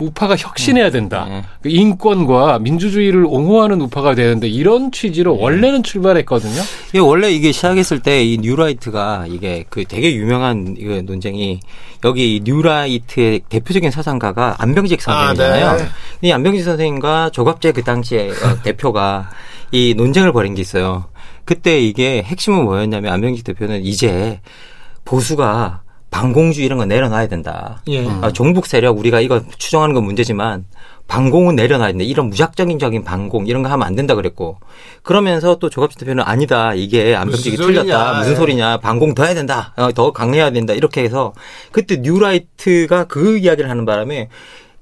[0.00, 1.26] 우파가 혁신해야 된다.
[1.28, 1.42] 네.
[1.60, 5.42] 그 인권과 민주주의를 옹호하는 우파가 되는데 이런 취지로 네.
[5.42, 6.60] 원래는 출발했거든요.
[6.94, 11.60] 예, 원래 이게 시작했을 때 이 뉴라이트가 이게 그 되게 유명한 이 논쟁이
[12.04, 15.66] 여기 뉴라이트의 대표적인 사상가가 안병직 선생이잖아요.
[15.66, 15.84] 아, 네.
[16.22, 19.30] 이 안병직 선생과 조갑제 그 당시에 어, 대표가
[19.70, 21.06] 이 논쟁을 벌인 게 있어요.
[21.44, 24.40] 그때 이게 핵심은 뭐였냐면 안병직 대표는 이제
[25.04, 25.81] 보수가
[26.12, 27.82] 반공주의 이런 거 내려놔야 된다.
[27.88, 28.06] 예.
[28.20, 30.66] 아, 종북 세력 우리가 이거 추종하는 건 문제지만
[31.08, 32.04] 반공은 내려놔야 된다.
[32.04, 34.58] 이런 무작정적인 반공 이런 거 하면 안 된다 그랬고
[35.02, 36.74] 그러면서 또 조갑제 대표는 아니다.
[36.74, 38.18] 이게 안병직이 틀렸다.
[38.18, 38.76] 무슨 소리냐.
[38.78, 39.72] 반공 더 해야 된다.
[39.76, 40.74] 어, 더 강해야 된다.
[40.74, 41.32] 이렇게 해서
[41.72, 44.28] 그때 뉴라이트가 그 이야기를 하는 바람에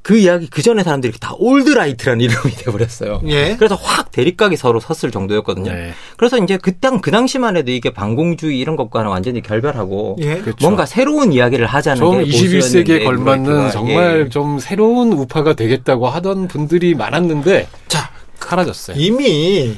[0.02, 3.20] 그 이야기 그 전에 사람들이 다 올드라이트라는 이름이 돼버렸어요.
[3.26, 3.56] 예.
[3.56, 5.70] 그래서 확 대립각이 서로 섰을 정도였거든요.
[5.70, 5.92] 네.
[6.16, 10.38] 그래서 이제 그땅 그 당시만 해도 이게 반공주의 이런 것과는 완전히 결별하고 예.
[10.38, 10.56] 그렇죠.
[10.62, 14.28] 뭔가 새로운 이야기를 하자는 게 21세기에 걸맞는 정말 예.
[14.30, 18.96] 좀 새로운 우파가 되겠다고 하던 분들이 많았는데 자 사라졌어요.
[18.98, 19.76] 이미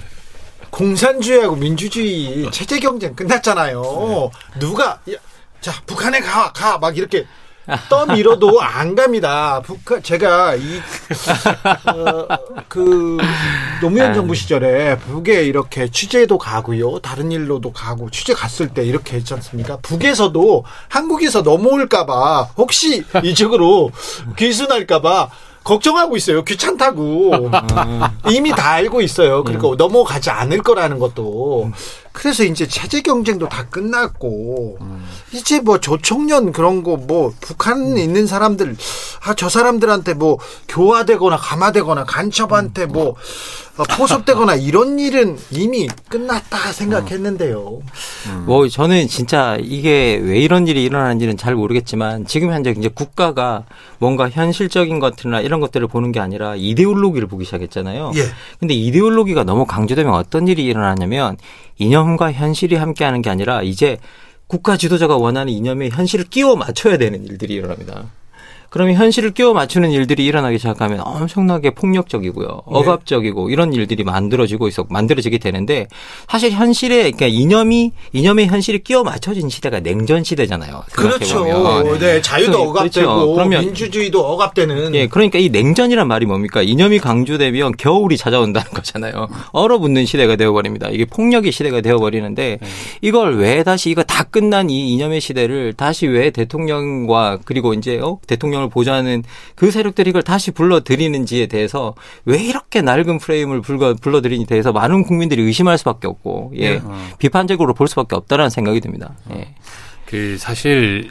[0.70, 3.82] 공산주의하고 민주주의 체제 경쟁 끝났잖아요.
[3.82, 4.58] 네.
[4.60, 5.00] 누가
[5.60, 7.26] 자 북한에 가 가 막 이렇게
[7.88, 9.60] 떠밀어도 안 갑니다.
[9.64, 12.26] 북한 제가 이그
[13.18, 13.22] 어,
[13.80, 14.14] 노무현 아.
[14.14, 16.98] 정부 시절에 북에 이렇게 취재도 가고요.
[17.00, 19.78] 다른 일로도 가고 취재 갔을 때 이렇게 했지 않습니까?
[19.82, 23.90] 북에서도 한국에서 넘어올까봐 혹시 이쪽으로
[24.36, 25.30] 귀순할까봐
[25.64, 26.44] 걱정하고 있어요.
[26.44, 27.50] 귀찮다고.
[28.30, 29.44] 이미 다 알고 있어요.
[29.44, 29.76] 그리고 음.
[29.76, 31.70] 넘어가지 않을 거라는 것도.
[32.12, 35.02] 그래서 이제 체제 경쟁도 다 끝났고 음.
[35.32, 37.98] 이제 뭐 조총련 그런 거 뭐 북한에 음.
[37.98, 38.76] 있는 사람들
[39.24, 43.14] 아 저 사람들한테 뭐 교화되거나 감화되거나 간첩한테 뭐 어,
[43.76, 47.80] 포섭되거나 이런 일은 이미 끝났다 생각했는데요.
[48.28, 48.44] 음.
[48.46, 53.64] 뭐 저는 진짜 이게 왜 이런 일이 일어나는지는 잘 모르겠지만 지금 현재 이제 국가가
[53.98, 58.12] 뭔가 현실적인 것들이나 이런 것들을 보는 게 아니라 이데올로기를 보기 시작했잖아요.
[58.16, 58.24] 예.
[58.60, 61.38] 근데 이데올로기가 너무 강조되면 어떤 일이 일어나냐면
[61.78, 63.96] 이념과 현실이 함께하는 게 아니라 이제
[64.46, 68.10] 국가 지도자가 원하는 이념에 현실을 끼워 맞춰야 되는 일들이 일어납니다.
[68.72, 72.46] 그러면 현실을 끼워 맞추는 일들이 일어나기 시작하면 엄청나게 폭력적이고요.
[72.46, 72.62] 네.
[72.64, 75.88] 억압적이고 이런 일들이 만들어지고 있어 만들어지게 되는데
[76.26, 80.84] 사실 현실에 그러니까 이념이 이념의 현실이 끼워 맞춰진 시대가 냉전 시대잖아요.
[80.90, 81.44] 그렇죠.
[81.98, 82.70] 네, 자유도 그렇죠.
[82.70, 83.32] 억압되고 그렇죠.
[83.34, 86.62] 그러면 민주주의도 억압되는 예, 그러니까 이 냉전이란 말이 뭡니까?
[86.62, 89.28] 이념이 강조되면 겨울이 찾아온다는 거잖아요.
[89.52, 90.88] 얼어붙는 시대가 되어 버립니다.
[90.90, 92.68] 이게 폭력의 시대가 되어 버리는데 네.
[93.02, 98.18] 이걸 왜 다시 이거 다 끝난 이 이념의 시대를 다시 왜 대통령과 그리고 이제 어?
[98.26, 99.22] 대통령 민주당을 보좌하는
[99.54, 101.94] 그 세력들이 이걸 다시 불러들이는지에 대해서
[102.24, 106.74] 왜 이렇게 낡은 프레임을 불러, 불러들이니 대해서 많은 국민들이 의심할 수밖에 없고 예.
[106.74, 106.82] 네.
[107.18, 109.14] 비판적으로 볼 수밖에 없다라는 생각이 듭니다.
[109.34, 109.54] 예.
[110.06, 111.10] 그 사실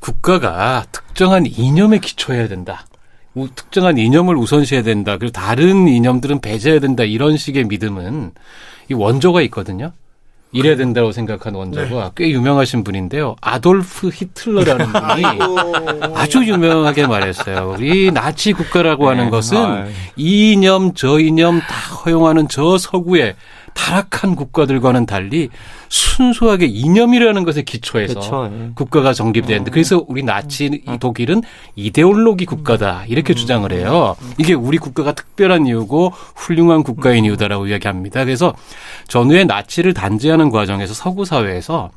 [0.00, 2.86] 국가가 특정한 이념에 기초해야 된다.
[3.54, 5.16] 특정한 이념을 우선시해야 된다.
[5.18, 7.04] 그리고 다른 이념들은 배제해야 된다.
[7.04, 8.32] 이런 식의 믿음은
[8.90, 9.92] 이 원조가 있거든요.
[10.54, 12.10] 이래야 된다고 생각하는 원자가 네.
[12.14, 13.34] 꽤 유명하신 분인데요.
[13.40, 17.74] 아돌프 히틀러라는 분이 아주 유명하게 말했어요.
[17.76, 19.30] 우리 나치 국가라고 하는 네.
[19.30, 19.86] 것은 아,
[20.16, 21.74] 이 이념 저 이념 다
[22.04, 23.34] 허용하는 저 서구의
[23.74, 25.50] 타락한 국가들과는 달리
[25.88, 28.50] 순수하게 이념이라는 것에 기초해서 그렇죠.
[28.52, 28.70] 예.
[28.74, 29.72] 국가가 정립되는데 어.
[29.72, 30.96] 그래서 우리 나치 어.
[30.98, 31.42] 독일은
[31.76, 33.36] 이데올로기 국가다 이렇게 음.
[33.36, 34.16] 주장을 해요.
[34.38, 38.24] 이게 우리 국가가 특별한 이유고 훌륭한 국가인 이유다라고 이야기합니다.
[38.24, 38.54] 그래서
[39.08, 41.90] 전후에 나치를 단죄하는 과정에서 서구 사회에서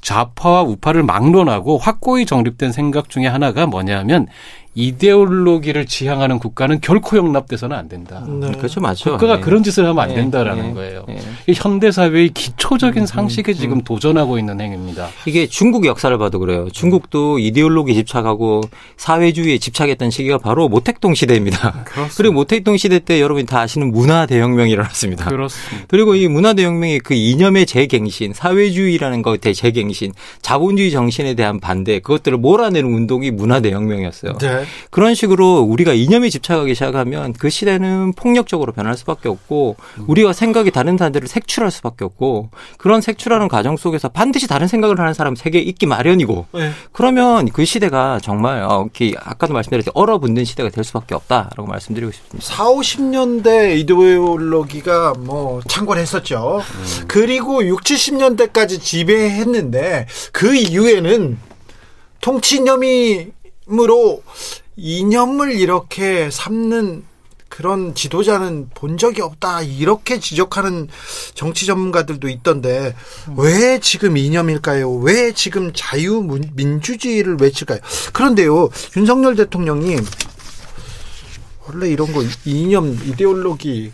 [0.00, 4.26] 좌파와 우파를 막론하고 확고히 정립된 생각 중에 하나가 뭐냐면
[4.74, 8.24] 이데올로기를 지향하는 국가는 결코 용납돼서는 안 된다.
[8.28, 8.52] 네.
[8.52, 9.10] 그렇죠, 맞죠.
[9.12, 9.40] 국가가 네.
[9.40, 10.14] 그런 짓을 하면 안 네.
[10.14, 10.74] 된다라는 네.
[10.74, 11.04] 거예요.
[11.08, 11.18] 네.
[11.48, 13.82] 이 현대 사회의 기초적인 음, 상식에 음, 지금 음.
[13.82, 15.08] 도전하고 있는 행위입니다.
[15.26, 16.68] 이게 중국 역사를 봐도 그래요.
[16.70, 18.62] 중국도 이데올로기 집착하고
[18.96, 21.84] 사회주의에 집착했던 시기가 바로 모택동 시대입니다.
[21.84, 22.14] 그렇습니다.
[22.16, 25.28] 그리고 모택동 시대 때 여러분이 다 아시는 문화 대혁명이 일어났습니다.
[25.28, 25.86] 그렇습니다.
[25.88, 32.38] 그리고 이 문화 대혁명의 그 이념의 재갱신, 사회주의라는 것의 재갱신, 자본주의 정신에 대한 반대, 그것들을
[32.38, 34.38] 몰아내는 운동이 문화 대혁명이었어요.
[34.38, 34.59] 네.
[34.90, 39.76] 그런 식으로 우리가 이념에 집착하기 시작하면 그 시대는 폭력적으로 변할 수밖에 없고
[40.06, 45.14] 우리가 생각이 다른 사람들을 색출할 수밖에 없고 그런 색출하는 과정 속에서 반드시 다른 생각을 하는
[45.14, 46.70] 사람 세계에 있기 마련이고 네.
[46.92, 52.54] 그러면 그 시대가 정말 어, 아까도 말씀드렸듯이 얼어붙는 시대가 될 수밖에 없다라고 말씀드리고 싶습니다.
[52.54, 56.60] 4, 50년대 이데올로기가 뭐 창궐했었죠.
[56.60, 57.04] 음.
[57.08, 61.38] 그리고 6, 70년대까지 지배했는데 그 이후에는
[62.20, 63.28] 통치념이
[63.70, 64.22] 이념으로
[64.76, 67.04] 이념을 이렇게 삼는
[67.48, 70.88] 그런 지도자는 본 적이 없다 이렇게 지적하는
[71.34, 72.94] 정치 전문가들도 있던데
[73.36, 74.92] 왜 지금 이념일까요?
[74.96, 77.80] 왜 지금 자유민주주의를 외칠까요?
[78.12, 79.96] 그런데요 윤석열 대통령이
[81.66, 83.92] 원래 이런 거 이념 이데올로기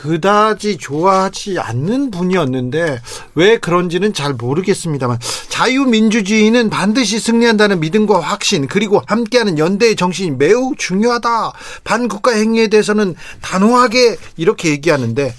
[0.00, 3.00] 그다지 좋아하지 않는 분이었는데
[3.34, 5.18] 왜 그런지는 잘 모르겠습니다만
[5.48, 11.52] 자유민주주의는 반드시 승리한다는 믿음과 확신 그리고 함께하는 연대의 정신이 매우 중요하다.
[11.84, 15.34] 반국가 행위에 대해서는 단호하게 이렇게 얘기하는데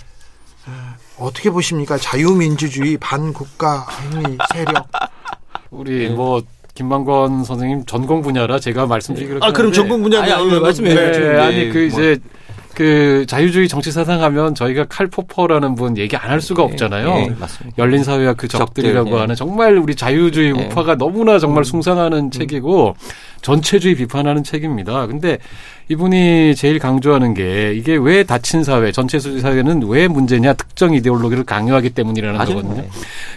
[1.20, 1.98] 어떻게 보십니까?
[1.98, 4.88] 자유민주주의 반국가 행위 세력.
[5.70, 6.42] 우리 뭐
[6.74, 11.40] 김만권 선생님 전공 분야라 제가 말씀드리기로 아 그럼 전공 분야는 아니, 아니 말씀해 네, 네,
[11.40, 12.38] 아니 그 이제 뭐.
[12.78, 17.08] 그 자유주의 정치 사상 하면 저희가 칼포퍼라는 분 얘기 안 할 수가 네, 없잖아요.
[17.16, 17.36] 네,
[17.80, 19.22] 열린 사회와 그 적들이라고 적들, 네.
[19.22, 20.66] 하는 정말 우리 자유주의 네.
[20.66, 21.64] 우파가 너무나 정말 음.
[21.64, 22.30] 숭상하는 음.
[22.32, 22.96] 책이고
[23.42, 25.08] 전체주의 비판하는 책입니다.
[25.08, 25.38] 근데
[25.90, 31.92] 이분이 제일 강조하는 게 이게 왜 닫힌 사회, 전체주의 사회는 왜 문제냐 특정 이데올로기를 강요하기
[31.92, 32.56] 때문이라는 맞아요.
[32.56, 32.82] 거거든요.
[32.82, 32.90] 네.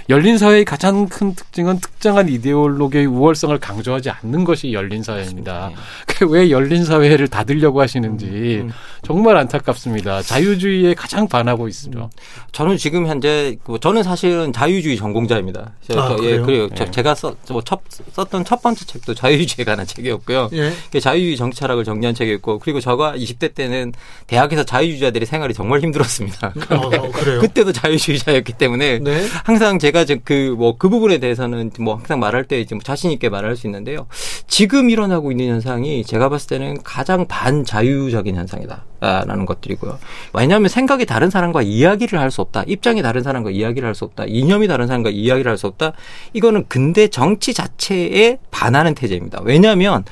[0.08, 5.70] 열린 사회의 가장 큰 특징은 특정한 이데올로기의 우월성을 강조하지 않는 것이 열린 사회입니다.
[5.70, 6.26] 네.
[6.28, 8.72] 왜 열린 사회를 닫으려고 하시는지 음, 음.
[9.02, 10.22] 정말 안타깝습니다.
[10.22, 12.02] 자유주의에 가장 반하고 있습니다.
[12.02, 12.08] 음.
[12.50, 15.72] 저는 지금 현재 뭐 저는 사실은 자유주의 전공자입니다.
[15.94, 16.68] 아, 예, 그래요.
[16.68, 16.90] 네.
[16.90, 17.80] 제가 써, 뭐 첫,
[18.12, 20.50] 썼던 첫 번째 책도 자유주의에 관한 책이었고요.
[20.52, 20.72] 예.
[21.00, 23.92] 자유주의 정치 철학을 정리한 책이었고 그리고 저가 20대 때는
[24.26, 26.52] 대학에서 자유주의자들이 생활이 정말 힘들었습니다.
[26.70, 26.90] 어,
[27.40, 29.26] 그때도 자유주의자였기 때문에 네.
[29.44, 33.28] 항상 제가 그뭐그 뭐 그 부분에 대해서는 뭐 항상 말할 때 이제 뭐 자신 있게
[33.28, 34.06] 말할 수 있는데요.
[34.46, 39.98] 지금 일어나고 있는 현상이 제가 봤을 때는 가장 반자유적인 현상이다라는 것들이고요.
[40.32, 42.62] 왜냐하면 생각이 다른 사람과 이야기를 할 수 없다.
[42.66, 44.24] 입장이 다른 사람과 이야기를 할 수 없다.
[44.26, 45.92] 이념이 다른 사람과 이야기를 할 수 없다.
[46.32, 49.40] 이거는 근대 정치 자체에 반하는 태제입니다.
[49.44, 50.04] 왜냐하면 왜냐하면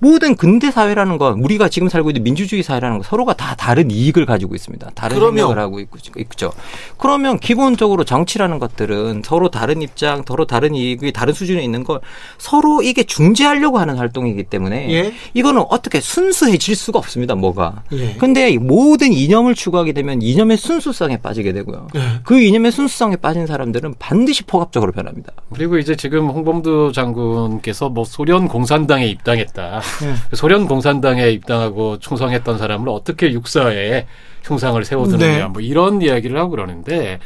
[0.00, 4.26] 모든 근대 사회라는 건 우리가 지금 살고 있는 민주주의 사회라는 건 서로가 다 다른 이익을
[4.26, 4.90] 가지고 있습니다.
[4.94, 5.38] 다른 그러면.
[5.38, 6.52] 생각을 하고 있고 있죠.
[6.98, 12.00] 그러면 기본적으로 정치라는 것들은 서로 다른 입장, 서로 다른 이익이 다른 수준에 있는 걸
[12.38, 15.14] 서로 이게 중재하려고 하는 활동이기 때문에 예?
[15.34, 17.34] 이거는 어떻게 순수해질 수가 없습니다.
[17.34, 17.82] 뭐가.
[17.92, 18.14] 예.
[18.14, 21.88] 근데 모든 이념을 추구하게 되면 이념의 순수성에 빠지게 되고요.
[21.96, 22.00] 예.
[22.24, 25.32] 그 이념의 순수성에 빠진 사람들은 반드시 포괄적으로 변합니다.
[25.52, 29.80] 그리고 이제 지금 홍범도 장군께서 뭐 소련 공산당에 입당했다.
[30.00, 30.36] 네.
[30.36, 34.06] 소련 공산당에 입당하고 충성했던 사람을 어떻게 육사에
[34.44, 35.44] 흉상을 세워두느냐 네.
[35.44, 37.18] 뭐 이런 이야기를 하고 그러는데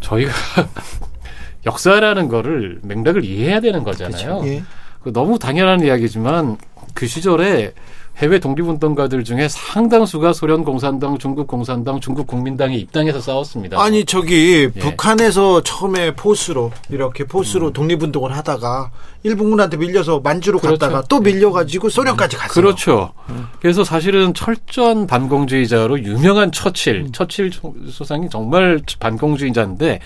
[0.00, 0.32] 저희가
[1.66, 4.40] 역사라는 거를 맥락을 이해해야 되는 거잖아요.
[4.40, 4.46] 그렇죠.
[4.48, 4.62] 예.
[5.12, 6.56] 너무 당연한 이야기지만
[6.94, 7.72] 그 시절에
[8.18, 13.80] 해외 독립운동가들 중에 상당수가 소련 공산당, 중국 공산당, 중국 국민당에 입당해서 싸웠습니다.
[13.80, 14.80] 아니 저기 예.
[14.80, 17.72] 북한에서 처음에 포스로 이렇게 포스로 음.
[17.74, 18.90] 독립운동을 하다가
[19.22, 20.78] 일본군한테 밀려서 만주로 그렇죠.
[20.78, 22.54] 갔다가 또 밀려가지고 소련까지 갔어요.
[22.54, 23.12] 그렇죠.
[23.28, 23.48] 음.
[23.60, 27.12] 그래서 사실은 철저한 반공주의자로 유명한 처칠, 음.
[27.12, 27.50] 처칠
[27.90, 30.00] 소상이 정말 반공주의자인데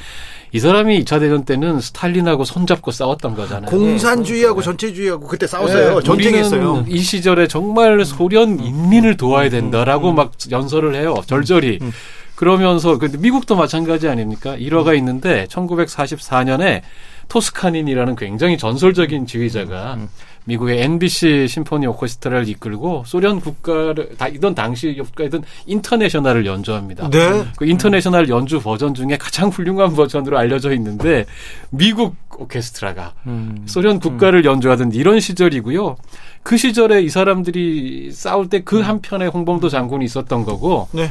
[0.52, 3.70] 이 사람이 2차 대전 때는 스탈린하고 손잡고 싸웠던 거잖아요.
[3.70, 4.64] 공산주의하고 네.
[4.64, 5.98] 전체주의하고 그때 싸웠어요.
[5.98, 6.84] 네, 전쟁했어요.
[6.88, 10.16] 이 시절에 정말 소련 인민을 도와야 된다라고 음.
[10.16, 11.14] 막 연설을 해요.
[11.26, 11.78] 절절히.
[11.82, 11.92] 음.
[12.34, 14.56] 그러면서 근데 미국도 마찬가지 아닙니까?
[14.56, 16.80] 일화가 있는데 1944년에
[17.28, 20.08] 토스카니니라는 굉장히 전설적인 지휘자가 음.
[20.50, 27.08] 미국의 NBC 심포니 오케스트라를 이끌고 소련 국가를 다 이던 당시 국가이던 인터내셔널을 연주합니다.
[27.10, 27.44] 네.
[27.56, 31.26] 그 인터내셔널 연주 버전 중에 가장 훌륭한 버전으로 알려져 있는데
[31.70, 33.62] 미국 오케스트라가 음.
[33.66, 35.96] 소련 국가를 연주하던 이런 시절이고요.
[36.42, 40.88] 그 시절에 이 사람들이 싸울 때 그 한편에 홍범도 장군이 있었던 거고.
[40.92, 41.10] 네.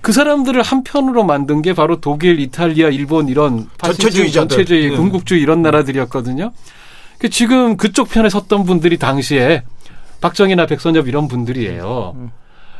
[0.00, 4.96] 그 사람들을 한편으로 만든 게 바로 독일, 이탈리아, 일본 이런 전체주의, 전체주의, 네.
[4.96, 6.52] 군국주의 이런 나라들이었거든요.
[7.18, 9.62] 그 지금 그쪽 편에 섰던 분들이 당시에
[10.20, 12.14] 박정희나 백선엽 이런 분들이에요.
[12.16, 12.30] 음.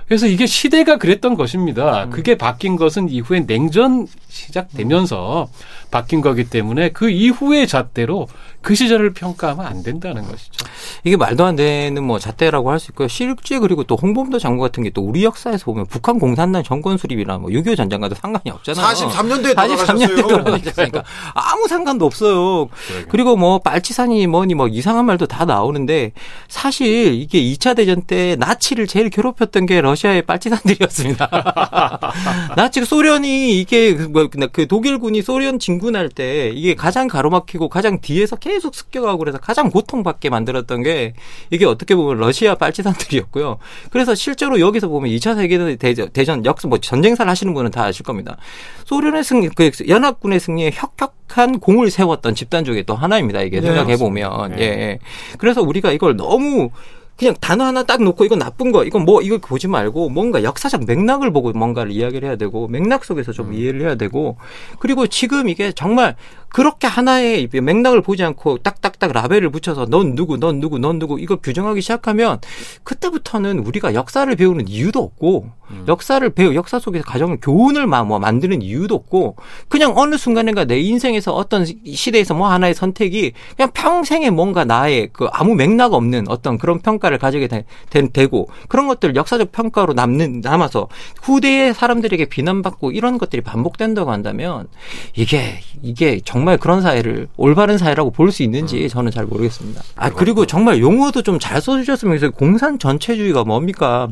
[0.06, 2.04] 그래서 이게 시대가 그랬던 것입니다.
[2.04, 2.10] 음.
[2.10, 5.48] 그게 바뀐 것은 이후에 냉전 시작되면서
[5.90, 8.26] 바뀐 거기 때문에 그 이후의 잣대로
[8.60, 10.66] 그 시절을 평가하면 안 된다는 것이죠.
[11.04, 13.08] 이게 말도 안 되는 뭐 잣대라고 할 수 있고요.
[13.08, 17.38] 실제 그리고 또 홍범도 장군 같은 게 또 우리 역사에서 보면 북한 공산당 정권 수립이나
[17.38, 18.86] 뭐 6.25 전쟁과도 상관이 없잖아요.
[18.86, 21.04] 43년도에 43년대 돌아가셨으니까
[21.34, 22.68] 아무 상관도 없어요.
[22.68, 23.10] 그러니까.
[23.10, 26.12] 그리고 뭐 빨치산이 뭐니 뭐 이상한 말도 다 나오는데
[26.48, 31.30] 사실 이게 2차 대전 때 나치를 제일 괴롭혔던 게 러시아의 빨치산들이었습니다.
[32.56, 38.36] 나치 소련이 이게 그, 뭐, 그 독일군이 소련 진군할 때 이게 가장 가로막히고 가장 뒤에서
[38.48, 41.14] 계속 습격하고 그래서 가장 고통받게 만들었던 게
[41.50, 43.58] 이게 어떻게 보면 러시아 빨치산들이었고요.
[43.90, 48.04] 그래서 실제로 여기서 보면 2차 세계 대전 대전 역사 뭐 전쟁사를 하시는 분은 다 아실
[48.04, 48.36] 겁니다.
[48.84, 53.42] 소련의 승리, 그 연합군의 승리에 혁혁한 공을 세웠던 집단 중에 또 하나입니다.
[53.42, 54.62] 이게 네, 생각해 보면 네.
[54.62, 54.98] 예.
[55.38, 56.70] 그래서 우리가 이걸 너무
[57.18, 60.84] 그냥 단어 하나 딱 놓고 이건 나쁜 거, 이건 뭐 이걸 보지 말고 뭔가 역사적
[60.86, 63.54] 맥락을 보고 뭔가를 이야기를 해야 되고 맥락 속에서 좀 음.
[63.54, 64.36] 이해를 해야 되고
[64.78, 66.14] 그리고 지금 이게 정말
[66.48, 71.38] 그렇게 하나의 맥락을 보지 않고 딱딱딱 라벨을 붙여서 넌 누구, 넌 누구, 넌 누구 이걸
[71.42, 72.40] 규정하기 시작하면
[72.84, 75.84] 그때부터는 우리가 역사를 배우는 이유도 없고 음.
[75.86, 79.36] 역사를 배우 역사 속에서 가정 교훈을 뭐 만드는 이유도 없고
[79.68, 85.26] 그냥 어느 순간인가 내 인생에서 어떤 시대에서 뭐 하나의 선택이 그냥 평생에 뭔가 나의 그
[85.32, 90.88] 아무 맥락 없는 어떤 그런 평가를 가지게 되, 고 그런 것들 역사적 평가로 남는 남아서
[91.22, 94.66] 후대의 사람들에게 비난받고 이런 것들이 반복된다고 한다면
[95.14, 98.88] 이게 이게 정 정말 그런 사회를 올바른 사회라고 볼 수 있는지 음.
[98.88, 99.82] 저는 잘 모르겠습니다.
[99.96, 102.30] 아 그리고 정말 용어도 좀 잘 써주셨으면 좋겠어요.
[102.32, 104.08] 공산 전체주의가 뭡니까?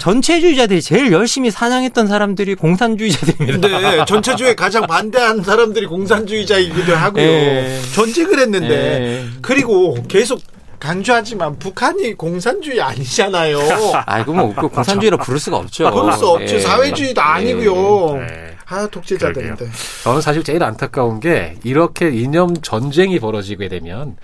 [0.00, 3.68] 전체주의자들이 제일 열심히 사냥했던 사람들이 공산주의자들입니다.
[3.80, 7.22] 네, 전체주의에 가장 반대한 사람들이 공산주의자이기도 하고요.
[7.24, 7.80] 네.
[7.94, 9.24] 전쟁을 했는데 네.
[9.40, 10.40] 그리고 계속
[10.80, 13.58] 강조하지만 북한이 공산주의 아니잖아요.
[14.06, 15.90] 아이고 뭐 공산주의로 부를 수가 없죠.
[15.90, 16.54] 부를 수 없죠.
[16.56, 16.60] 네.
[16.60, 18.20] 사회주의도 아니고요.
[18.68, 18.74] 네.
[18.74, 19.68] 아 독재자들인데.
[20.02, 24.16] 저는 사실 제일 안타까운 게 이렇게 이념 전쟁이 벌어지게 되면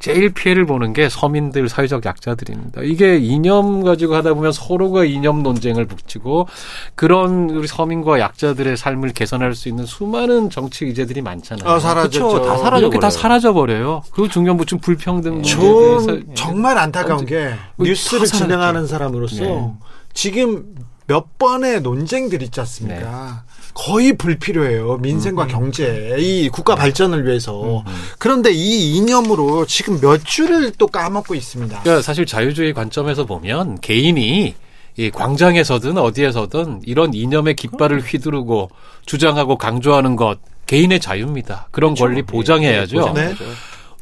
[0.00, 2.82] 제일 피해를 보는 게 서민들 사회적 약자들입니다.
[2.82, 6.46] 이게 이념 가지고 하다 보면 서로가 이념 논쟁을 붙이고
[6.94, 11.68] 그런 우리 서민과 약자들의 삶을 개선할 수 있는 수많은 정치 의제들이 많잖아요.
[11.68, 12.28] 아, 사라졌죠.
[12.28, 12.42] 그쵸?
[12.42, 14.02] 다 사라져 이렇게 다 사라져 버려요.
[14.12, 19.72] 그 중년부층 불평등 좀 정말 안타까운 게 뉴스를 진행하는 사람으로서 네.
[20.14, 20.76] 지금
[21.08, 23.42] 몇 번의 논쟁들 있지 않습니까?
[23.44, 23.47] 네.
[23.74, 24.98] 거의 불필요해요.
[24.98, 25.48] 민생과 음.
[25.48, 27.80] 경제, 이 국가 발전을 위해서.
[27.80, 27.92] 음.
[28.18, 31.80] 그런데 이 이념으로 지금 몇 줄을 또 까먹고 있습니다.
[31.80, 34.54] 그러니까 사실 자유주의 관점에서 보면 개인이
[34.96, 38.70] 이 광장에서든 어디에서든 이런 이념의 깃발을 휘두르고
[39.06, 41.68] 주장하고 강조하는 것 개인의 자유입니다.
[41.70, 42.04] 그런 그렇죠.
[42.04, 43.12] 권리 보장해야죠.
[43.14, 43.34] 네.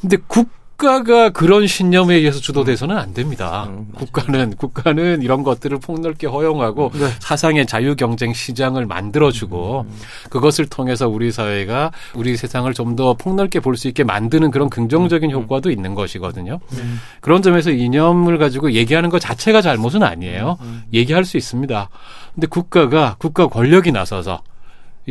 [0.00, 3.64] 근데 국 국가가 그런 신념에 의해서 주도돼서는 안 됩니다.
[3.68, 7.08] 음, 국가는 국가는 이런 것들을 폭넓게 허용하고 네.
[7.18, 9.96] 사상의 자유 경쟁 시장을 만들어주고 음, 음.
[10.28, 15.30] 그것을 통해서 우리 사회가 우리 세상을 좀 더 폭넓게 볼 수 있게 만드는 그런 긍정적인
[15.30, 15.42] 음, 음.
[15.42, 16.60] 효과도 있는 것이거든요.
[16.78, 17.00] 음.
[17.20, 20.56] 그런 점에서 이념을 가지고 얘기하는 것 자체가 잘못은 아니에요.
[20.94, 21.90] 얘기할 수 있습니다.
[22.34, 24.40] 근데 국가가 국가 권력이 나서서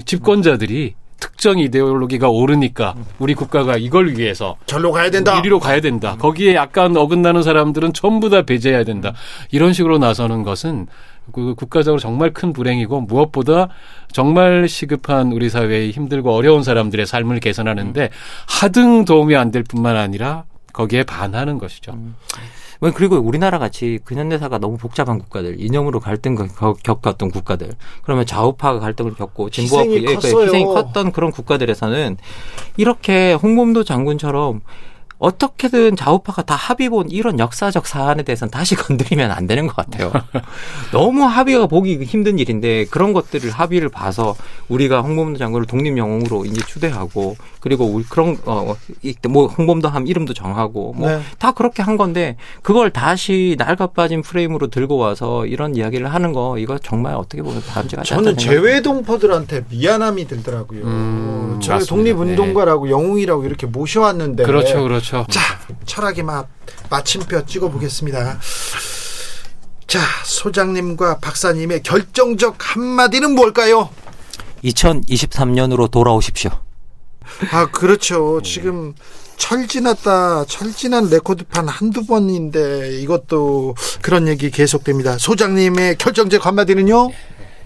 [0.03, 5.39] 집권자들이 특정 이데올로기가 오르니까 우리 국가가 이걸 위해서 절로 가야 된다.
[5.39, 6.15] 이리로 가야 된다.
[6.19, 9.13] 거기에 약간 어긋나는 사람들은 전부 다 배제해야 된다.
[9.51, 10.87] 이런 식으로 나서는 것은
[11.31, 13.69] 그 국가적으로 정말 큰 불행이고 무엇보다
[14.11, 18.09] 정말 시급한 우리 사회의 힘들고 어려운 사람들의 삶을 개선하는데
[18.47, 20.43] 하등 도움이 안 될 뿐만 아니라
[20.73, 21.93] 거기에 반하는 것이죠.
[21.93, 22.15] 음.
[22.79, 26.49] 뭐 그리고 우리나라 같이 근현대사가 너무 복잡한 국가들, 이념으로 갈등을
[26.83, 27.73] 겪었던 국가들,
[28.03, 32.17] 그러면 좌우파 갈등을 겪고 진보와 희생이, 그 희생이 컸던 그런 국가들에서는
[32.77, 34.61] 이렇게 홍범도 장군처럼
[35.25, 40.11] 어떻게든 좌우파가 다 합의 본 이런 역사적 사안에 대해서는 다시 건드리면 안 되는 것 같아요.
[40.93, 44.35] 너무 합의가 보기 힘든 일인데 그런 것들을 합의를 봐서
[44.69, 50.93] 우리가 홍범도 장군을 독립 영웅으로 이제 추대하고 그리고 우리 그런 어뭐 홍범도 함 이름도 정하고
[50.93, 51.51] 뭐다 네.
[51.55, 56.77] 그렇게 한 건데 그걸 다시 낡아 빠진 프레임으로 들고 와서 이런 이야기를 하는 거 이거
[56.77, 60.83] 정말 어떻게 보면 다음지가 저는 재외 동포들한테 미안함이 들더라고요.
[60.83, 62.91] 음, 저 독립운동가라고 네.
[62.91, 65.14] 영웅이라고 이렇게 모셔왔는데 그렇죠, 그렇죠.
[65.23, 65.31] 그렇죠.
[65.31, 66.47] 자, 철학의 맛
[66.89, 68.39] 마침표 찍어보겠습니다.
[69.87, 73.89] 자, 소장님과 박사님의 결정적 한마디는 뭘까요?
[74.63, 76.51] 2023년으로 돌아오십시오.
[77.51, 78.41] 아, 그렇죠.
[78.41, 78.93] 지금
[79.37, 85.17] 철 지났다, 철 지난 레코드판 한두 번인데 이것도 그런 얘기 계속됩니다.
[85.17, 87.11] 소장님의 결정적 한마디는요?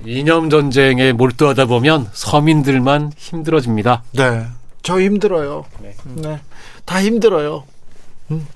[0.06, 4.04] 이념 전쟁에 몰두하다 보면 서민들만 힘들어집니다.
[4.14, 4.46] 네.
[4.82, 5.66] 저 힘들어요.
[5.82, 5.96] 네.
[6.16, 6.40] 네.
[6.90, 7.66] 다 힘들어요.
[8.32, 8.48] 음.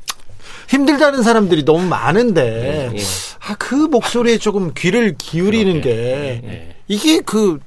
[0.68, 3.04] 힘들다는 사람들이 너무 많은데 예, 예.
[3.48, 5.94] 아그 목소리에 조금 귀를 기울이는 그렇게.
[5.94, 6.76] 게 예.
[6.88, 7.60] 이게 그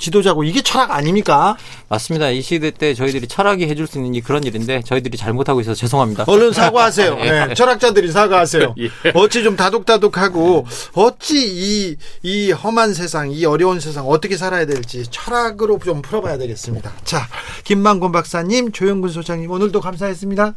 [0.00, 1.56] 지도자고 이게 철학 아닙니까?
[1.88, 2.30] 맞습니다.
[2.30, 6.24] 이 시대 때 저희들이 철학이 해줄 수 있는 그런 일인데 저희들이 잘못하고 있어서 죄송합니다.
[6.26, 7.14] 얼른 사과하세요.
[7.20, 8.74] 네, 철학자들이 사과하세요.
[8.80, 8.90] 예.
[9.14, 15.78] 어찌 좀 다독다독하고 어찌 이, 이 험한 세상, 이 어려운 세상 어떻게 살아야 될지 철학으로
[15.84, 16.92] 좀 풀어봐야 되겠습니다.
[17.04, 17.28] 자,
[17.64, 20.54] 김만곤 박사님, 조영근 소장님 오늘도 감사했습니다.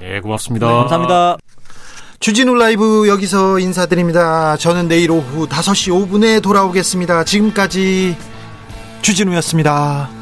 [0.00, 0.66] 네, 고맙습니다.
[0.66, 1.36] 네, 감사합니다.
[2.20, 4.56] 주진우 라이브 여기서 인사드립니다.
[4.58, 7.24] 저는 내일 오후 5시 5분에 돌아오겠습니다.
[7.24, 8.14] 지금까지
[9.02, 10.19] 주진우였습니다.